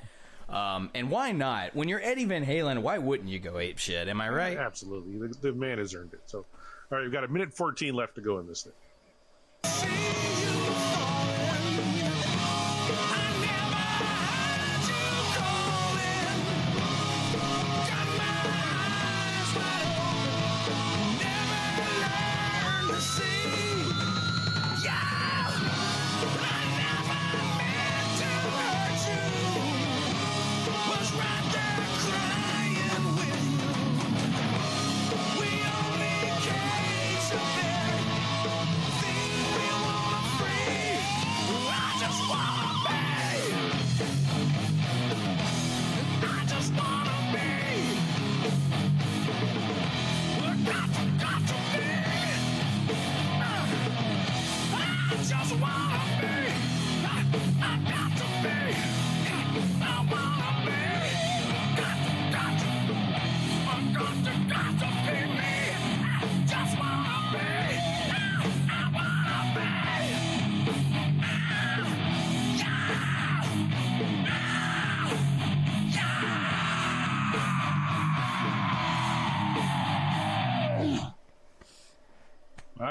Um, 0.49 0.91
and 0.95 1.11
why 1.11 1.33
not? 1.33 1.74
When 1.74 1.89
you're 1.89 2.03
Eddie 2.03 2.24
Van 2.24 2.45
Halen, 2.45 2.81
why 2.81 2.99
wouldn't 2.99 3.29
you 3.29 3.39
go 3.39 3.59
ape 3.59 3.79
shit? 3.79 4.09
Am 4.09 4.20
I 4.20 4.29
right? 4.31 4.57
Absolutely. 4.57 5.18
The, 5.29 5.35
the 5.41 5.53
man 5.53 5.79
has 5.79 5.95
earned 5.95 6.14
it. 6.14 6.20
So, 6.26 6.47
all 6.91 6.99
right, 6.99 7.05
we've 7.05 7.12
got 7.12 7.24
a 7.24 7.28
minute 7.28 7.53
14 7.53 7.95
left 7.95 8.14
to 8.14 8.20
go 8.20 8.39
in 8.39 8.47
this 8.47 8.62
thing. 8.62 10.18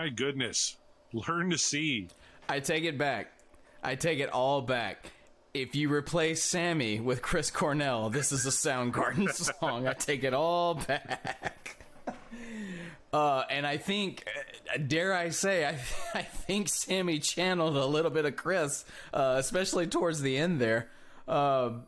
My 0.07 0.13
goodness. 0.13 0.77
Learn 1.11 1.49
to 1.49 1.57
see. 1.57 2.07
I 2.47 2.61
take 2.61 2.85
it 2.85 2.97
back. 2.97 3.27
I 3.83 3.95
take 3.95 4.19
it 4.19 4.29
all 4.29 4.61
back. 4.61 5.11
If 5.53 5.75
you 5.75 5.91
replace 5.91 6.41
Sammy 6.41 7.01
with 7.01 7.21
Chris 7.21 7.51
Cornell, 7.51 8.09
this 8.09 8.31
is 8.31 8.45
a 8.45 8.49
Soundgarden 8.49 9.29
song. 9.59 9.85
I 9.85 9.91
take 9.91 10.23
it 10.23 10.33
all 10.33 10.75
back. 10.75 11.83
Uh, 13.13 13.43
and 13.49 13.65
I 13.65 13.77
think, 13.77 14.25
uh, 14.73 14.77
dare 14.85 15.13
I 15.13 15.29
say, 15.29 15.65
I, 15.65 15.79
I 16.13 16.23
think 16.23 16.67
Sammy 16.67 17.19
channeled 17.19 17.77
a 17.77 17.85
little 17.85 18.11
bit 18.11 18.25
of 18.25 18.35
Chris, 18.35 18.83
uh, 19.13 19.35
especially 19.39 19.87
towards 19.87 20.21
the 20.21 20.37
end 20.37 20.59
there. 20.59 20.89
Um 21.27 21.83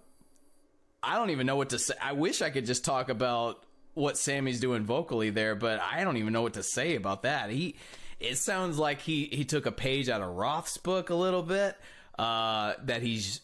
I 1.03 1.17
don't 1.17 1.29
even 1.29 1.45
know 1.45 1.57
what 1.57 1.69
to 1.71 1.79
say. 1.79 1.93
I 2.01 2.13
wish 2.13 2.41
I 2.41 2.49
could 2.49 2.65
just 2.65 2.85
talk 2.85 3.09
about 3.09 3.63
what 3.95 4.17
Sammy's 4.17 4.61
doing 4.61 4.85
vocally 4.85 5.29
there, 5.29 5.55
but 5.55 5.81
I 5.81 6.03
don't 6.05 6.17
even 6.17 6.31
know 6.33 6.41
what 6.41 6.53
to 6.53 6.63
say 6.63 6.95
about 6.95 7.23
that. 7.23 7.49
He, 7.49 7.75
it 8.19 8.37
sounds 8.37 8.77
like 8.77 9.01
he 9.01 9.25
he 9.31 9.45
took 9.45 9.65
a 9.65 9.71
page 9.71 10.09
out 10.09 10.21
of 10.21 10.29
Roth's 10.29 10.77
book 10.77 11.09
a 11.09 11.15
little 11.15 11.43
bit. 11.43 11.77
Uh, 12.17 12.73
that 12.83 13.01
he's 13.01 13.41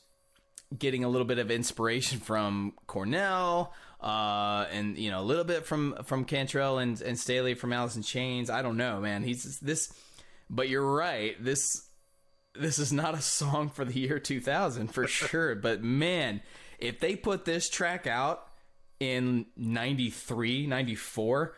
getting 0.77 1.03
a 1.03 1.09
little 1.09 1.27
bit 1.27 1.39
of 1.39 1.49
inspiration 1.49 2.19
from 2.19 2.73
Cornell, 2.87 3.73
uh, 4.01 4.65
and 4.71 4.97
you 4.97 5.09
know 5.09 5.21
a 5.21 5.23
little 5.23 5.45
bit 5.45 5.65
from 5.65 5.95
from 6.03 6.25
Cantrell 6.25 6.79
and 6.79 7.01
and 7.01 7.17
Staley 7.17 7.53
from 7.53 7.71
Alice 7.71 7.95
in 7.95 8.03
Chains. 8.03 8.49
I 8.49 8.61
don't 8.61 8.77
know, 8.77 8.99
man. 8.99 9.23
He's 9.23 9.59
this, 9.59 9.93
but 10.49 10.67
you're 10.67 10.93
right. 10.93 11.41
This 11.43 11.87
this 12.53 12.79
is 12.79 12.91
not 12.91 13.13
a 13.13 13.21
song 13.21 13.69
for 13.69 13.85
the 13.85 13.99
year 13.99 14.19
2000 14.19 14.87
for 14.87 15.07
sure. 15.07 15.55
But 15.55 15.83
man, 15.83 16.41
if 16.79 16.99
they 16.99 17.15
put 17.15 17.45
this 17.45 17.69
track 17.69 18.07
out 18.07 18.47
in 18.99 19.45
93, 19.57 20.67
94, 20.67 21.55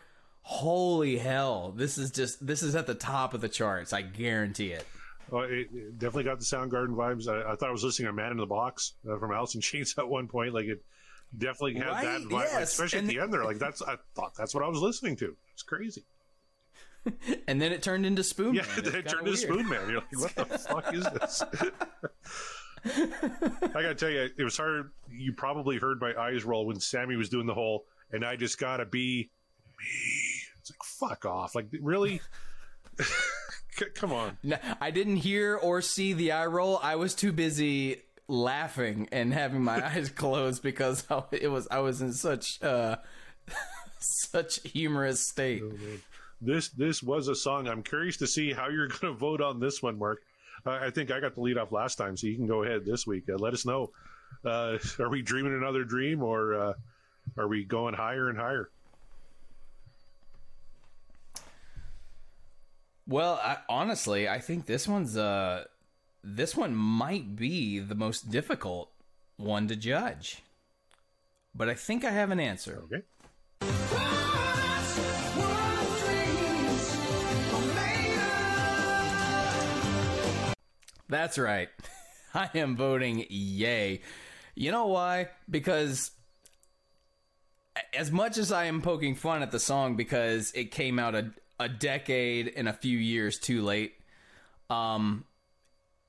holy 0.50 1.18
hell, 1.18 1.72
this 1.76 1.98
is 1.98 2.10
just 2.10 2.44
this 2.46 2.62
is 2.62 2.74
at 2.74 2.86
the 2.86 2.94
top 2.94 3.34
of 3.34 3.42
the 3.42 3.48
charts. 3.50 3.92
I 3.92 4.00
guarantee 4.02 4.72
it. 4.72 4.86
Well, 5.30 5.42
it, 5.42 5.68
it 5.74 5.98
definitely 5.98 6.24
got 6.24 6.38
the 6.38 6.44
Soundgarden 6.46 6.94
vibes. 6.96 7.28
I, 7.28 7.52
I 7.52 7.54
thought 7.56 7.68
I 7.68 7.72
was 7.72 7.84
listening 7.84 8.06
to 8.06 8.12
"Man 8.14 8.32
in 8.32 8.38
the 8.38 8.46
Box" 8.46 8.94
uh, 9.08 9.18
from 9.18 9.30
Alice 9.30 9.54
in 9.54 9.60
Chains 9.60 9.94
at 9.98 10.08
one 10.08 10.26
point. 10.26 10.54
Like 10.54 10.64
it 10.64 10.82
definitely 11.36 11.74
had 11.74 11.88
Right? 11.88 12.04
that 12.04 12.20
vibe, 12.22 12.30
like, 12.32 12.48
especially 12.62 13.00
and 13.00 13.08
at 13.10 13.14
the 13.14 13.20
end 13.20 13.32
there. 13.32 13.44
Like 13.44 13.58
that's 13.58 13.82
I 13.82 13.96
thought 14.14 14.34
that's 14.38 14.54
what 14.54 14.64
I 14.64 14.68
was 14.68 14.80
listening 14.80 15.16
to. 15.16 15.36
It's 15.52 15.62
crazy. 15.62 16.04
And 17.46 17.58
then 17.62 17.72
it 17.72 17.82
turned 17.82 18.04
into 18.04 18.22
Spoon 18.22 18.54
Yeah, 18.54 18.62
Man. 18.62 18.70
It's 18.78 18.88
it 18.88 19.08
turned 19.08 19.28
into 19.28 19.54
weird. 19.54 19.66
Spoonman. 19.66 19.88
You're 19.88 20.00
like, 20.20 20.34
what 20.36 20.48
the 20.50 20.58
fuck 20.58 20.94
is 20.94 21.04
this? 21.04 21.42
I 22.84 23.82
gotta 23.82 23.94
tell 23.94 24.10
you, 24.10 24.28
it 24.36 24.42
was 24.44 24.56
hard. 24.56 24.90
You 25.10 25.32
probably 25.32 25.78
heard 25.78 26.00
my 26.00 26.12
eyes 26.18 26.44
roll 26.44 26.66
when 26.66 26.78
Sammy 26.80 27.16
was 27.16 27.28
doing 27.28 27.46
the 27.46 27.54
whole, 27.54 27.84
and 28.12 28.24
I 28.24 28.36
just 28.36 28.58
gotta 28.58 28.84
be 28.84 29.30
me. 29.78 30.27
It's 30.70 31.00
like 31.00 31.10
fuck 31.10 31.24
off. 31.24 31.54
Like 31.54 31.66
really? 31.80 32.20
C- 33.00 33.84
Come 33.94 34.12
on. 34.12 34.38
No, 34.42 34.56
I 34.80 34.90
didn't 34.90 35.16
hear 35.16 35.56
or 35.56 35.82
see 35.82 36.12
the 36.12 36.32
eye 36.32 36.46
roll. 36.46 36.78
I 36.82 36.96
was 36.96 37.14
too 37.14 37.32
busy 37.32 38.02
laughing 38.26 39.08
and 39.12 39.32
having 39.32 39.62
my 39.62 39.84
eyes 39.94 40.08
closed 40.10 40.62
because 40.62 41.04
I, 41.10 41.22
it 41.32 41.48
was 41.48 41.68
I 41.70 41.78
was 41.80 42.02
in 42.02 42.12
such 42.12 42.62
uh 42.62 42.96
such 43.98 44.60
humorous 44.64 45.26
state. 45.28 45.62
This 46.40 46.68
this 46.68 47.02
was 47.02 47.28
a 47.28 47.34
song. 47.34 47.66
I'm 47.68 47.82
curious 47.82 48.16
to 48.18 48.26
see 48.26 48.52
how 48.52 48.68
you're 48.68 48.88
going 48.88 49.12
to 49.12 49.18
vote 49.18 49.40
on 49.40 49.58
this 49.60 49.82
one, 49.82 49.98
Mark. 49.98 50.22
Uh, 50.66 50.78
I 50.82 50.90
think 50.90 51.10
I 51.10 51.20
got 51.20 51.34
the 51.34 51.40
lead 51.40 51.56
off 51.58 51.72
last 51.72 51.96
time, 51.96 52.16
so 52.16 52.26
you 52.26 52.36
can 52.36 52.46
go 52.46 52.62
ahead 52.64 52.84
this 52.84 53.06
week. 53.06 53.24
Uh, 53.28 53.36
let 53.36 53.54
us 53.54 53.64
know. 53.64 53.90
Uh, 54.44 54.78
are 54.98 55.08
we 55.08 55.22
dreaming 55.22 55.54
another 55.54 55.82
dream, 55.84 56.22
or 56.22 56.54
uh, 56.54 56.72
are 57.36 57.48
we 57.48 57.64
going 57.64 57.94
higher 57.94 58.28
and 58.28 58.38
higher? 58.38 58.70
Well, 63.08 63.40
I, 63.42 63.56
honestly, 63.70 64.28
I 64.28 64.38
think 64.38 64.66
this 64.66 64.86
one's 64.86 65.16
uh 65.16 65.64
this 66.22 66.54
one 66.54 66.74
might 66.74 67.36
be 67.36 67.78
the 67.78 67.94
most 67.94 68.30
difficult 68.30 68.90
one 69.38 69.66
to 69.68 69.76
judge. 69.76 70.42
But 71.54 71.70
I 71.70 71.74
think 71.74 72.04
I 72.04 72.10
have 72.10 72.30
an 72.30 72.38
answer. 72.38 72.84
Okay. 72.84 73.02
That's 81.08 81.38
right. 81.38 81.70
I 82.34 82.50
am 82.54 82.76
voting 82.76 83.24
yay. 83.30 84.02
You 84.54 84.70
know 84.70 84.88
why? 84.88 85.28
Because 85.48 86.10
as 87.94 88.12
much 88.12 88.36
as 88.36 88.52
I 88.52 88.64
am 88.64 88.82
poking 88.82 89.14
fun 89.14 89.42
at 89.42 89.50
the 89.50 89.58
song 89.58 89.96
because 89.96 90.52
it 90.52 90.70
came 90.70 90.98
out 90.98 91.14
a, 91.14 91.30
a 91.58 91.68
decade 91.68 92.52
and 92.56 92.68
a 92.68 92.72
few 92.72 92.96
years 92.96 93.38
too 93.38 93.62
late, 93.62 93.94
um, 94.70 95.24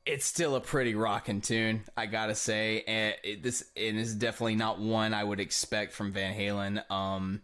it's 0.06 0.26
still 0.26 0.56
a 0.56 0.62
pretty 0.62 0.96
rocking 0.96 1.42
tune, 1.42 1.84
I 1.96 2.06
gotta 2.06 2.36
say. 2.36 2.84
And 2.88 3.16
it, 3.24 3.44
this 3.44 3.64
it 3.76 3.96
is 3.96 4.16
definitely 4.16 4.56
not 4.56 4.80
one 4.80 5.14
I 5.14 5.24
would 5.24 5.40
expect 5.40 5.94
from 5.94 6.12
Van 6.12 6.36
Halen. 6.36 6.90
Um, 6.92 7.42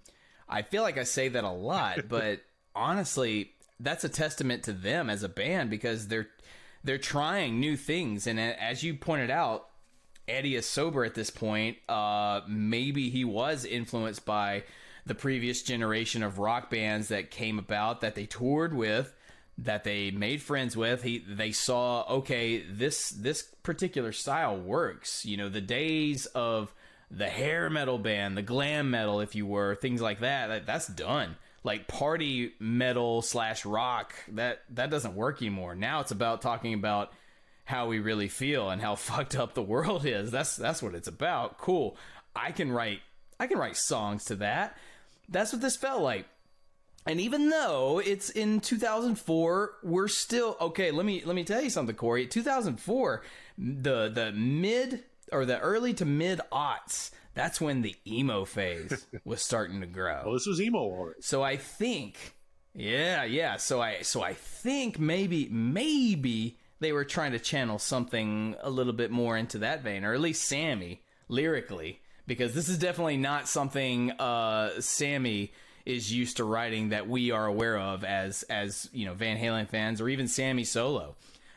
I 0.49 0.61
feel 0.61 0.83
like 0.83 0.97
I 0.97 1.03
say 1.03 1.29
that 1.29 1.43
a 1.43 1.49
lot, 1.49 1.99
but 2.09 2.41
honestly, 2.75 3.51
that's 3.79 4.03
a 4.03 4.09
testament 4.09 4.63
to 4.63 4.73
them 4.73 5.09
as 5.09 5.23
a 5.23 5.29
band 5.29 5.69
because 5.69 6.07
they're 6.07 6.27
they're 6.83 6.97
trying 6.97 7.59
new 7.59 7.75
things, 7.75 8.27
and 8.27 8.39
as 8.39 8.83
you 8.83 8.93
pointed 8.95 9.31
out, 9.31 9.69
Eddie 10.27 10.55
is 10.55 10.65
sober 10.65 11.03
at 11.03 11.15
this 11.15 11.29
point. 11.29 11.77
Uh, 11.89 12.41
maybe 12.47 13.09
he 13.09 13.25
was 13.25 13.65
influenced 13.65 14.25
by 14.25 14.63
the 15.05 15.15
previous 15.15 15.61
generation 15.61 16.23
of 16.23 16.39
rock 16.39 16.69
bands 16.69 17.09
that 17.09 17.31
came 17.31 17.59
about 17.59 18.01
that 18.01 18.15
they 18.15 18.25
toured 18.25 18.73
with, 18.73 19.13
that 19.57 19.83
they 19.83 20.11
made 20.11 20.41
friends 20.41 20.75
with. 20.75 21.03
He 21.03 21.19
they 21.19 21.51
saw 21.51 22.03
okay, 22.03 22.59
this 22.59 23.09
this 23.11 23.43
particular 23.63 24.11
style 24.11 24.57
works. 24.57 25.25
You 25.25 25.37
know, 25.37 25.49
the 25.49 25.61
days 25.61 26.25
of 26.27 26.73
the 27.11 27.27
hair 27.27 27.69
metal 27.69 27.97
band, 27.97 28.35
the 28.35 28.41
glam 28.41 28.89
metal, 28.91 29.21
if 29.21 29.35
you 29.35 29.45
were, 29.45 29.75
things 29.75 30.01
like 30.01 30.19
that. 30.19 30.47
that 30.47 30.65
that's 30.65 30.87
done. 30.87 31.35
Like 31.63 31.87
party 31.87 32.53
metal 32.59 33.21
slash 33.21 33.65
rock, 33.65 34.13
that 34.33 34.63
that 34.71 34.89
doesn't 34.89 35.15
work 35.15 35.41
anymore. 35.41 35.75
Now 35.75 36.01
it's 36.01 36.11
about 36.11 36.41
talking 36.41 36.73
about 36.73 37.11
how 37.65 37.87
we 37.87 37.99
really 37.99 38.27
feel 38.27 38.69
and 38.69 38.81
how 38.81 38.95
fucked 38.95 39.35
up 39.35 39.53
the 39.53 39.61
world 39.61 40.05
is. 40.05 40.31
That's 40.31 40.55
that's 40.55 40.81
what 40.81 40.95
it's 40.95 41.07
about. 41.07 41.57
Cool. 41.57 41.97
I 42.35 42.51
can 42.51 42.71
write 42.71 42.99
I 43.39 43.47
can 43.47 43.57
write 43.57 43.77
songs 43.77 44.25
to 44.25 44.35
that. 44.37 44.77
That's 45.29 45.53
what 45.53 45.61
this 45.61 45.75
felt 45.75 46.01
like. 46.01 46.25
And 47.07 47.21
even 47.21 47.49
though 47.49 48.01
it's 48.03 48.31
in 48.31 48.59
2004, 48.61 49.73
we're 49.83 50.07
still 50.07 50.57
okay. 50.59 50.89
Let 50.91 51.05
me 51.05 51.21
let 51.23 51.35
me 51.35 51.43
tell 51.43 51.61
you 51.61 51.69
something, 51.69 51.95
Corey. 51.95 52.25
2004, 52.25 53.21
the 53.57 54.09
the 54.09 54.31
mid 54.31 55.03
or 55.31 55.45
the 55.45 55.59
early 55.59 55.93
to 55.95 56.05
mid 56.05 56.41
aughts. 56.51 57.11
That's 57.35 57.59
when 57.59 57.81
the 57.81 57.95
emo 58.07 58.45
phase 58.45 59.05
was 59.25 59.41
starting 59.41 59.81
to 59.81 59.87
grow. 59.87 60.21
Well, 60.23 60.33
this 60.33 60.47
was 60.47 60.61
emo 60.61 60.79
already. 60.79 61.19
So 61.21 61.43
I 61.43 61.57
think, 61.57 62.33
yeah, 62.73 63.25
yeah. 63.25 63.57
So 63.57 63.81
I, 63.81 64.01
so 64.01 64.21
I 64.23 64.33
think 64.33 64.97
maybe, 64.97 65.49
maybe 65.49 66.57
they 66.79 66.93
were 66.93 67.03
trying 67.03 67.33
to 67.33 67.39
channel 67.39 67.77
something 67.77 68.55
a 68.61 68.69
little 68.69 68.93
bit 68.93 69.11
more 69.11 69.35
into 69.35 69.57
that 69.59 69.83
vein, 69.83 70.05
or 70.05 70.13
at 70.13 70.21
least 70.21 70.45
Sammy 70.45 71.03
lyrically, 71.27 71.99
because 72.27 72.53
this 72.53 72.69
is 72.69 72.77
definitely 72.77 73.17
not 73.17 73.47
something 73.47 74.11
uh, 74.11 74.79
Sammy 74.79 75.53
is 75.85 76.11
used 76.11 76.37
to 76.37 76.43
writing 76.43 76.89
that 76.89 77.07
we 77.07 77.31
are 77.31 77.45
aware 77.45 77.77
of 77.77 78.03
as, 78.03 78.43
as 78.43 78.89
you 78.91 79.05
know, 79.05 79.13
Van 79.13 79.37
Halen 79.37 79.69
fans, 79.69 80.01
or 80.01 80.09
even 80.09 80.27
Sammy 80.27 80.63
solo. 80.63 81.15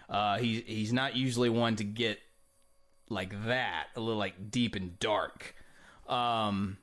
Uh, 0.09 0.39
he, 0.39 0.61
he's 0.67 0.93
not 0.93 1.17
usually 1.17 1.49
one 1.49 1.77
to 1.77 1.85
get 1.85 2.19
like 3.09 3.47
that, 3.47 3.87
a 3.97 4.01
little 4.01 4.19
like 4.19 4.51
deep 4.51 4.75
and 4.75 4.99
dark. 4.99 5.55
Um, 6.09 6.79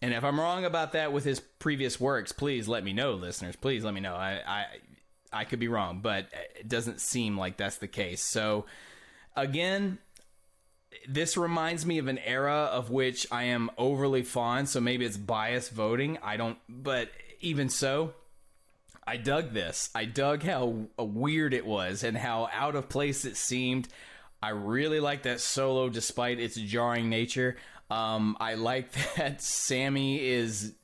and 0.00 0.12
if 0.12 0.24
I'm 0.24 0.38
wrong 0.38 0.64
about 0.64 0.92
that 0.92 1.12
with 1.12 1.24
his 1.24 1.40
previous 1.40 2.00
works, 2.00 2.32
please 2.32 2.66
let 2.68 2.84
me 2.84 2.92
know, 2.92 3.14
listeners. 3.14 3.56
Please 3.56 3.84
let 3.84 3.94
me 3.94 4.00
know. 4.00 4.14
I 4.14 4.40
I 4.46 4.64
I 5.32 5.44
could 5.44 5.60
be 5.60 5.68
wrong, 5.68 6.00
but 6.02 6.26
it 6.58 6.68
doesn't 6.68 7.00
seem 7.00 7.38
like 7.38 7.56
that's 7.56 7.78
the 7.78 7.88
case. 7.88 8.22
So 8.22 8.66
again, 9.36 9.98
this 11.08 11.36
reminds 11.36 11.84
me 11.86 11.98
of 11.98 12.08
an 12.08 12.18
era 12.18 12.68
of 12.72 12.90
which 12.90 13.26
I 13.30 13.44
am 13.44 13.70
overly 13.76 14.22
fond, 14.22 14.68
so 14.68 14.80
maybe 14.80 15.04
it's 15.04 15.16
biased 15.16 15.72
voting. 15.72 16.18
I 16.22 16.36
don't 16.36 16.58
but 16.68 17.10
even 17.40 17.68
so, 17.68 18.14
I 19.06 19.16
dug 19.16 19.52
this. 19.52 19.90
I 19.94 20.04
dug 20.04 20.42
how 20.42 20.86
weird 20.98 21.54
it 21.54 21.66
was 21.66 22.04
and 22.04 22.16
how 22.16 22.48
out 22.52 22.76
of 22.76 22.88
place 22.88 23.24
it 23.24 23.36
seemed. 23.36 23.88
I 24.42 24.50
really 24.50 25.00
like 25.00 25.22
that 25.22 25.40
solo 25.40 25.88
despite 25.88 26.40
its 26.40 26.56
jarring 26.56 27.08
nature. 27.08 27.56
Um, 27.90 28.36
I 28.40 28.54
like 28.54 28.92
that 29.16 29.42
Sammy 29.42 30.24
is 30.24 30.74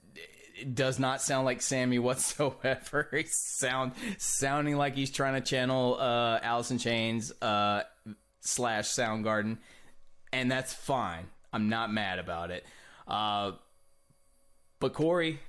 does 0.74 0.98
not 0.98 1.22
sound 1.22 1.44
like 1.44 1.62
Sammy 1.62 1.98
whatsoever. 1.98 3.08
He 3.12 3.24
sound 3.28 3.92
sounding 4.18 4.76
like 4.76 4.94
he's 4.94 5.10
trying 5.10 5.34
to 5.34 5.40
channel 5.40 5.96
uh, 5.98 6.62
in 6.70 6.78
Chains 6.78 7.32
uh, 7.40 7.82
slash 8.40 8.86
Soundgarden, 8.88 9.58
and 10.32 10.50
that's 10.50 10.72
fine. 10.72 11.26
I'm 11.52 11.68
not 11.68 11.92
mad 11.92 12.18
about 12.18 12.50
it. 12.50 12.64
Uh, 13.06 13.52
but 14.80 14.92
Corey, 14.92 15.40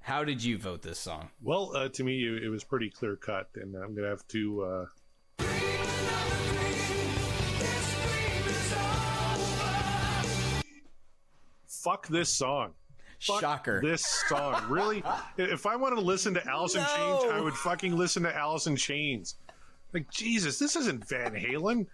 how 0.00 0.24
did 0.24 0.42
you 0.42 0.58
vote 0.58 0.82
this 0.82 0.98
song? 0.98 1.30
Well, 1.42 1.72
uh, 1.74 1.88
to 1.88 2.04
me, 2.04 2.22
it, 2.22 2.44
it 2.44 2.48
was 2.48 2.64
pretty 2.64 2.90
clear 2.90 3.16
cut, 3.16 3.48
and 3.56 3.74
I'm 3.74 3.94
gonna 3.94 4.08
have 4.08 4.26
to. 4.28 4.62
Uh, 4.62 4.86
fuck 11.68 12.08
this 12.08 12.28
song. 12.28 12.72
Fuck 13.20 13.40
Shocker. 13.40 13.80
This 13.82 14.04
song, 14.28 14.68
really? 14.68 15.02
if 15.38 15.66
I 15.66 15.76
wanted 15.76 15.96
to 15.96 16.02
listen 16.02 16.34
to 16.34 16.46
Alice 16.46 16.74
in 16.74 16.82
Chains, 16.82 17.24
I 17.32 17.40
would 17.40 17.54
fucking 17.54 17.96
listen 17.96 18.22
to 18.24 18.36
Alice 18.36 18.66
in 18.66 18.76
Chains. 18.76 19.36
Like 19.94 20.10
Jesus, 20.10 20.58
this 20.58 20.76
isn't 20.76 21.08
Van 21.08 21.32
Halen. 21.32 21.86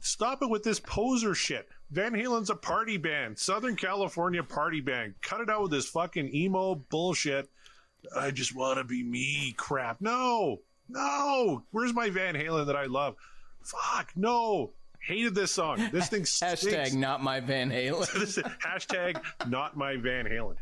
Stop 0.00 0.42
it 0.42 0.50
with 0.50 0.62
this 0.62 0.80
poser 0.80 1.34
shit. 1.34 1.68
Van 1.90 2.12
Halen's 2.12 2.50
a 2.50 2.54
party 2.54 2.96
band, 2.96 3.38
Southern 3.38 3.76
California 3.76 4.42
party 4.42 4.80
band. 4.80 5.14
Cut 5.22 5.40
it 5.40 5.50
out 5.50 5.62
with 5.62 5.70
this 5.70 5.88
fucking 5.88 6.34
emo 6.34 6.74
bullshit. 6.74 7.50
I 8.16 8.30
just 8.30 8.54
want 8.54 8.78
to 8.78 8.84
be 8.84 9.02
me 9.02 9.54
crap. 9.56 10.00
No, 10.00 10.60
no. 10.88 11.62
Where's 11.70 11.94
my 11.94 12.10
Van 12.10 12.34
Halen 12.34 12.66
that 12.66 12.76
I 12.76 12.86
love? 12.86 13.16
Fuck, 13.62 14.12
no. 14.16 14.72
Hated 15.00 15.34
this 15.34 15.50
song. 15.50 15.88
This 15.92 16.08
thing 16.08 16.24
stinks. 16.26 16.64
Hashtag 16.64 16.94
not 16.94 17.22
my 17.22 17.40
Van 17.40 17.70
Halen. 17.70 18.06
Hashtag 18.60 19.20
not 19.48 19.76
my 19.76 19.96
Van 19.96 20.26
Halen. 20.26 20.56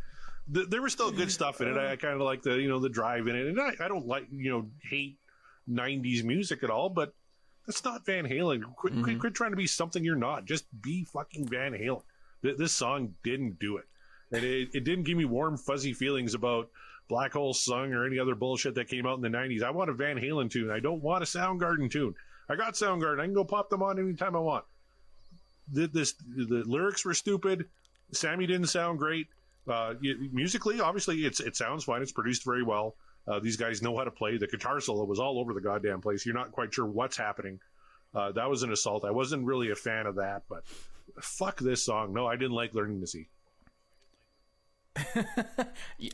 There 0.49 0.83
was 0.83 0.93
still 0.93 1.13
good 1.13 1.31
stuff 1.31 1.61
in 1.61 1.69
it. 1.69 1.77
I, 1.77 1.95
kind 1.97 2.15
of 2.15 2.23
like 2.23 2.43
the 2.43 2.55
you 2.55 2.69
know 2.69 2.81
the 2.81 2.89
drive 2.89 3.29
in 3.29 3.37
it, 3.37 3.47
and 3.47 3.61
I, 3.61 3.73
I 3.85 3.89
don't 3.89 4.07
like 4.07 4.27
you 4.33 4.51
know 4.51 4.67
hate 4.83 5.19
'90s 5.71 6.25
music 6.25 6.65
at 6.65 6.71
all. 6.71 6.89
But 6.89 7.15
that's 7.71 7.85
not 7.85 8.05
Van 8.07 8.25
Halen. 8.27 8.63
Quit, 8.77 8.93
quit, 9.03 9.19
quit 9.19 9.35
trying 9.35 9.51
to 9.53 9.57
be 9.57 9.67
something 9.67 10.05
you're 10.05 10.17
not. 10.17 10.45
Just 10.45 10.65
be 10.83 11.05
fucking 11.05 11.49
Van 11.49 11.73
Halen. 11.73 12.03
Th- 12.43 12.57
This 12.57 12.73
song 12.73 13.15
didn't 13.23 13.59
do 13.59 13.77
it. 13.79 13.85
and 14.33 14.45
it, 14.45 14.69
it 14.75 14.85
didn't 14.85 15.05
give 15.05 15.17
me 15.17 15.25
warm, 15.25 15.57
fuzzy 15.57 15.93
feelings 15.93 16.35
about 16.35 16.69
Black 17.09 17.33
Hole 17.33 17.55
Sun 17.55 17.93
or 17.93 18.07
any 18.07 18.19
other 18.19 18.35
bullshit 18.35 18.75
that 18.77 18.89
came 18.89 19.07
out 19.07 19.17
in 19.17 19.23
the 19.23 19.29
'90s. 19.37 19.63
I 19.63 19.71
want 19.71 19.91
a 19.91 19.93
Van 19.95 20.17
Halen 20.17 20.51
tune. 20.51 20.71
I 20.71 20.79
don't 20.81 21.03
want 21.03 21.23
a 21.23 21.27
Soundgarden 21.27 21.91
tune. 21.91 22.15
I 22.49 22.57
got 22.57 22.75
Soundgarden. 22.75 23.21
I 23.21 23.25
can 23.25 23.35
go 23.35 23.45
pop 23.45 23.69
them 23.71 23.83
on 23.83 23.99
anytime 23.99 24.35
I 24.37 24.41
want. 24.41 24.65
The, 25.73 25.87
this 25.89 26.15
the 26.37 26.63
lyrics 26.67 27.05
were 27.05 27.15
stupid. 27.15 27.67
Sammy 28.13 28.47
didn't 28.47 28.69
sound 28.69 28.99
great. 28.99 29.29
Uh, 29.69 29.95
musically, 30.33 30.81
obviously, 30.81 31.25
it's 31.27 31.39
it 31.41 31.55
sounds 31.57 31.85
fine. 31.85 32.03
It's 32.03 32.13
produced 32.13 32.45
very 32.45 32.63
well. 32.65 32.95
Uh, 33.29 33.39
these 33.39 33.57
guys 33.57 33.83
know 33.83 33.97
how 33.97 34.05
to 34.05 34.11
play. 34.11 34.39
The 34.39 34.47
guitar 34.47 34.81
solo 34.81 35.05
was 35.05 35.19
all 35.19 35.39
over 35.39 35.53
the 35.53 35.61
goddamn 35.61 36.01
place. 36.01 36.25
You're 36.25 36.35
not 36.35 36.53
quite 36.53 36.73
sure 36.75 36.87
what's 36.87 37.17
happening. 37.17 37.61
Uh, 38.15 38.33
that 38.33 38.51
was 38.51 38.63
an 38.63 38.73
assault. 38.73 39.05
I 39.05 39.11
wasn't 39.11 39.45
really 39.45 39.71
a 39.71 39.77
fan 39.77 40.07
of 40.07 40.17
that, 40.17 40.43
but 40.49 40.65
fuck 41.21 41.61
this 41.61 41.85
song. 41.85 42.13
No, 42.13 42.27
I 42.27 42.37
didn't 42.37 42.57
like 42.57 42.75
learning 42.75 43.01
to 43.01 43.07
see. 43.07 43.29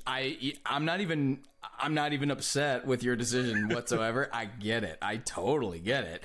I 0.06 0.52
I'm 0.66 0.84
not 0.84 1.00
even 1.00 1.40
I'm 1.78 1.94
not 1.94 2.12
even 2.12 2.30
upset 2.30 2.86
with 2.86 3.02
your 3.02 3.16
decision 3.16 3.68
whatsoever. 3.68 4.28
I 4.32 4.44
get 4.44 4.84
it. 4.84 4.98
I 5.00 5.16
totally 5.16 5.80
get 5.80 6.04
it. 6.04 6.24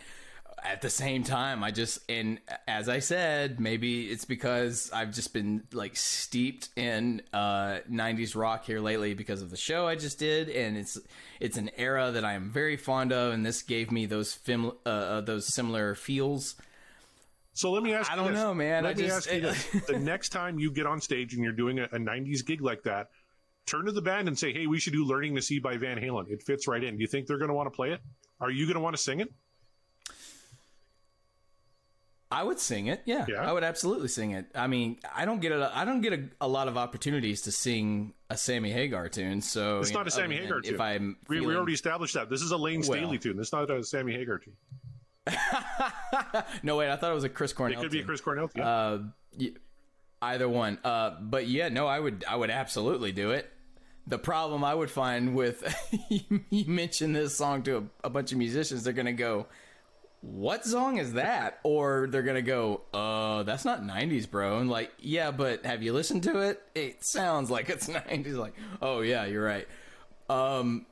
At 0.64 0.82
the 0.82 0.90
same 0.92 1.24
time, 1.24 1.64
I 1.64 1.72
just 1.72 2.00
and 2.10 2.40
as 2.68 2.88
I 2.88 3.00
said, 3.00 3.60
maybe 3.60 4.06
it's 4.12 4.26
because 4.26 4.92
I've 4.94 5.12
just 5.12 5.34
been 5.34 5.64
like 5.74 5.96
steeped 5.96 6.70
in 6.76 7.24
uh 7.34 7.80
90s 7.92 8.36
rock 8.36 8.66
here 8.66 8.80
lately 8.80 9.14
because 9.16 9.42
of 9.42 9.50
the 9.50 9.58
show 9.58 9.88
I 9.88 9.96
just 9.96 10.20
did 10.20 10.50
and 10.50 10.78
it's 10.78 11.00
it's 11.40 11.58
an 11.58 11.72
era 11.78 12.12
that 12.12 12.24
I 12.24 12.34
am 12.34 12.52
very 12.52 12.78
fond 12.78 13.12
of 13.12 13.34
and 13.34 13.44
this 13.46 13.64
gave 13.64 13.92
me 13.92 14.06
those 14.06 14.34
fim, 14.34 14.68
uh, 14.86 14.90
uh, 14.90 15.22
those 15.22 15.52
similar 15.54 15.96
feels. 15.96 16.56
So 17.54 17.72
let 17.72 17.82
me 17.84 17.94
ask 17.94 18.12
I 18.12 18.16
you 18.16 18.22
don't 18.22 18.32
this. 18.34 18.42
know, 18.42 18.54
man. 18.54 18.84
Let 18.84 18.98
I 18.98 19.00
me 19.02 19.08
just- 19.08 19.28
ask 19.28 19.34
you 19.36 19.42
this. 19.42 19.86
the 19.88 20.00
next 20.00 20.30
time 20.30 20.60
you 20.60 20.72
get 20.72 20.86
on 20.86 21.02
stage 21.02 21.34
and 21.34 21.44
you're 21.44 21.54
doing 21.54 21.80
a, 21.80 21.86
a 21.86 21.98
90s 22.00 22.46
gig 22.46 22.62
like 22.62 22.84
that, 22.84 23.08
turn 23.66 23.86
to 23.86 23.92
the 23.92 24.02
band 24.02 24.28
and 24.28 24.38
say, 24.38 24.54
hey, 24.54 24.68
we 24.68 24.80
should 24.80 24.94
do 24.94 25.06
Learning 25.06 25.36
to 25.36 25.42
See 25.42 25.60
by 25.60 25.78
Van 25.78 25.98
Halen. 25.98 26.30
It 26.30 26.44
fits 26.44 26.68
right 26.68 26.84
in. 26.84 26.96
Do 26.98 27.02
you 27.02 27.08
think 27.08 27.28
they're 27.28 27.38
going 27.40 27.50
to 27.50 27.54
want 27.56 27.68
to 27.68 27.76
play 27.76 27.92
it? 27.92 28.00
Are 28.40 28.52
you 28.52 28.66
going 28.68 28.76
to 28.76 28.80
want 28.82 28.96
to 28.96 29.02
sing 29.02 29.20
it? 29.20 29.34
I 32.32 32.44
would 32.44 32.60
sing 32.60 32.88
it. 32.88 33.02
Yeah, 33.06 33.26
Yeah? 33.28 33.48
I 33.48 33.52
would 33.52 33.64
absolutely 33.64 34.08
sing 34.08 34.32
it. 34.32 34.46
I 34.56 34.68
mean, 34.68 34.98
I 35.14 35.26
don't 35.26 35.42
get 35.42 35.52
a, 35.52 35.70
I 35.76 35.84
don't 35.86 36.02
get 36.02 36.14
a, 36.14 36.24
a 36.40 36.48
lot 36.48 36.68
of 36.68 36.78
opportunities 36.78 37.42
to 37.44 37.52
sing 37.52 38.14
a 38.30 38.38
Sammy 38.38 38.72
Hagar 38.72 39.10
tune. 39.10 39.42
So 39.42 39.80
It's 39.80 39.92
not 39.92 40.02
know, 40.06 40.08
a 40.08 40.12
Sammy 40.12 40.38
Hagar 40.38 40.62
tune. 40.62 40.74
If 40.76 40.80
I'm 40.80 41.18
We, 41.28 41.42
we 41.42 41.56
already 41.56 41.74
established 41.74 42.14
that. 42.14 42.30
This 42.30 42.42
is 42.42 42.52
a 42.52 42.58
Layne 42.58 42.80
Well- 42.82 42.98
Staley 43.00 43.18
tune. 43.18 43.40
It's 43.40 43.52
not 43.52 43.70
a 43.70 43.84
Sammy 43.84 44.14
Hagar 44.14 44.40
tune. 44.40 44.54
no 46.64 46.78
wait, 46.78 46.90
I 46.90 46.96
thought 46.96 47.12
it 47.12 47.16
was 47.16 47.24
a 47.24 47.30
Chris 47.30 47.54
Cornell. 47.54 47.80
It 47.80 47.84
could 47.84 47.92
be 47.92 48.00
a. 48.02 48.04
Chris 48.04 48.22
Cornell 48.22 48.48
tune. 48.48 48.64
Uh, 48.64 49.04
y- 49.38 49.52
either 50.22 50.48
one. 50.50 50.80
Uh, 50.84 51.12
but 51.22 51.48
yeah, 51.48 51.70
no, 51.70 51.88
I 51.88 52.00
would 52.00 52.24
I 52.28 52.36
would 52.36 52.50
absolutely 52.50 53.12
do 53.12 53.32
it. 53.32 53.50
The 54.08 54.18
problem 54.18 54.64
I 54.64 54.74
would 54.74 54.90
find 54.90 55.36
with 55.36 55.64
you, 56.10 56.42
you 56.50 56.66
mention 56.66 57.14
this 57.14 57.36
song 57.38 57.62
to 57.64 57.78
a, 57.78 57.84
a 58.06 58.10
bunch 58.10 58.32
of 58.32 58.38
musicians, 58.38 58.84
they're 58.84 58.94
gonna 58.94 59.14
go, 59.14 59.46
"What 60.22 60.66
song 60.66 60.98
is 60.98 61.14
that?" 61.14 61.60
Or 61.64 62.08
they're 62.10 62.24
gonna 62.24 62.42
go, 62.42 62.82
"Uh, 62.94 63.44
that's 63.44 63.66
not 63.66 63.84
'90s, 63.84 64.30
bro." 64.30 64.60
And 64.60 64.70
like, 64.70 64.92
yeah, 65.00 65.32
but 65.32 65.66
have 65.66 65.84
you 65.84 65.94
listened 65.94 66.24
to 66.24 66.40
it? 66.40 66.62
It 66.76 67.04
sounds 67.04 67.50
like 67.50 67.70
it's 67.70 67.88
'90s. 67.90 68.36
Like, 68.36 68.54
oh 68.82 69.02
yeah, 69.02 69.26
you're 69.26 69.44
right. 69.44 69.68
Um, 70.30 70.86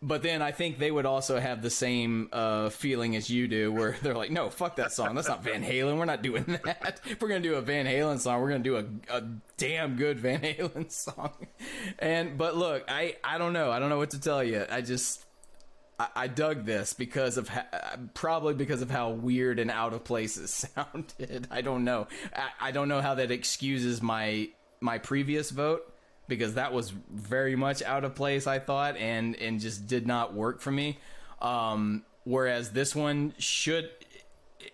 but 0.00 0.22
then 0.22 0.42
I 0.42 0.52
think 0.52 0.78
they 0.78 0.90
would 0.90 1.06
also 1.06 1.40
have 1.40 1.60
the 1.60 1.70
same 1.70 2.28
uh, 2.32 2.68
feeling 2.68 3.16
as 3.16 3.28
you 3.28 3.48
do, 3.48 3.72
where 3.72 3.96
they're 4.02 4.14
like, 4.14 4.30
"No, 4.30 4.48
fuck 4.50 4.76
that 4.76 4.92
song. 4.92 5.14
That's 5.14 5.28
not 5.28 5.42
Van 5.42 5.62
Halen. 5.62 5.98
We're 5.98 6.04
not 6.04 6.22
doing 6.22 6.44
that. 6.64 7.00
If 7.04 7.20
we're 7.20 7.28
gonna 7.28 7.40
do 7.40 7.56
a 7.56 7.62
Van 7.62 7.86
Halen 7.86 8.20
song, 8.20 8.40
we're 8.40 8.50
gonna 8.50 8.62
do 8.62 8.76
a, 8.76 8.84
a 9.10 9.22
damn 9.56 9.96
good 9.96 10.20
Van 10.20 10.40
Halen 10.40 10.90
song." 10.92 11.32
And 11.98 12.38
but 12.38 12.56
look, 12.56 12.84
I 12.88 13.16
I 13.24 13.38
don't 13.38 13.52
know. 13.52 13.70
I 13.70 13.78
don't 13.80 13.88
know 13.88 13.98
what 13.98 14.10
to 14.10 14.20
tell 14.20 14.42
you. 14.44 14.64
I 14.70 14.82
just 14.82 15.24
I, 15.98 16.08
I 16.16 16.26
dug 16.28 16.64
this 16.64 16.92
because 16.92 17.36
of 17.38 17.48
ha- 17.48 17.66
probably 18.14 18.54
because 18.54 18.82
of 18.82 18.90
how 18.90 19.10
weird 19.10 19.58
and 19.58 19.70
out 19.70 19.92
of 19.92 20.04
place 20.04 20.36
it 20.36 20.48
sounded. 20.48 21.46
I 21.50 21.60
don't 21.60 21.84
know. 21.84 22.06
I, 22.34 22.68
I 22.68 22.70
don't 22.70 22.88
know 22.88 23.00
how 23.00 23.14
that 23.16 23.30
excuses 23.30 24.00
my 24.02 24.48
my 24.80 24.98
previous 24.98 25.50
vote 25.50 25.92
because 26.28 26.54
that 26.54 26.72
was 26.72 26.90
very 27.10 27.56
much 27.56 27.82
out 27.82 28.04
of 28.04 28.14
place. 28.14 28.46
I 28.46 28.58
thought 28.58 28.96
and 28.96 29.34
and 29.36 29.60
just 29.60 29.86
did 29.86 30.06
not 30.06 30.34
work 30.34 30.60
for 30.60 30.70
me. 30.70 30.98
Um, 31.40 32.04
whereas 32.24 32.70
this 32.70 32.94
one 32.94 33.34
should 33.38 33.90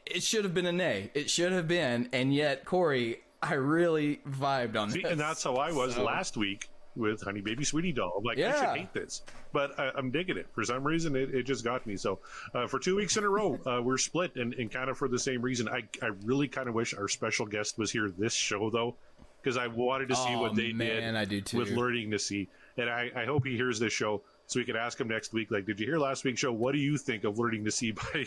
it 0.06 0.22
should 0.22 0.44
have 0.44 0.54
been 0.54 0.66
a 0.66 0.72
nay. 0.72 1.10
It 1.14 1.30
should 1.30 1.52
have 1.52 1.68
been, 1.68 2.08
and 2.12 2.34
yet 2.34 2.64
Corey, 2.64 3.20
I 3.42 3.54
really 3.54 4.20
vibed 4.28 4.76
on 4.76 4.90
See, 4.90 5.02
this. 5.02 5.10
and 5.12 5.20
that's 5.20 5.42
how 5.42 5.56
I 5.56 5.72
was 5.72 5.94
So- 5.96 6.04
last 6.04 6.36
week 6.36 6.68
with 6.96 7.22
Honey 7.22 7.40
Baby 7.40 7.64
Sweetie 7.64 7.92
Doll. 7.92 8.14
I'm 8.18 8.24
like, 8.24 8.38
I 8.38 8.52
should 8.58 8.76
hate 8.78 8.92
this, 8.92 9.22
but 9.52 9.78
I, 9.78 9.90
I'm 9.96 10.10
digging 10.10 10.36
it. 10.36 10.46
For 10.52 10.64
some 10.64 10.84
reason, 10.84 11.16
it, 11.16 11.34
it 11.34 11.42
just 11.44 11.64
got 11.64 11.86
me. 11.86 11.96
So 11.96 12.18
uh, 12.54 12.66
for 12.66 12.78
two 12.78 12.96
weeks 12.96 13.16
in 13.16 13.24
a 13.24 13.28
row, 13.28 13.58
uh, 13.66 13.80
we're 13.82 13.98
split, 13.98 14.36
and, 14.36 14.54
and 14.54 14.70
kind 14.70 14.88
of 14.90 14.96
for 14.98 15.08
the 15.08 15.18
same 15.18 15.42
reason. 15.42 15.68
I, 15.68 15.82
I 16.02 16.10
really 16.24 16.48
kind 16.48 16.68
of 16.68 16.74
wish 16.74 16.94
our 16.94 17.08
special 17.08 17.46
guest 17.46 17.78
was 17.78 17.90
here 17.90 18.10
this 18.16 18.32
show 18.34 18.70
though, 18.70 18.94
because 19.42 19.56
I 19.56 19.66
wanted 19.66 20.08
to 20.10 20.16
see 20.16 20.34
Oh, 20.34 20.40
what 20.42 20.54
they 20.54 20.72
man, 20.72 21.14
did 21.14 21.16
I 21.16 21.24
do 21.24 21.40
too. 21.40 21.58
with 21.58 21.70
learning 21.70 22.10
to 22.12 22.18
see, 22.18 22.48
and 22.76 22.88
I, 22.88 23.10
I 23.16 23.24
hope 23.24 23.44
he 23.46 23.56
hears 23.56 23.78
this 23.78 23.92
show. 23.92 24.22
So 24.46 24.60
we 24.60 24.64
could 24.66 24.76
ask 24.76 25.00
him 25.00 25.08
next 25.08 25.32
week, 25.32 25.50
like, 25.50 25.64
did 25.64 25.80
you 25.80 25.86
hear 25.86 25.98
last 25.98 26.22
week's 26.22 26.38
show? 26.40 26.52
What 26.52 26.72
do 26.72 26.78
you 26.78 26.98
think 26.98 27.24
of 27.24 27.38
learning 27.38 27.64
to 27.64 27.70
see 27.70 27.92
by 28.12 28.26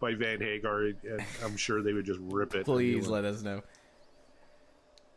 by 0.00 0.14
Van 0.14 0.40
Hagar? 0.40 0.86
And 0.86 1.24
I'm 1.44 1.56
sure 1.56 1.82
they 1.82 1.92
would 1.92 2.04
just 2.04 2.18
rip 2.20 2.54
it. 2.56 2.64
please 2.64 3.06
let 3.06 3.24
us 3.24 3.42
know. 3.42 3.62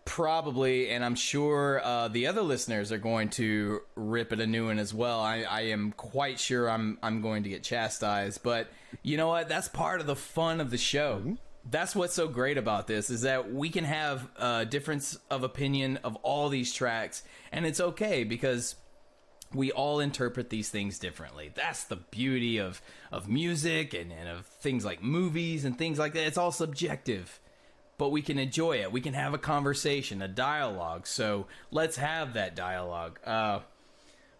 Probably, 0.05 0.91
and 0.91 1.03
I'm 1.03 1.15
sure 1.15 1.81
uh, 1.83 2.07
the 2.07 2.27
other 2.27 2.41
listeners 2.41 2.91
are 2.91 2.99
going 2.99 3.29
to 3.31 3.81
rip 3.95 4.31
it 4.31 4.39
a 4.39 4.45
new 4.45 4.67
one 4.67 4.77
as 4.77 4.93
well. 4.93 5.19
I, 5.19 5.41
I 5.41 5.61
am 5.61 5.91
quite 5.93 6.39
sure 6.39 6.69
I'm 6.69 6.99
I'm 7.01 7.21
going 7.21 7.43
to 7.43 7.49
get 7.49 7.63
chastised, 7.63 8.43
but 8.43 8.67
you 9.01 9.17
know 9.17 9.27
what? 9.27 9.49
That's 9.49 9.67
part 9.67 10.01
of 10.01 10.07
the 10.07 10.15
fun 10.15 10.61
of 10.61 10.69
the 10.69 10.77
show. 10.77 11.17
Mm-hmm. 11.17 11.33
That's 11.69 11.95
what's 11.95 12.13
so 12.13 12.27
great 12.27 12.59
about 12.59 12.85
this 12.85 13.09
is 13.09 13.21
that 13.21 13.51
we 13.51 13.69
can 13.69 13.83
have 13.83 14.29
a 14.37 14.65
difference 14.65 15.17
of 15.31 15.41
opinion 15.43 15.97
of 16.03 16.15
all 16.17 16.49
these 16.49 16.71
tracks, 16.71 17.23
and 17.51 17.65
it's 17.65 17.81
okay 17.81 18.23
because 18.23 18.75
we 19.55 19.71
all 19.71 19.99
interpret 19.99 20.51
these 20.51 20.69
things 20.69 20.99
differently. 20.99 21.51
That's 21.55 21.83
the 21.83 21.95
beauty 21.95 22.59
of 22.59 22.81
of 23.11 23.27
music 23.27 23.95
and, 23.95 24.11
and 24.11 24.29
of 24.29 24.45
things 24.45 24.85
like 24.85 25.01
movies 25.01 25.65
and 25.65 25.75
things 25.75 25.97
like 25.97 26.13
that. 26.13 26.27
It's 26.27 26.37
all 26.37 26.51
subjective. 26.51 27.39
But 27.97 28.09
we 28.09 28.21
can 28.21 28.37
enjoy 28.37 28.81
it. 28.81 28.91
We 28.91 28.99
can 28.99 29.13
have 29.13 29.33
a 29.33 29.37
conversation, 29.37 30.21
a 30.21 30.27
dialogue. 30.27 31.07
So 31.07 31.47
let's 31.71 31.95
have 31.95 32.33
that 32.33 32.55
dialogue. 32.55 33.19
Uh, 33.25 33.59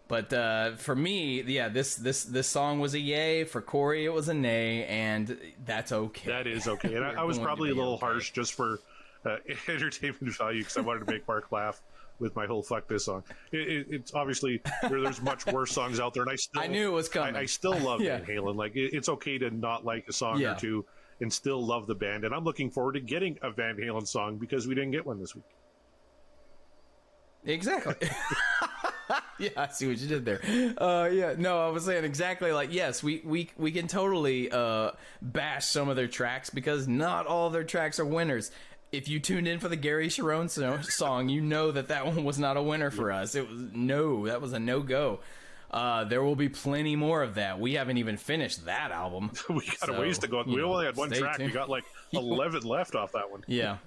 but 0.08 0.32
uh, 0.32 0.76
for 0.76 0.94
me, 0.94 1.42
yeah, 1.42 1.68
this 1.68 1.96
this 1.96 2.24
this 2.24 2.46
song 2.46 2.78
was 2.78 2.94
a 2.94 3.00
yay. 3.00 3.44
For 3.44 3.60
Corey, 3.60 4.04
it 4.04 4.12
was 4.12 4.28
a 4.28 4.34
nay, 4.34 4.84
and 4.84 5.36
that's 5.64 5.90
okay. 5.90 6.30
That 6.30 6.46
is 6.46 6.68
okay. 6.68 6.94
And 6.94 7.04
I, 7.04 7.14
I 7.22 7.24
was 7.24 7.38
probably 7.38 7.70
a 7.70 7.74
little 7.74 7.94
okay. 7.94 8.06
harsh 8.06 8.30
just 8.30 8.54
for 8.54 8.78
uh, 9.24 9.38
entertainment 9.68 10.36
value 10.36 10.60
because 10.60 10.76
I 10.76 10.82
wanted 10.82 11.06
to 11.06 11.12
make 11.12 11.26
Mark 11.26 11.50
laugh 11.50 11.82
with 12.20 12.36
my 12.36 12.46
whole 12.46 12.62
"fuck 12.62 12.86
this" 12.86 13.06
song. 13.06 13.24
It, 13.50 13.68
it, 13.68 13.86
it's 13.90 14.14
obviously 14.14 14.62
there, 14.82 15.00
there's 15.02 15.20
much 15.20 15.44
worse 15.46 15.72
songs 15.72 15.98
out 15.98 16.14
there, 16.14 16.22
and 16.22 16.30
I 16.30 16.36
still 16.36 16.62
I 16.62 16.68
knew 16.68 16.88
it 16.88 16.94
was 16.94 17.08
coming. 17.08 17.34
I, 17.34 17.40
I 17.40 17.46
still 17.46 17.76
love 17.76 18.00
Yeah. 18.00 18.18
Van 18.18 18.26
Halen. 18.26 18.54
Like 18.54 18.76
it, 18.76 18.94
it's 18.94 19.08
okay 19.08 19.38
to 19.38 19.50
not 19.50 19.84
like 19.84 20.06
a 20.08 20.12
song 20.12 20.40
Yeah. 20.40 20.54
or 20.54 20.60
two 20.60 20.84
and 21.20 21.32
still 21.32 21.64
love 21.64 21.86
the 21.86 21.94
band. 21.94 22.24
And 22.24 22.34
I'm 22.34 22.44
looking 22.44 22.70
forward 22.70 22.92
to 22.92 23.00
getting 23.00 23.38
a 23.42 23.50
Van 23.50 23.76
Halen 23.76 24.06
song 24.06 24.36
because 24.36 24.66
we 24.66 24.74
didn't 24.74 24.90
get 24.92 25.06
one 25.06 25.18
this 25.18 25.34
week. 25.34 25.44
Exactly. 27.44 27.94
yeah, 29.38 29.50
I 29.56 29.68
see 29.68 29.88
what 29.88 29.98
you 29.98 30.08
did 30.08 30.24
there. 30.24 30.40
Uh, 30.76 31.08
yeah, 31.08 31.34
no, 31.36 31.66
I 31.66 31.70
was 31.70 31.84
saying 31.84 32.04
exactly 32.04 32.52
like 32.52 32.72
yes, 32.72 33.02
we 33.02 33.22
we 33.24 33.50
we 33.56 33.72
can 33.72 33.88
totally 33.88 34.50
uh, 34.50 34.92
bash 35.22 35.66
some 35.66 35.88
of 35.88 35.96
their 35.96 36.08
tracks 36.08 36.50
because 36.50 36.88
not 36.88 37.26
all 37.26 37.50
their 37.50 37.64
tracks 37.64 37.98
are 38.00 38.04
winners. 38.04 38.50
If 38.92 39.08
you 39.08 39.18
tuned 39.18 39.48
in 39.48 39.58
for 39.58 39.68
the 39.68 39.76
Gary 39.76 40.08
Cherone 40.08 40.48
so- 40.48 40.80
song, 40.82 41.28
you 41.28 41.40
know 41.40 41.72
that 41.72 41.88
that 41.88 42.06
one 42.06 42.24
was 42.24 42.38
not 42.38 42.56
a 42.56 42.62
winner 42.62 42.90
for 42.90 43.10
us. 43.12 43.34
It 43.34 43.48
was 43.48 43.60
no, 43.72 44.26
that 44.26 44.40
was 44.40 44.52
a 44.52 44.58
no 44.58 44.80
go. 44.80 45.20
Uh, 45.70 46.04
there 46.04 46.22
will 46.22 46.36
be 46.36 46.48
plenty 46.48 46.96
more 46.96 47.22
of 47.22 47.34
that. 47.34 47.58
We 47.58 47.74
haven't 47.74 47.98
even 47.98 48.16
finished 48.16 48.64
that 48.66 48.90
album. 48.92 49.32
we 49.48 49.66
got 49.66 49.88
a 49.88 49.92
So, 49.92 50.00
ways 50.00 50.18
to 50.18 50.28
go. 50.28 50.42
We 50.46 50.56
know, 50.56 50.72
only 50.72 50.86
had 50.86 50.96
one 50.96 51.10
track. 51.10 51.38
We 51.38 51.48
got 51.48 51.68
like 51.68 51.84
11 52.12 52.62
left 52.62 52.94
off 52.94 53.12
that 53.12 53.30
one. 53.30 53.42
Yeah. 53.46 53.78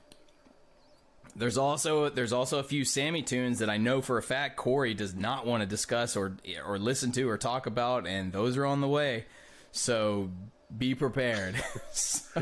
There's 1.36 1.58
also 1.58 2.10
there's 2.10 2.34
also 2.34 2.60
a 2.60 2.64
few 2.64 2.84
Sammy 2.84 3.22
tunes 3.22 3.60
that 3.60 3.70
I 3.70 3.78
know 3.78 4.02
for 4.02 4.18
a 4.18 4.24
fact 4.24 4.58
Corey 4.58 4.94
does 4.94 5.16
not 5.16 5.46
want 5.46 5.62
to 5.62 5.68
discuss 5.68 6.18
or 6.18 6.36
or 6.66 6.78
listen 6.78 7.12
to 7.14 7.30
or 7.30 7.38
talk 7.38 7.66
about, 7.66 8.08
and 8.08 8.34
those 8.34 8.58
are 8.58 8.66
on 8.66 8.82
the 8.82 8.88
way. 8.88 9.26
So 9.72 10.32
be 10.76 10.96
prepared. 10.96 11.56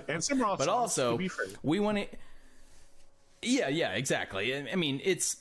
And 0.07 0.23
some 0.23 0.39
but 0.39 0.67
also 0.67 1.11
to 1.13 1.17
be 1.17 1.27
fair. 1.27 1.45
we 1.63 1.79
want 1.79 1.97
to. 1.97 2.07
Yeah, 3.41 3.67
yeah, 3.67 3.91
exactly. 3.91 4.55
I 4.55 4.75
mean, 4.75 4.99
it's 5.03 5.37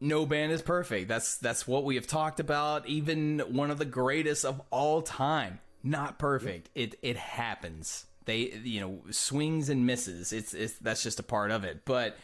no 0.00 0.26
band 0.26 0.52
is 0.52 0.62
perfect. 0.62 1.08
That's 1.08 1.36
that's 1.38 1.66
what 1.66 1.84
we 1.84 1.94
have 1.94 2.06
talked 2.06 2.40
about. 2.40 2.86
Even 2.86 3.40
one 3.40 3.70
of 3.70 3.78
the 3.78 3.84
greatest 3.84 4.44
of 4.44 4.60
all 4.70 5.02
time, 5.02 5.60
not 5.82 6.18
perfect. 6.18 6.68
It 6.74 6.98
it 7.02 7.16
happens. 7.16 8.06
They 8.24 8.60
you 8.62 8.80
know 8.80 9.00
swings 9.10 9.68
and 9.68 9.86
misses. 9.86 10.32
It's 10.32 10.52
it's 10.52 10.74
that's 10.74 11.02
just 11.02 11.20
a 11.20 11.24
part 11.24 11.50
of 11.50 11.64
it. 11.64 11.84
But 11.84 12.16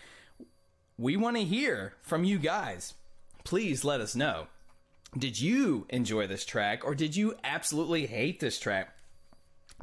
we 0.98 1.16
want 1.16 1.36
to 1.36 1.44
hear 1.44 1.94
from 2.02 2.24
you 2.24 2.38
guys. 2.38 2.94
Please 3.44 3.84
let 3.84 4.00
us 4.00 4.14
know. 4.14 4.46
Did 5.18 5.40
you 5.40 5.86
enjoy 5.90 6.26
this 6.26 6.44
track 6.44 6.84
or 6.84 6.94
did 6.94 7.16
you 7.16 7.34
absolutely 7.44 8.06
hate 8.06 8.40
this 8.40 8.58
track? 8.58 8.94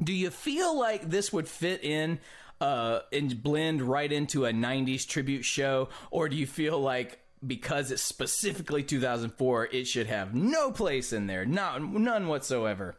Do 0.02 0.12
you 0.12 0.30
feel 0.30 0.78
like 0.78 1.10
this 1.10 1.32
would 1.32 1.46
fit 1.46 1.84
in 1.84 2.18
uh, 2.60 3.00
and 3.12 3.40
blend 3.42 3.82
right 3.82 4.10
into 4.10 4.44
a 4.44 4.50
90s 4.50 5.06
tribute 5.06 5.44
show? 5.44 5.88
Or 6.10 6.28
do 6.28 6.36
you 6.36 6.46
feel 6.46 6.80
like 6.80 7.20
because 7.46 7.90
it's 7.90 8.02
specifically 8.02 8.82
2004, 8.82 9.66
it 9.66 9.86
should 9.86 10.06
have 10.06 10.34
no 10.34 10.70
place 10.70 11.12
in 11.12 11.26
there? 11.26 11.44
Not, 11.44 11.82
none 11.82 12.28
whatsoever. 12.28 12.96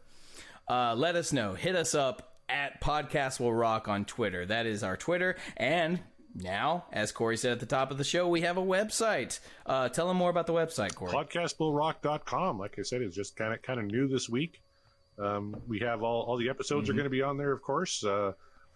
Uh, 0.68 0.94
let 0.94 1.16
us 1.16 1.32
know. 1.32 1.54
Hit 1.54 1.76
us 1.76 1.94
up 1.94 2.36
at 2.48 2.80
Podcast 2.80 3.40
Will 3.40 3.52
Rock 3.54 3.88
on 3.88 4.04
Twitter. 4.04 4.44
That 4.46 4.66
is 4.66 4.82
our 4.82 4.96
Twitter. 4.96 5.36
And 5.56 6.00
now, 6.34 6.86
as 6.92 7.12
Corey 7.12 7.36
said 7.36 7.52
at 7.52 7.60
the 7.60 7.66
top 7.66 7.90
of 7.90 7.98
the 7.98 8.04
show, 8.04 8.26
we 8.28 8.40
have 8.42 8.56
a 8.56 8.62
website. 8.62 9.38
Uh, 9.66 9.88
tell 9.88 10.08
them 10.08 10.16
more 10.16 10.30
about 10.30 10.46
the 10.46 10.52
website, 10.52 10.94
Corey. 10.94 11.12
podcastwillrock.com 11.12 12.58
like 12.58 12.78
i 12.78 12.82
said 12.82 13.02
it's 13.02 13.14
just 13.14 13.36
kind 13.36 13.52
of 13.52 13.60
kind 13.62 13.78
of 13.78 13.86
new 13.86 14.08
this 14.08 14.28
week 14.28 14.62
um, 15.18 15.54
we 15.68 15.78
have 15.80 16.02
all, 16.02 16.22
all 16.22 16.36
the 16.38 16.48
episodes 16.48 16.88
are 16.88 16.94
going 16.94 17.04
to 17.04 17.10
be 17.10 17.22
on 17.22 17.36
there 17.36 17.52
of 17.52 17.60
course 17.60 18.02
uh, 18.04 18.32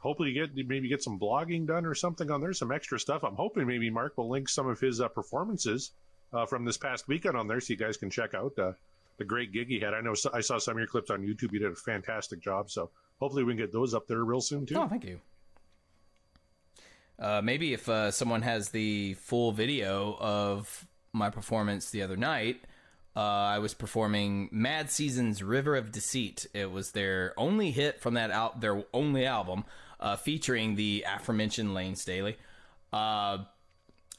hopefully 0.06 0.32
get 0.32 0.54
maybe 0.68 0.88
get 0.88 1.02
some 1.02 1.18
blogging 1.18 1.66
done 1.66 1.84
or 1.84 1.94
something 1.94 2.30
on 2.30 2.40
there 2.40 2.52
some 2.52 2.70
extra 2.70 2.98
stuff. 2.98 3.24
I'm 3.24 3.34
hoping 3.34 3.66
maybe 3.66 3.90
mark 3.90 4.16
will 4.16 4.30
link 4.30 4.48
some 4.48 4.68
of 4.68 4.78
his 4.78 5.00
uh, 5.00 5.08
performances 5.08 5.90
uh, 6.32 6.46
from 6.46 6.64
this 6.64 6.76
past 6.76 7.08
weekend 7.08 7.36
on 7.36 7.48
there 7.48 7.60
so 7.60 7.72
you 7.72 7.76
guys 7.76 7.96
can 7.96 8.08
check 8.08 8.32
out 8.32 8.56
uh, 8.58 8.72
the 9.18 9.24
great 9.24 9.52
gig 9.52 9.66
he 9.66 9.80
had. 9.80 9.94
I 9.94 10.00
know 10.00 10.14
so, 10.14 10.30
i 10.32 10.40
saw 10.40 10.58
some 10.58 10.72
of 10.72 10.78
your 10.78 10.86
clips 10.86 11.10
on 11.10 11.22
youtube. 11.22 11.52
You 11.52 11.58
did 11.58 11.72
a 11.72 11.74
fantastic 11.74 12.40
job. 12.40 12.70
So 12.70 12.90
hopefully 13.18 13.42
we 13.42 13.52
can 13.52 13.58
get 13.58 13.72
those 13.72 13.94
up 13.94 14.06
there 14.06 14.22
real 14.24 14.40
soon 14.40 14.64
too. 14.64 14.76
Oh, 14.76 14.86
thank 14.86 15.04
you. 15.04 15.20
Uh, 17.18 17.40
maybe 17.42 17.72
if 17.72 17.88
uh, 17.88 18.10
someone 18.10 18.42
has 18.42 18.68
the 18.68 19.14
full 19.14 19.50
video 19.50 20.16
of 20.20 20.86
my 21.12 21.30
performance 21.30 21.90
the 21.90 22.02
other 22.02 22.16
night, 22.16 22.60
uh, 23.16 23.20
I 23.20 23.58
was 23.58 23.72
performing 23.72 24.50
Mad 24.52 24.90
Season's 24.90 25.42
"River 25.42 25.74
of 25.74 25.90
Deceit." 25.90 26.46
It 26.52 26.70
was 26.70 26.90
their 26.90 27.32
only 27.38 27.70
hit 27.70 28.00
from 28.02 28.14
that 28.14 28.30
out, 28.30 28.60
their 28.60 28.84
only 28.92 29.24
album, 29.24 29.64
uh, 30.00 30.16
featuring 30.16 30.76
the 30.76 31.04
aforementioned 31.08 31.74
Layne 31.74 31.96
Staley. 31.96 32.36
Uh, 32.92 33.38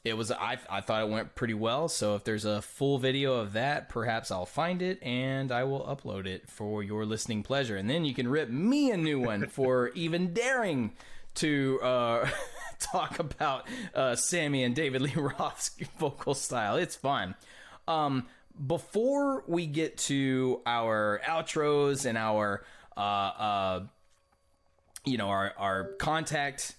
it 0.04 0.16
was 0.16 0.32
I, 0.32 0.58
I 0.70 0.82
thought 0.82 1.04
it 1.04 1.10
went 1.10 1.36
pretty 1.36 1.54
well. 1.54 1.88
So 1.88 2.16
if 2.16 2.24
there's 2.24 2.46
a 2.46 2.62
full 2.62 2.98
video 2.98 3.36
of 3.36 3.54
that, 3.54 3.90
perhaps 3.90 4.32
I'll 4.32 4.46
find 4.46 4.82
it 4.82 5.02
and 5.04 5.52
I 5.52 5.64
will 5.64 5.82
upload 5.82 6.26
it 6.26 6.50
for 6.50 6.82
your 6.82 7.06
listening 7.06 7.44
pleasure. 7.44 7.76
And 7.76 7.90
then 7.90 8.06
you 8.06 8.14
can 8.14 8.28
rip 8.28 8.50
me 8.50 8.92
a 8.92 8.98
new 8.98 9.20
one 9.20 9.48
for 9.50 9.90
even 9.90 10.34
daring 10.34 10.94
to 11.36 11.80
uh, 11.82 12.30
talk 12.80 13.20
about 13.20 13.68
uh, 13.94 14.16
Sammy 14.16 14.64
and 14.64 14.76
David 14.76 15.02
Lee 15.02 15.14
Roth's 15.16 15.72
vocal 16.00 16.34
style. 16.34 16.78
It's 16.78 16.96
fun. 16.96 17.36
Um, 17.88 18.28
before 18.66 19.44
we 19.48 19.68
get 19.68 19.98
to 19.98 20.62
our 20.66 21.22
outros 21.26 22.06
and 22.06 22.18
our 22.18 22.64
uh, 22.96 23.00
uh, 23.00 23.80
you 25.06 25.18
know 25.18 25.28
our 25.28 25.54
our 25.58 25.94
contact 26.00 26.76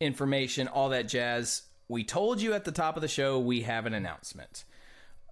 information, 0.00 0.68
all 0.68 0.90
that 0.90 1.08
jazz. 1.08 1.62
We 1.88 2.04
told 2.04 2.40
you 2.40 2.52
at 2.54 2.64
the 2.64 2.72
top 2.72 2.96
of 2.96 3.02
the 3.02 3.08
show 3.08 3.38
we 3.38 3.62
have 3.62 3.86
an 3.86 3.94
announcement. 3.94 4.64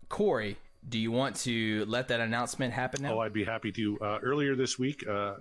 Corey, 0.08 0.56
do 0.88 0.98
you 0.98 1.12
want 1.12 1.36
to 1.36 1.84
let 1.86 2.08
that 2.08 2.20
announcement 2.20 2.72
happen 2.72 3.02
now? 3.02 3.14
Oh, 3.14 3.20
I'd 3.20 3.32
be 3.32 3.44
happy 3.44 3.72
to. 3.72 3.98
Uh, 4.00 4.18
earlier 4.22 4.56
this 4.56 4.78
week, 4.78 5.04
uh, 5.08 5.12
uh, 5.12 5.34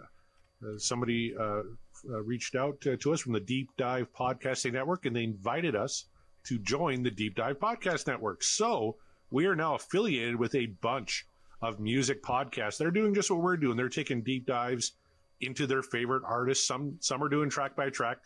somebody 0.77 1.35
uh, 1.39 1.61
uh, 2.09 2.21
reached 2.23 2.55
out 2.55 2.79
to, 2.81 2.97
to 2.97 3.13
us 3.13 3.21
from 3.21 3.33
the 3.33 3.39
Deep 3.39 3.69
Dive 3.77 4.07
Podcasting 4.13 4.73
Network, 4.73 5.05
and 5.05 5.15
they 5.15 5.23
invited 5.23 5.75
us 5.75 6.05
to 6.45 6.59
join 6.59 7.03
the 7.03 7.11
Deep 7.11 7.35
Dive 7.35 7.59
Podcast 7.59 8.07
Network. 8.07 8.43
So 8.43 8.97
we 9.31 9.45
are 9.45 9.55
now 9.55 9.75
affiliated 9.75 10.35
with 10.35 10.55
a 10.55 10.67
bunch 10.67 11.25
of 11.61 11.79
music 11.79 12.23
podcasts. 12.23 12.77
They're 12.77 12.91
doing 12.91 13.13
just 13.13 13.31
what 13.31 13.41
we're 13.41 13.57
doing. 13.57 13.77
They're 13.77 13.89
taking 13.89 14.21
deep 14.21 14.45
dives 14.45 14.93
into 15.41 15.67
their 15.67 15.83
favorite 15.83 16.23
artists. 16.25 16.67
Some 16.67 16.97
some 16.99 17.23
are 17.23 17.29
doing 17.29 17.49
track 17.49 17.75
by 17.75 17.89
track. 17.89 18.17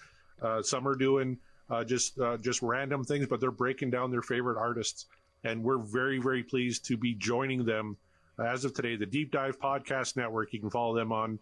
Uh, 0.42 0.62
some 0.62 0.88
are 0.88 0.96
doing 0.96 1.38
uh, 1.70 1.84
just 1.84 2.20
uh, 2.20 2.38
just 2.38 2.62
random 2.62 3.04
things, 3.04 3.28
but 3.28 3.40
they're 3.40 3.52
breaking 3.52 3.90
down 3.90 4.12
their 4.12 4.22
favorite 4.22 4.58
artists. 4.58 5.06
And 5.44 5.64
we're 5.64 5.80
very 5.80 6.20
very 6.20 6.44
pleased 6.44 6.86
to 6.86 6.98
be 6.98 7.14
joining 7.16 7.66
them 7.66 7.98
as 8.40 8.66
of 8.66 8.74
today. 8.74 8.96
The 8.96 9.06
Deep 9.06 9.32
Dive 9.32 9.60
Podcast 9.60 10.16
Network. 10.16 10.54
You 10.54 10.60
can 10.60 10.70
follow 10.70 10.96
them 10.96 11.12
on 11.12 11.40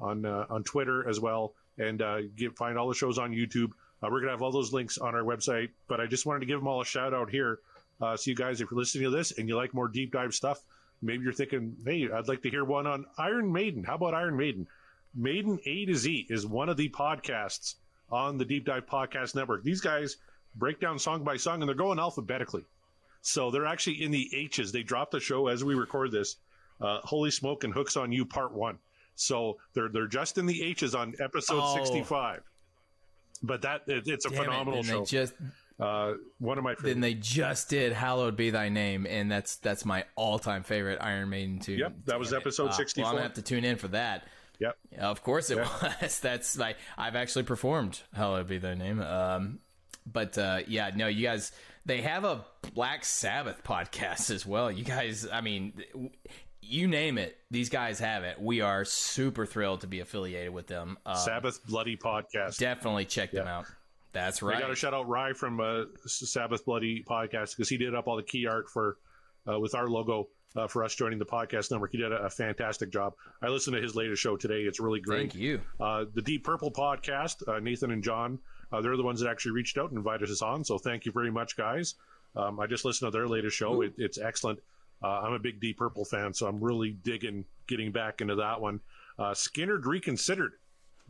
on 0.00 0.24
uh, 0.24 0.46
on 0.48 0.64
Twitter 0.64 1.08
as 1.08 1.20
well, 1.20 1.54
and 1.78 2.00
uh, 2.00 2.22
get, 2.36 2.56
find 2.56 2.78
all 2.78 2.88
the 2.88 2.94
shows 2.94 3.18
on 3.18 3.32
YouTube. 3.32 3.70
Uh, 4.02 4.08
we're 4.10 4.20
gonna 4.20 4.32
have 4.32 4.42
all 4.42 4.52
those 4.52 4.72
links 4.72 4.98
on 4.98 5.14
our 5.14 5.22
website. 5.22 5.70
But 5.88 6.00
I 6.00 6.06
just 6.06 6.26
wanted 6.26 6.40
to 6.40 6.46
give 6.46 6.58
them 6.58 6.68
all 6.68 6.80
a 6.80 6.84
shout 6.84 7.14
out 7.14 7.30
here. 7.30 7.58
So 8.00 8.30
you 8.30 8.34
guys, 8.34 8.62
if 8.62 8.70
you're 8.70 8.80
listening 8.80 9.04
to 9.04 9.10
this 9.10 9.32
and 9.32 9.46
you 9.46 9.56
like 9.56 9.74
more 9.74 9.86
deep 9.86 10.10
dive 10.12 10.32
stuff, 10.32 10.62
maybe 11.02 11.22
you're 11.22 11.34
thinking, 11.34 11.76
hey, 11.84 12.08
I'd 12.10 12.28
like 12.28 12.40
to 12.42 12.50
hear 12.50 12.64
one 12.64 12.86
on 12.86 13.04
Iron 13.18 13.52
Maiden. 13.52 13.84
How 13.84 13.96
about 13.96 14.14
Iron 14.14 14.38
Maiden? 14.38 14.66
Maiden 15.14 15.58
A 15.66 15.84
to 15.86 15.94
Z 15.94 16.26
is 16.30 16.46
one 16.46 16.68
of 16.68 16.76
the 16.76 16.88
podcasts 16.90 17.76
on 18.10 18.38
the 18.38 18.44
Deep 18.44 18.64
Dive 18.64 18.86
Podcast 18.86 19.34
Network. 19.34 19.62
These 19.64 19.80
guys 19.80 20.16
break 20.56 20.80
down 20.80 20.98
song 20.98 21.22
by 21.24 21.36
song 21.36 21.62
and 21.62 21.68
they're 21.68 21.74
going 21.76 21.98
alphabetically. 21.98 22.64
So 23.22 23.50
they're 23.50 23.66
actually 23.66 24.02
in 24.02 24.10
the 24.10 24.28
H's. 24.34 24.72
They 24.72 24.82
dropped 24.82 25.12
the 25.12 25.20
show 25.20 25.48
as 25.48 25.62
we 25.62 25.74
record 25.74 26.10
this. 26.10 26.36
Uh, 26.80 27.00
Holy 27.04 27.30
Smoke 27.30 27.64
and 27.64 27.74
Hooks 27.74 27.96
on 27.96 28.10
You 28.12 28.24
Part 28.24 28.52
One. 28.52 28.78
So 29.14 29.58
they're 29.74 29.88
they're 29.90 30.06
just 30.06 30.38
in 30.38 30.46
the 30.46 30.62
H's 30.62 30.94
on 30.94 31.14
episode 31.20 31.60
Oh. 31.62 31.74
65. 31.76 32.42
But 33.42 33.62
that 33.62 33.82
it, 33.86 34.04
it's 34.06 34.24
a 34.26 34.30
Damn 34.30 34.44
phenomenal 34.44 34.78
and 34.80 34.86
show. 34.88 35.04
Just 35.04 35.34
uh, 35.78 36.14
one 36.38 36.56
of 36.58 36.64
my 36.64 36.74
favorites. 36.74 36.92
then 36.94 37.00
they 37.00 37.14
just 37.14 37.68
did 37.70 37.92
"Hallowed 37.92 38.36
Be 38.36 38.50
Thy 38.50 38.68
Name," 38.70 39.06
and 39.06 39.30
that's 39.30 39.56
that's 39.56 39.84
my 39.84 40.04
all-time 40.14 40.62
favorite 40.62 40.98
Iron 41.02 41.28
Maiden 41.30 41.58
too. 41.58 41.72
Yep, 41.74 41.92
that 42.06 42.18
was 42.18 42.30
Damn 42.30 42.38
it. 42.38 42.40
episode 42.42 42.68
Ah, 42.68 42.72
64. 42.72 43.02
Well, 43.02 43.10
I'm 43.10 43.16
gonna 43.16 43.22
have 43.28 43.34
to 43.36 43.42
tune 43.42 43.64
in 43.64 43.76
for 43.76 43.88
that. 43.88 44.24
Yep. 44.60 44.76
Yeah, 44.92 45.08
of 45.08 45.22
course 45.22 45.50
it 45.50 45.58
was. 45.58 46.20
That's 46.22 46.58
like 46.58 46.76
I've 46.98 47.16
actually 47.16 47.44
performed 47.44 48.00
"Hallowed 48.14 48.48
Be 48.48 48.58
Thy 48.58 48.74
Name." 48.74 49.00
Um, 49.00 49.60
but 50.06 50.36
uh, 50.38 50.60
yeah, 50.66 50.90
no, 50.94 51.06
you 51.06 51.26
guys, 51.26 51.52
they 51.86 52.02
have 52.02 52.24
a 52.24 52.44
Black 52.74 53.04
Sabbath 53.04 53.62
podcast 53.64 54.30
as 54.30 54.44
well. 54.46 54.70
You 54.70 54.84
guys, 54.84 55.26
I 55.30 55.40
mean, 55.40 55.72
you 56.62 56.86
name 56.88 57.18
it, 57.18 57.36
these 57.50 57.68
guys 57.68 57.98
have 58.00 58.24
it. 58.24 58.40
We 58.40 58.60
are 58.60 58.84
super 58.84 59.46
thrilled 59.46 59.80
to 59.82 59.86
be 59.86 60.00
affiliated 60.00 60.52
with 60.52 60.66
them. 60.66 60.98
Uh, 61.04 61.14
Sabbath 61.14 61.64
Bloody 61.66 61.96
Podcast. 61.96 62.58
definitely 62.58 63.06
check 63.06 63.32
them 63.32 63.46
out. 63.46 63.66
That's 64.12 64.42
right. 64.42 64.56
I 64.56 64.60
got 64.60 64.68
to 64.68 64.76
shout 64.76 64.92
out 64.92 65.08
Rye 65.08 65.32
from 65.32 65.60
uh, 65.60 65.84
Sabbath 66.06 66.64
Bloody 66.64 67.04
Podcast 67.08 67.56
because 67.56 67.68
he 67.68 67.76
did 67.76 67.94
up 67.94 68.08
all 68.08 68.16
the 68.16 68.22
key 68.22 68.46
art 68.46 68.68
for 68.68 68.96
uh, 69.50 69.58
with 69.58 69.74
our 69.74 69.88
logo 69.88 70.28
uh, 70.56 70.66
for 70.66 70.84
us 70.84 70.94
joining 70.94 71.18
the 71.18 71.26
podcast 71.26 71.70
network. 71.70 71.92
He 71.92 71.98
did 71.98 72.12
a, 72.12 72.24
a 72.24 72.30
fantastic 72.30 72.90
job. 72.90 73.14
I 73.42 73.48
listened 73.48 73.76
to 73.76 73.82
his 73.82 73.94
latest 73.94 74.22
show 74.22 74.36
today. 74.36 74.62
It's 74.62 74.80
really 74.80 75.00
great. 75.00 75.32
Thank 75.32 75.34
you. 75.34 75.60
Uh, 75.78 76.04
the 76.12 76.22
Deep 76.22 76.44
Purple 76.44 76.70
podcast, 76.70 77.46
uh, 77.48 77.60
Nathan 77.60 77.90
and 77.90 78.02
John, 78.02 78.38
uh, 78.72 78.80
they're 78.80 78.96
the 78.96 79.02
ones 79.02 79.20
that 79.20 79.28
actually 79.28 79.52
reached 79.52 79.78
out 79.78 79.90
and 79.90 79.98
invited 79.98 80.28
us 80.30 80.42
on. 80.42 80.64
So 80.64 80.78
thank 80.78 81.06
you 81.06 81.12
very 81.12 81.30
much, 81.30 81.56
guys. 81.56 81.94
Um, 82.36 82.60
I 82.60 82.66
just 82.66 82.84
listened 82.84 83.10
to 83.10 83.16
their 83.16 83.26
latest 83.26 83.56
show. 83.56 83.82
It, 83.82 83.94
it's 83.98 84.18
excellent. 84.18 84.60
Uh, 85.02 85.20
I'm 85.22 85.32
a 85.32 85.38
big 85.38 85.60
Deep 85.60 85.78
Purple 85.78 86.04
fan, 86.04 86.34
so 86.34 86.46
I'm 86.46 86.62
really 86.62 86.90
digging 86.90 87.44
getting 87.66 87.90
back 87.90 88.20
into 88.20 88.36
that 88.36 88.60
one. 88.60 88.80
Uh, 89.18 89.32
Skynyrd 89.32 89.84
Reconsidered. 89.86 90.52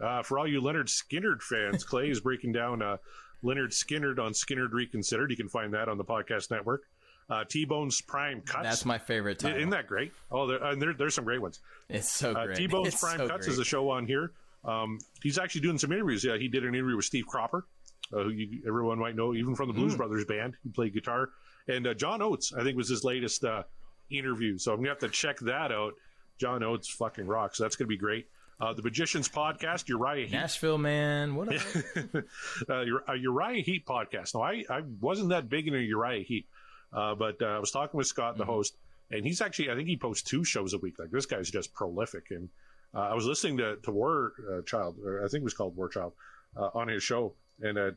Uh, 0.01 0.22
for 0.22 0.38
all 0.38 0.47
you 0.49 0.62
Lynyrd 0.62 0.86
Skynyrd 0.88 1.43
fans, 1.43 1.84
Clay 1.84 2.09
is 2.09 2.20
breaking 2.20 2.53
down 2.53 2.80
uh, 2.80 2.97
Lynyrd 3.45 3.72
Skynyrd 3.72 4.18
on 4.18 4.32
Skynyrd 4.32 4.72
Reconsidered. 4.72 5.30
You 5.30 5.36
can 5.36 5.49
find 5.49 5.74
that 5.74 5.88
on 5.88 5.99
the 5.99 6.05
podcast 6.05 6.51
network. 6.51 6.84
Uh, 7.31 7.45
T 7.45 7.64
Bone's 7.64 8.01
Prime 8.01 8.41
Cuts. 8.41 8.64
That's 8.64 8.85
my 8.85 8.99
favorite 8.99 9.39
title. 9.39 9.59
Isn't 9.59 9.70
that 9.70 9.87
great? 9.87 10.12
Oh, 10.33 10.47
there, 10.49 10.62
and 10.64 10.83
there, 10.83 10.93
there's 10.93 11.14
some 11.14 11.24
great 11.24 11.41
ones. 11.41 11.61
it's 11.89 12.11
so 12.11 12.33
Uh, 12.33 12.47
great. 12.47 12.57
T 12.57 12.66
Bone's 12.66 12.89
It's 12.89 13.01
Prime 13.01 13.18
so 13.18 13.28
Cuts 13.28 13.47
great. 13.47 13.53
is 13.53 13.59
a 13.61 13.64
show 13.64 13.89
on 13.91 14.07
here. 14.07 14.33
Um, 14.64 14.99
he's 15.22 15.39
actually 15.39 15.61
doing 15.62 15.78
some 15.78 15.93
interviews. 15.93 16.24
Yeah, 16.24 16.37
he 16.37 16.49
did 16.49 16.64
an 16.64 16.74
interview 16.74 16.97
with 16.97 17.05
Steve 17.05 17.26
Cropper, 17.26 17.66
uh, 18.12 18.24
who 18.24 18.31
you, 18.31 18.62
everyone 18.66 18.99
might 18.99 19.14
know, 19.16 19.33
even 19.35 19.55
from 19.55 19.68
the. 19.68 19.74
Blues 19.74 19.95
Brothers 19.97 20.24
band. 20.24 20.57
He 20.64 20.68
played 20.70 20.93
guitar. 20.93 21.31
And 21.68 21.87
uh, 21.87 21.95
John 21.95 22.20
Oates, 22.20 22.53
I 22.53 22.62
think, 22.64 22.76
was 22.76 22.89
his 22.89 23.05
latest 23.05 23.45
uh, 23.45 23.62
interview. 24.11 24.59
So 24.59 24.72
I'm 24.72 24.78
going 24.78 24.87
to 24.87 24.91
have 24.91 24.99
to 24.99 25.09
check 25.09 25.39
that 25.41 25.70
out. 25.72 25.95
John 26.39 26.62
Oates 26.62 26.89
fucking 26.89 27.26
rocks. 27.26 27.59
So 27.59 27.64
that's 27.64 27.76
going 27.76 27.87
to 27.87 27.89
be 27.89 27.97
great. 27.97 28.26
Uh, 28.61 28.74
the 28.74 28.83
Magicians 28.83 29.28
Podcast, 29.28 29.89
Uriah 29.89 30.24
Heep. 30.26 30.33
Nashville 30.35 30.78
man. 30.78 31.35
What? 31.37 31.49
A, 31.55 32.24
uh, 32.68 32.85
uh, 33.09 33.12
Uriah 33.14 33.62
Heep 33.62 33.87
podcast. 33.87 34.35
Now, 34.35 34.43
I, 34.43 34.64
I 34.68 34.83
wasn't 35.01 35.31
that 35.31 35.49
big 35.49 35.66
into 35.68 35.81
Uriah 35.81 36.22
Heep, 36.24 36.47
uh, 36.93 37.14
but 37.14 37.41
uh, 37.43 37.47
I 37.47 37.59
was 37.59 37.70
talking 37.70 37.99
with 37.99 38.07
Scott, 38.07 38.36
the 38.36 38.45
host, 38.45 38.76
and 39.11 39.24
he's 39.24 39.41
actually, 39.41 39.70
I 39.70 39.74
think 39.74 39.88
he 39.88 39.97
posts 39.97 40.28
two 40.28 40.45
shows 40.45 40.72
a 40.72 40.78
week. 40.78 40.99
Like, 40.99 41.11
this 41.11 41.26
guy's 41.26 41.51
just 41.51 41.74
prolific. 41.74 42.30
And 42.30 42.49
uh, 42.95 43.01
I 43.01 43.14
was 43.14 43.26
listening 43.26 43.57
to, 43.59 43.76
to 43.76 43.91
War 43.91 44.32
uh, 44.51 44.62
Child, 44.62 44.99
or 45.05 45.24
I 45.24 45.28
think 45.28 45.43
it 45.43 45.45
was 45.45 45.55
called 45.55 45.76
War 45.76 45.88
Child, 45.88 46.12
uh, 46.57 46.70
on 46.74 46.88
his 46.88 47.03
show. 47.03 47.34
And 47.61 47.76
uh, 47.76 47.91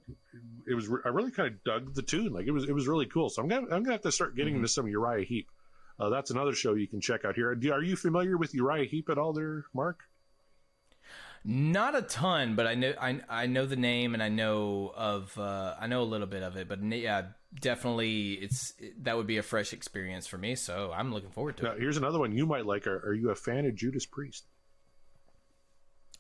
it 0.68 0.74
was, 0.74 0.88
re- 0.88 1.02
I 1.06 1.10
really 1.10 1.32
kind 1.32 1.48
of 1.48 1.64
dug 1.64 1.94
the 1.94 2.02
tune. 2.02 2.34
Like, 2.34 2.48
it 2.48 2.52
was, 2.52 2.66
it 2.66 2.74
was 2.74 2.88
really 2.88 3.06
cool. 3.06 3.30
So 3.30 3.42
I'm 3.42 3.48
going 3.48 3.66
to, 3.66 3.74
I'm 3.74 3.84
going 3.84 3.86
to 3.86 3.92
have 3.94 4.02
to 4.02 4.12
start 4.12 4.36
getting 4.36 4.56
into 4.56 4.68
some 4.68 4.88
Uriah 4.88 5.26
Heep. 5.26 5.48
Uh, 6.00 6.10
that's 6.10 6.32
another 6.32 6.54
show 6.54 6.74
you 6.74 6.88
can 6.88 7.00
check 7.00 7.24
out 7.26 7.36
here. 7.36 7.52
Are 7.52 7.84
you 7.84 7.96
familiar 7.96 8.36
with 8.36 8.54
Uriah 8.54 8.86
Heep 8.86 9.10
at 9.10 9.18
all 9.18 9.34
there, 9.34 9.66
Mark? 9.74 10.00
Not 11.46 11.94
a 11.96 12.02
ton, 12.02 12.56
but 12.56 12.68
I 12.68 12.76
know 12.76 12.94
I, 13.00 13.20
I 13.30 13.46
know 13.48 13.66
the 13.66 13.76
name 13.76 14.14
and 14.14 14.24
I 14.24 14.30
know 14.30 14.94
of 14.96 15.38
uh, 15.38 15.76
I 15.80 15.88
know 15.88 16.02
a 16.02 16.06
little 16.06 16.28
bit 16.28 16.42
of 16.42 16.56
it. 16.56 16.70
But 16.70 16.82
yeah, 16.84 17.24
definitely 17.60 18.34
it's 18.36 18.74
that 19.02 19.18
would 19.18 19.28
be 19.28 19.38
a 19.38 19.44
fresh 19.44 19.74
experience 19.74 20.26
for 20.26 20.38
me. 20.38 20.56
So 20.56 20.94
I'm 20.96 21.14
looking 21.14 21.32
forward 21.32 21.58
to 21.58 21.64
Now, 21.64 21.72
it. 21.74 21.80
here's 21.80 21.98
another 21.98 22.20
one 22.20 22.32
you 22.32 22.46
might 22.46 22.66
like. 22.66 22.88
Are, 22.88 22.98
are 23.10 23.14
you 23.14 23.30
a 23.32 23.36
fan 23.36 23.66
of 23.66 23.76
Judas 23.76 24.06
Priest? 24.06 24.46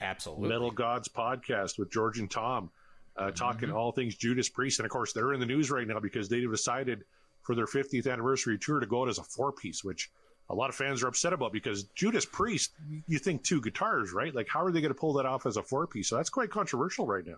Absolutely. 0.01 0.49
Metal 0.49 0.71
Gods 0.71 1.07
podcast 1.07 1.79
with 1.79 1.89
George 1.91 2.19
and 2.19 2.29
Tom, 2.29 2.69
uh, 3.15 3.31
talking 3.31 3.69
Mm-hmm. 3.69 3.77
all 3.77 3.91
things 3.93 4.15
Judas 4.15 4.49
Priest. 4.49 4.79
And 4.79 4.85
of 4.85 4.91
course, 4.91 5.13
they're 5.13 5.33
in 5.33 5.39
the 5.39 5.45
news 5.45 5.71
right 5.71 5.87
now 5.87 5.99
because 5.99 6.27
they 6.27 6.41
decided 6.41 7.03
for 7.43 7.55
their 7.55 7.65
50th 7.67 8.11
anniversary 8.11 8.57
tour 8.59 8.79
to 8.81 8.85
go 8.85 9.03
out 9.03 9.09
as 9.09 9.19
a 9.19 9.23
four 9.23 9.51
piece, 9.53 9.83
which 9.83 10.11
a 10.49 10.55
lot 10.55 10.69
of 10.69 10.75
fans 10.75 11.03
are 11.03 11.07
upset 11.07 11.33
about 11.33 11.53
because 11.53 11.83
Judas 11.95 12.25
Priest, 12.25 12.71
you 13.07 13.19
think 13.19 13.43
two 13.43 13.61
guitars, 13.61 14.11
right? 14.11 14.33
Like, 14.33 14.47
how 14.49 14.63
are 14.63 14.71
they 14.71 14.81
going 14.81 14.93
to 14.93 14.99
pull 14.99 15.13
that 15.13 15.25
off 15.25 15.45
as 15.45 15.57
a 15.57 15.63
four 15.63 15.87
piece? 15.87 16.09
So 16.09 16.17
that's 16.17 16.29
quite 16.29 16.49
controversial 16.49 17.07
right 17.07 17.25
now. 17.25 17.37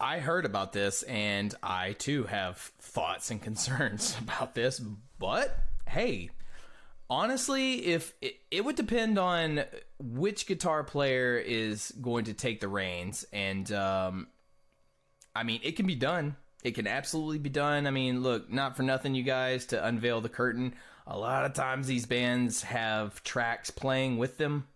I 0.00 0.20
heard 0.20 0.44
about 0.44 0.72
this 0.72 1.02
and 1.02 1.54
I 1.62 1.92
too 1.92 2.24
have 2.24 2.56
thoughts 2.80 3.30
and 3.30 3.42
concerns 3.42 4.16
about 4.22 4.54
this, 4.54 4.80
but 5.18 5.56
hey, 5.88 6.30
honestly, 7.10 7.86
if 7.86 8.14
it, 8.20 8.36
it 8.50 8.64
would 8.64 8.76
depend 8.76 9.18
on 9.18 9.64
which 9.98 10.46
guitar 10.46 10.84
player 10.84 11.36
is 11.36 11.92
going 12.00 12.26
to 12.26 12.34
take 12.34 12.60
the 12.60 12.68
reins 12.68 13.26
and 13.32 13.70
um 13.72 14.28
I 15.34 15.44
mean, 15.44 15.60
it 15.62 15.76
can 15.76 15.86
be 15.86 15.94
done. 15.94 16.34
It 16.64 16.72
can 16.74 16.88
absolutely 16.88 17.38
be 17.38 17.50
done. 17.50 17.86
I 17.86 17.92
mean, 17.92 18.24
look, 18.24 18.50
not 18.50 18.76
for 18.76 18.82
nothing 18.82 19.14
you 19.14 19.22
guys 19.22 19.66
to 19.66 19.84
unveil 19.84 20.20
the 20.20 20.28
curtain. 20.28 20.74
A 21.10 21.18
lot 21.18 21.44
of 21.46 21.54
times 21.54 21.86
these 21.86 22.04
bands 22.06 22.62
have 22.62 23.22
tracks 23.24 23.70
playing 23.70 24.18
with 24.18 24.36
them 24.36 24.68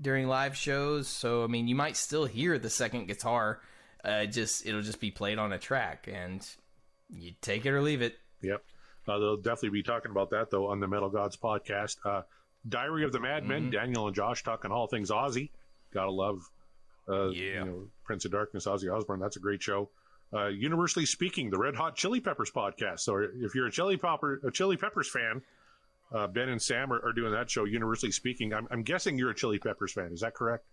during 0.00 0.26
live 0.26 0.56
shows, 0.56 1.06
so 1.06 1.44
I 1.44 1.48
mean, 1.48 1.68
you 1.68 1.74
might 1.74 1.96
still 1.96 2.24
hear 2.24 2.58
the 2.58 2.70
second 2.70 3.06
guitar 3.08 3.60
uh, 4.04 4.24
just 4.24 4.64
it'll 4.66 4.80
just 4.82 5.00
be 5.00 5.10
played 5.10 5.38
on 5.38 5.52
a 5.52 5.58
track, 5.58 6.08
and 6.10 6.46
you 7.10 7.32
take 7.42 7.66
it 7.66 7.70
or 7.70 7.82
leave 7.82 8.00
it. 8.02 8.16
Yep. 8.42 8.62
Uh, 9.06 9.18
they'll 9.18 9.36
definitely 9.36 9.70
be 9.70 9.82
talking 9.82 10.10
about 10.10 10.30
that, 10.30 10.50
though, 10.50 10.66
on 10.68 10.80
the 10.80 10.88
Metal 10.88 11.08
Gods 11.10 11.36
podcast. 11.36 11.96
Uh, 12.04 12.22
Diary 12.68 13.04
of 13.04 13.12
the 13.12 13.20
Madmen, 13.20 13.62
Mm-hmm. 13.64 13.70
Daniel 13.70 14.06
and 14.06 14.16
Josh 14.16 14.42
talking 14.42 14.70
all 14.72 14.86
things 14.86 15.10
Ozzy. 15.10 15.50
Gotta 15.92 16.10
love, 16.10 16.40
uh, 17.08 17.28
Yeah. 17.28 17.42
you 17.44 17.64
know, 17.64 17.88
Prince 18.04 18.24
of 18.24 18.32
Darkness, 18.32 18.66
Ozzy 18.66 18.92
Osbourne. 18.92 19.20
That's 19.20 19.36
a 19.36 19.40
great 19.40 19.62
show. 19.62 19.90
Uh, 20.32 20.46
universally 20.48 21.06
speaking, 21.06 21.50
the 21.50 21.58
Red 21.58 21.76
Hot 21.76 21.94
Chili 21.94 22.18
Peppers 22.20 22.50
podcast. 22.50 23.00
So 23.00 23.18
if 23.18 23.54
you're 23.54 23.68
a 23.68 23.70
Chili 23.72 23.96
Pepper, 23.96 24.40
a 24.44 24.50
Chili 24.50 24.76
Peppers 24.76 25.08
fan, 25.08 25.42
uh, 26.14 26.26
Ben 26.26 26.48
and 26.48 26.60
Sam 26.60 26.92
are, 26.92 27.04
are 27.06 27.12
doing 27.12 27.32
that 27.32 27.50
show. 27.50 27.64
Universally 27.64 28.12
speaking, 28.12 28.52
I'm, 28.54 28.66
I'm 28.70 28.82
guessing 28.82 29.18
you're 29.18 29.30
a 29.30 29.34
Chili 29.34 29.58
Peppers 29.58 29.92
fan. 29.92 30.12
Is 30.12 30.20
that 30.20 30.34
correct? 30.34 30.64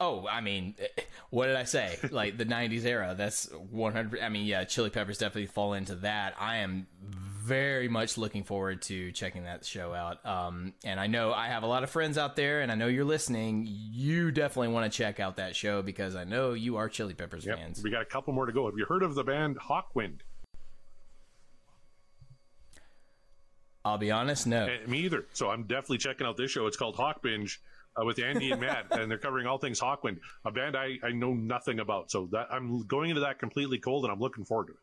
Oh, 0.00 0.26
I 0.26 0.40
mean, 0.40 0.74
what 1.30 1.46
did 1.46 1.56
I 1.56 1.64
say? 1.64 1.98
Like 2.10 2.36
the 2.36 2.44
'90s 2.46 2.84
era. 2.84 3.14
That's 3.16 3.48
100. 3.52 4.20
I 4.20 4.28
mean, 4.28 4.46
yeah, 4.46 4.64
Chili 4.64 4.90
Peppers 4.90 5.18
definitely 5.18 5.46
fall 5.46 5.74
into 5.74 5.94
that. 5.96 6.34
I 6.40 6.58
am 6.58 6.86
very 7.00 7.88
much 7.88 8.16
looking 8.18 8.44
forward 8.44 8.82
to 8.82 9.10
checking 9.12 9.44
that 9.44 9.64
show 9.64 9.92
out. 9.92 10.24
Um, 10.24 10.74
and 10.84 10.98
I 11.00 11.08
know 11.08 11.32
I 11.32 11.48
have 11.48 11.62
a 11.64 11.66
lot 11.66 11.82
of 11.82 11.90
friends 11.90 12.16
out 12.16 12.36
there, 12.36 12.60
and 12.62 12.70
I 12.70 12.74
know 12.76 12.86
you're 12.86 13.04
listening. 13.04 13.66
You 13.68 14.30
definitely 14.30 14.68
want 14.68 14.90
to 14.90 14.96
check 14.96 15.20
out 15.20 15.36
that 15.36 15.54
show 15.56 15.82
because 15.82 16.14
I 16.16 16.24
know 16.24 16.52
you 16.52 16.76
are 16.76 16.88
Chili 16.88 17.14
Peppers 17.14 17.44
Yep. 17.44 17.58
fans. 17.58 17.80
We 17.82 17.90
got 17.90 18.02
a 18.02 18.06
couple 18.06 18.32
more 18.32 18.46
to 18.46 18.52
go. 18.52 18.66
Have 18.66 18.78
you 18.78 18.86
heard 18.88 19.02
of 19.02 19.14
the 19.14 19.24
band 19.24 19.58
Hawkwind? 19.58 20.20
I'll 23.84 23.98
be 23.98 24.10
honest, 24.10 24.46
no. 24.46 24.66
Eh, 24.66 24.86
me 24.86 25.00
either. 25.00 25.26
So 25.32 25.50
I'm 25.50 25.64
definitely 25.64 25.98
checking 25.98 26.26
out 26.26 26.36
this 26.36 26.50
show. 26.50 26.66
It's 26.66 26.76
called 26.76 26.96
Hawk 26.96 27.22
Binge 27.22 27.60
uh, 28.00 28.04
with 28.04 28.22
Andy 28.22 28.52
and 28.52 28.60
Matt, 28.60 28.86
and 28.92 29.10
they're 29.10 29.18
covering 29.18 29.46
all 29.46 29.58
things 29.58 29.80
Hawkwind, 29.80 30.18
a 30.44 30.50
band 30.50 30.76
I, 30.76 30.98
I 31.02 31.10
know 31.10 31.34
nothing 31.34 31.80
about. 31.80 32.10
So 32.10 32.28
that 32.32 32.48
I'm 32.50 32.86
going 32.86 33.10
into 33.10 33.22
that 33.22 33.38
completely 33.38 33.78
cold, 33.78 34.04
and 34.04 34.12
I'm 34.12 34.20
looking 34.20 34.44
forward 34.44 34.68
to 34.68 34.72
it. 34.72 34.78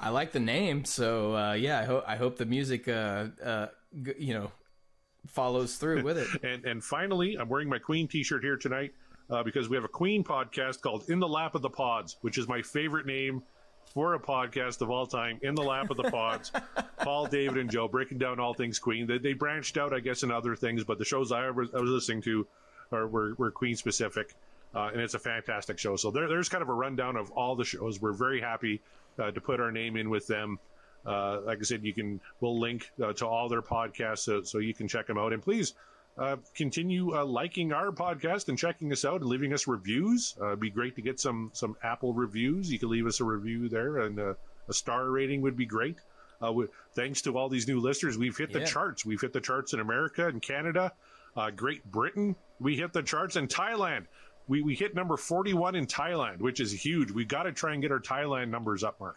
I 0.00 0.10
like 0.10 0.32
the 0.32 0.40
name, 0.40 0.84
so 0.84 1.36
uh, 1.36 1.52
yeah, 1.52 1.80
I 1.80 1.84
hope 1.84 2.04
I 2.06 2.16
hope 2.16 2.36
the 2.36 2.46
music, 2.46 2.88
uh, 2.88 3.26
uh, 3.42 3.66
g- 4.02 4.14
you 4.18 4.34
know, 4.34 4.50
follows 5.28 5.76
through 5.76 6.02
with 6.02 6.18
it. 6.18 6.28
And 6.42 6.64
and 6.64 6.84
finally, 6.84 7.36
I'm 7.36 7.48
wearing 7.48 7.68
my 7.68 7.78
Queen 7.78 8.08
T-shirt 8.08 8.42
here 8.42 8.56
tonight 8.56 8.92
uh, 9.30 9.42
because 9.42 9.68
we 9.68 9.76
have 9.76 9.84
a 9.84 9.88
Queen 9.88 10.24
podcast 10.24 10.80
called 10.80 11.08
In 11.08 11.20
the 11.20 11.28
Lap 11.28 11.54
of 11.54 11.62
the 11.62 11.70
Pods, 11.70 12.16
which 12.22 12.38
is 12.38 12.48
my 12.48 12.60
favorite 12.60 13.06
name 13.06 13.42
for 13.94 14.14
a 14.14 14.18
podcast 14.18 14.82
of 14.82 14.90
all 14.90 15.06
time. 15.06 15.38
In 15.42 15.54
the 15.54 15.62
Lap 15.62 15.90
of 15.90 15.96
the 15.96 16.10
Pods, 16.10 16.50
Paul, 16.98 17.26
David, 17.26 17.58
and 17.58 17.70
Joe 17.70 17.88
breaking 17.88 18.18
down 18.18 18.40
all 18.40 18.52
things 18.52 18.78
Queen. 18.78 19.06
They, 19.06 19.18
they 19.18 19.32
branched 19.32 19.78
out, 19.78 19.94
I 19.94 20.00
guess, 20.00 20.24
in 20.24 20.30
other 20.30 20.56
things, 20.56 20.84
but 20.84 20.98
the 20.98 21.04
shows 21.04 21.32
I 21.32 21.48
was, 21.50 21.72
I 21.72 21.78
was 21.78 21.90
listening 21.90 22.20
to 22.22 22.46
are, 22.92 23.06
were, 23.06 23.34
were 23.34 23.50
Queen 23.50 23.76
specific. 23.76 24.34
Uh, 24.74 24.90
and 24.92 25.00
it's 25.00 25.14
a 25.14 25.20
fantastic 25.20 25.78
show. 25.78 25.94
So 25.94 26.10
there, 26.10 26.26
there's 26.28 26.48
kind 26.48 26.62
of 26.62 26.68
a 26.68 26.74
rundown 26.74 27.16
of 27.16 27.30
all 27.30 27.54
the 27.54 27.64
shows. 27.64 28.02
We're 28.02 28.12
very 28.12 28.40
happy 28.40 28.82
uh, 29.20 29.30
to 29.30 29.40
put 29.40 29.60
our 29.60 29.70
name 29.70 29.96
in 29.96 30.10
with 30.10 30.26
them. 30.26 30.58
Uh, 31.06 31.42
like 31.42 31.58
I 31.60 31.62
said, 31.62 31.84
you 31.84 31.92
can 31.92 32.20
we'll 32.40 32.58
link 32.58 32.90
uh, 33.00 33.12
to 33.12 33.26
all 33.26 33.48
their 33.48 33.62
podcasts 33.62 34.20
so, 34.20 34.42
so 34.42 34.58
you 34.58 34.74
can 34.74 34.88
check 34.88 35.06
them 35.06 35.18
out. 35.18 35.32
And 35.32 35.40
please 35.40 35.74
uh, 36.16 36.36
continue 36.54 37.16
uh, 37.16 37.24
liking 37.24 37.72
our 37.72 37.90
podcast 37.90 38.48
and 38.48 38.56
checking 38.56 38.92
us 38.92 39.04
out 39.04 39.20
and 39.20 39.28
leaving 39.28 39.52
us 39.52 39.66
reviews. 39.66 40.34
Uh, 40.40 40.48
it'd 40.48 40.60
be 40.60 40.70
great 40.70 40.94
to 40.96 41.02
get 41.02 41.18
some 41.18 41.50
some 41.52 41.76
Apple 41.82 42.12
reviews. 42.12 42.70
You 42.70 42.78
can 42.78 42.88
leave 42.88 43.06
us 43.06 43.20
a 43.20 43.24
review 43.24 43.68
there, 43.68 43.98
and 43.98 44.18
uh, 44.20 44.34
a 44.68 44.72
star 44.72 45.10
rating 45.10 45.40
would 45.42 45.56
be 45.56 45.66
great. 45.66 45.98
Uh, 46.44 46.52
we, 46.52 46.66
thanks 46.94 47.22
to 47.22 47.36
all 47.36 47.48
these 47.48 47.66
new 47.66 47.80
listeners, 47.80 48.18
we've 48.18 48.36
hit 48.36 48.52
the 48.52 48.64
charts. 48.66 49.04
We've 49.04 49.20
hit 49.20 49.32
the 49.32 49.40
charts 49.40 49.72
in 49.72 49.80
America 49.80 50.26
and 50.28 50.42
Canada, 50.42 50.92
uh, 51.36 51.50
Great 51.50 51.84
Britain. 51.90 52.36
We 52.60 52.76
hit 52.76 52.92
the 52.92 53.02
charts 53.02 53.36
in 53.36 53.48
Thailand. 53.48 54.06
We, 54.46 54.62
we 54.62 54.74
hit 54.74 54.94
number 54.94 55.16
41 55.16 55.74
in 55.74 55.86
Thailand, 55.86 56.40
which 56.40 56.60
is 56.60 56.72
huge. 56.72 57.10
We've 57.10 57.28
got 57.28 57.44
to 57.44 57.52
try 57.52 57.72
and 57.72 57.80
get 57.80 57.92
our 57.92 58.00
Thailand 58.00 58.50
numbers 58.50 58.84
up, 58.84 59.00
Mark. 59.00 59.16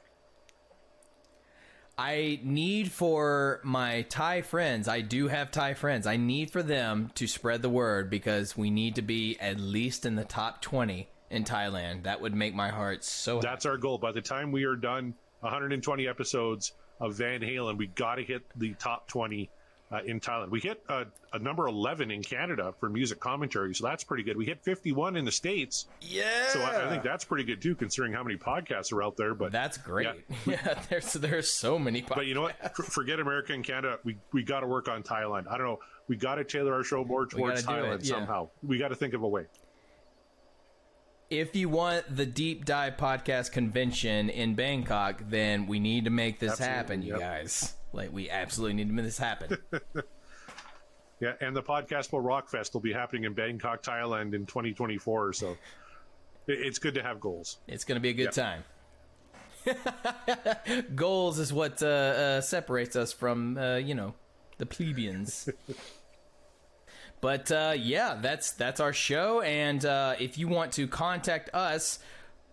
I 1.97 2.39
need 2.43 2.91
for 2.91 3.59
my 3.63 4.03
Thai 4.03 4.43
friends, 4.43 4.87
I 4.87 5.01
do 5.01 5.27
have 5.27 5.49
Thai 5.49 5.73
friends, 5.73 6.05
I 6.05 6.17
need 6.17 6.51
for 6.51 6.61
them 6.61 7.09
to 7.15 7.25
spread 7.27 7.63
the 7.63 7.69
word 7.69 8.09
because 8.09 8.55
we 8.55 8.69
need 8.69 8.95
to 8.95 9.01
be 9.01 9.37
at 9.39 9.59
least 9.59 10.05
in 10.05 10.15
the 10.15 10.23
top 10.23 10.61
20 10.61 11.07
in 11.31 11.43
Thailand. 11.43 12.03
That 12.03 12.21
would 12.21 12.35
make 12.35 12.53
my 12.53 12.69
heart 12.69 13.03
so. 13.03 13.39
That's 13.39 13.65
our 13.65 13.77
goal. 13.77 13.97
By 13.97 14.11
the 14.11 14.21
time 14.21 14.51
we 14.51 14.65
are 14.65 14.75
done 14.75 15.15
120 15.39 16.07
episodes 16.07 16.73
of 16.99 17.15
Van 17.15 17.41
Halen, 17.41 17.77
we 17.77 17.87
got 17.87 18.15
to 18.15 18.23
hit 18.23 18.43
the 18.55 18.73
top 18.75 19.07
20 19.07 19.49
uh, 19.91 19.99
in 20.05 20.19
Thailand. 20.19 20.49
We 20.49 20.59
hit 20.59 20.83
uh, 20.89 21.05
a 21.33 21.39
number 21.39 21.67
11 21.67 22.11
in 22.11 22.21
Canada 22.23 22.73
for 22.79 22.89
music 22.89 23.19
commentary, 23.19 23.73
so 23.73 23.85
that's 23.85 24.03
pretty 24.03 24.23
good. 24.23 24.37
We 24.37 24.45
hit 24.45 24.61
51 24.63 25.15
in 25.15 25.25
the 25.25 25.31
States, 25.31 25.85
Yeah. 26.01 26.47
so 26.49 26.61
I, 26.61 26.85
I 26.85 26.89
think 26.89 27.03
that's 27.03 27.23
pretty 27.25 27.43
good 27.43 27.61
too, 27.61 27.75
considering 27.75 28.13
how 28.13 28.23
many 28.23 28.37
podcasts 28.37 28.91
are 28.91 29.01
out 29.03 29.17
there. 29.17 29.33
But 29.33 29.51
That's 29.51 29.77
great. 29.77 30.07
Yeah. 30.07 30.13
Yeah, 30.57 30.79
there's 30.89 31.13
there's 31.13 31.51
so 31.51 31.77
many. 31.77 32.01
But 32.01 32.25
you 32.25 32.33
know 32.33 32.43
what? 32.43 32.75
For- 32.75 32.83
Forget 32.83 33.19
America 33.19 33.53
and 33.53 33.63
Canada. 33.63 33.99
We 34.03 34.17
we 34.31 34.43
got 34.43 34.61
to 34.61 34.67
work 34.67 34.87
on 34.87 35.03
Thailand. 35.03 35.47
I 35.49 35.57
don't 35.57 35.67
know. 35.67 35.79
We 36.07 36.15
got 36.15 36.35
to 36.35 36.43
tailor 36.43 36.73
our 36.73 36.83
show 36.83 37.03
more 37.03 37.25
towards 37.25 37.63
Thailand 37.65 37.99
yeah. 38.03 38.15
somehow. 38.15 38.49
We 38.63 38.77
got 38.77 38.89
to 38.89 38.95
think 38.95 39.13
of 39.13 39.23
a 39.23 39.27
way. 39.27 39.45
If 41.29 41.55
you 41.55 41.69
want 41.69 42.15
the 42.15 42.25
deep 42.25 42.65
dive 42.65 42.97
podcast 42.97 43.51
convention 43.51 44.29
in 44.29 44.55
Bangkok, 44.55 45.21
then 45.29 45.67
we 45.67 45.79
need 45.79 46.05
to 46.05 46.11
make 46.11 46.39
this 46.39 46.51
Absolutely, 46.51 46.75
happen, 46.75 47.01
you 47.01 47.11
yep. 47.13 47.19
guys. 47.19 47.73
Like 47.93 48.11
we 48.11 48.29
absolutely 48.29 48.75
need 48.75 48.87
to 48.87 48.93
make 48.93 49.05
this 49.05 49.17
happen. 49.17 49.57
Yeah, 51.19 51.33
and 51.41 51.55
the 51.55 51.63
Podcastable 51.63 52.23
Rock 52.23 52.49
Fest 52.49 52.73
will 52.73 52.81
be 52.81 52.93
happening 52.93 53.23
in 53.23 53.33
Bangkok, 53.33 53.81
Thailand 53.81 54.33
in 54.35 54.45
2024. 54.45 55.33
So 55.33 55.57
it's 56.47 56.79
good 56.79 56.93
to 56.93 57.01
have 57.01 57.19
goals. 57.19 57.57
It's 57.67 57.83
going 57.83 57.95
to 57.95 58.01
be 58.01 58.09
a 58.09 58.13
good 58.13 58.31
time. 58.31 58.63
Goals 60.95 61.39
is 61.39 61.51
what 61.51 61.81
uh, 61.81 61.87
uh, 61.87 62.41
separates 62.41 62.95
us 62.95 63.11
from, 63.11 63.57
uh, 63.57 63.77
you 63.77 63.95
know, 63.95 64.13
the 64.59 64.65
plebeians. 64.65 65.49
but 67.21 67.51
uh, 67.51 67.73
yeah, 67.77 68.17
that's 68.21 68.51
that's 68.51 68.79
our 68.79 68.93
show. 68.93 69.41
And 69.41 69.83
uh, 69.85 70.15
if 70.19 70.37
you 70.37 70.47
want 70.47 70.73
to 70.73 70.87
contact 70.87 71.49
us, 71.53 71.99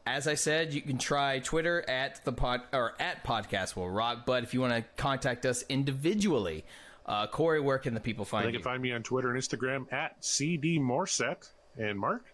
as 0.06 0.26
I 0.28 0.34
said, 0.34 0.72
you 0.74 0.82
can 0.82 0.98
try 0.98 1.38
Twitter 1.38 1.88
at 1.88 2.24
the 2.24 2.32
pod 2.32 2.62
or 2.72 2.94
at 3.00 3.24
Podcast 3.24 3.76
Will 3.76 3.88
Rock. 3.90 4.26
But 4.26 4.42
if 4.42 4.52
you 4.54 4.60
want 4.60 4.74
to 4.74 4.84
contact 4.96 5.46
us 5.46 5.64
individually, 5.68 6.64
uh, 7.06 7.26
Corey, 7.26 7.60
where 7.60 7.78
can 7.78 7.94
the 7.94 8.00
people 8.00 8.24
find 8.24 8.44
They 8.46 8.48
you? 8.52 8.58
can 8.58 8.64
find 8.64 8.82
me 8.82 8.92
on 8.92 9.02
Twitter 9.02 9.30
and 9.30 9.40
Instagram 9.40 9.90
at 9.92 10.22
CD 10.24 10.78
Morset. 10.78 11.48
And 11.78 11.98
Mark? 11.98 12.24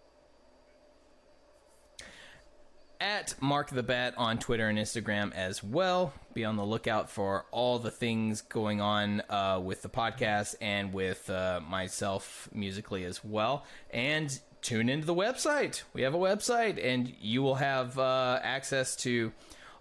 At 3.01 3.35
Mark 3.41 3.71
the 3.71 3.83
Bat 3.83 4.15
on 4.17 4.39
Twitter 4.39 4.69
and 4.69 4.79
Instagram 4.79 5.33
as 5.35 5.65
well. 5.65 6.13
Be 6.35 6.45
on 6.45 6.57
the 6.57 6.65
lookout 6.65 7.11
for 7.11 7.47
all 7.51 7.79
the 7.79 7.91
things 7.91 8.43
going 8.43 8.81
on 8.81 9.23
uh, 9.31 9.61
with 9.63 9.83
the 9.83 9.89
podcast 9.89 10.55
and 10.61 10.93
with 10.93 11.29
uh, 11.31 11.61
myself 11.67 12.49
musically 12.53 13.05
as 13.05 13.25
well. 13.25 13.65
And 13.91 14.39
tune 14.63 14.89
into 14.89 15.07
the 15.07 15.15
website. 15.15 15.83
We 15.93 16.03
have 16.03 16.15
a 16.15 16.19
website, 16.19 16.85
and 16.85 17.13
you 17.21 17.43
will 17.43 17.57
have 17.57 17.99
uh, 17.99 18.39
access 18.43 18.95
to 18.97 19.33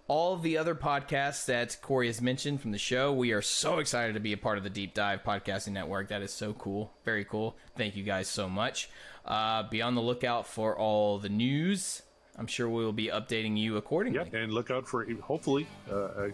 all 0.08 0.36
the 0.36 0.58
other 0.58 0.74
podcasts 0.74 1.44
that 1.46 1.76
Corey 1.82 2.08
has 2.08 2.20
mentioned 2.20 2.60
from 2.60 2.72
the 2.72 2.78
show. 2.78 3.12
We 3.12 3.30
are 3.32 3.42
so 3.42 3.78
excited 3.78 4.14
to 4.14 4.20
be 4.20 4.32
a 4.32 4.36
part 4.36 4.58
of 4.58 4.64
the 4.64 4.70
Deep 4.70 4.92
Dive 4.92 5.22
Podcasting 5.22 5.72
Network. 5.72 6.08
That 6.08 6.22
is 6.22 6.32
so 6.32 6.52
cool. 6.54 6.92
Very 7.04 7.24
cool. 7.24 7.56
Thank 7.76 7.94
you 7.94 8.02
guys 8.02 8.26
so 8.26 8.48
much. 8.48 8.90
Uh, 9.24 9.62
be 9.68 9.82
on 9.82 9.94
the 9.94 10.00
lookout 10.00 10.46
for 10.48 10.76
all 10.76 11.18
the 11.18 11.28
news. 11.28 12.02
I'm 12.38 12.46
sure 12.46 12.68
we 12.68 12.84
will 12.84 12.92
be 12.92 13.08
updating 13.08 13.58
you 13.58 13.76
accordingly. 13.76 14.18
Yep, 14.18 14.34
and 14.34 14.52
look 14.52 14.70
out 14.70 14.88
for 14.88 15.06
hopefully, 15.20 15.66
uh, 15.90 15.94
uh, 15.94 16.28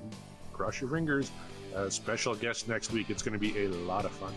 cross 0.53 0.81
your 0.81 0.91
fingers, 0.91 1.31
a 1.75 1.91
special 1.91 2.35
guest 2.35 2.69
next 2.69 2.93
week. 2.93 3.11
It's 3.11 3.23
going 3.23 3.33
to 3.33 3.39
be 3.39 3.65
a 3.65 3.69
lot 3.69 4.05
of 4.05 4.13
fun. 4.13 4.33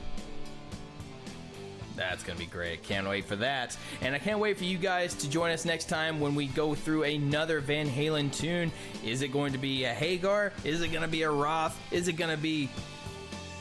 That's 1.95 2.23
going 2.23 2.39
to 2.39 2.45
be 2.45 2.49
great. 2.49 2.81
Can't 2.81 3.07
wait 3.07 3.25
for 3.25 3.35
that. 3.35 3.75
And 4.01 4.15
I 4.15 4.19
can't 4.19 4.39
wait 4.39 4.57
for 4.57 4.63
you 4.63 4.77
guys 4.77 5.13
to 5.15 5.29
join 5.29 5.51
us 5.51 5.65
next 5.65 5.89
time 5.89 6.21
when 6.21 6.33
we 6.33 6.47
go 6.47 6.73
through 6.73 7.03
another 7.03 7.59
Van 7.59 7.89
Halen 7.89 8.33
tune. 8.33 8.71
Is 9.03 9.21
it 9.21 9.33
going 9.33 9.51
to 9.51 9.57
be 9.57 9.83
a 9.83 9.93
Hagar? 9.93 10.53
Is 10.63 10.81
it 10.81 10.93
going 10.93 11.01
to 11.01 11.09
be 11.09 11.23
a 11.23 11.29
Roth? 11.29 11.77
Is 11.91 12.07
it 12.07 12.13
going 12.13 12.31
to 12.31 12.41
be 12.41 12.69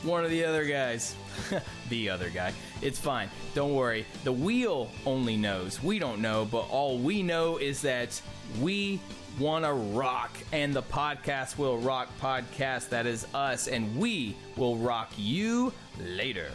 one 0.03 0.23
of 0.23 0.31
the 0.31 0.45
other 0.45 0.65
guys? 0.65 1.15
the 1.89 2.09
other 2.09 2.29
guy. 2.29 2.53
It's 2.81 2.99
fine. 2.99 3.29
Don't 3.53 3.73
worry. 3.75 4.05
The 4.23 4.31
wheel 4.31 4.89
only 5.05 5.37
knows. 5.37 5.81
We 5.83 5.99
don't 5.99 6.21
know, 6.21 6.45
but 6.45 6.67
all 6.69 6.97
we 6.97 7.23
know 7.23 7.57
is 7.57 7.81
that 7.81 8.21
we 8.61 8.99
want 9.39 9.63
to 9.63 9.73
rock 9.73 10.31
and 10.51 10.73
the 10.73 10.81
podcast 10.83 11.57
will 11.57 11.77
rock 11.77 12.09
podcast 12.19 12.89
that 12.89 13.05
is 13.05 13.25
us 13.33 13.67
and 13.67 13.95
we 13.97 14.35
will 14.57 14.75
rock 14.75 15.11
you 15.15 15.71
later 15.97 16.49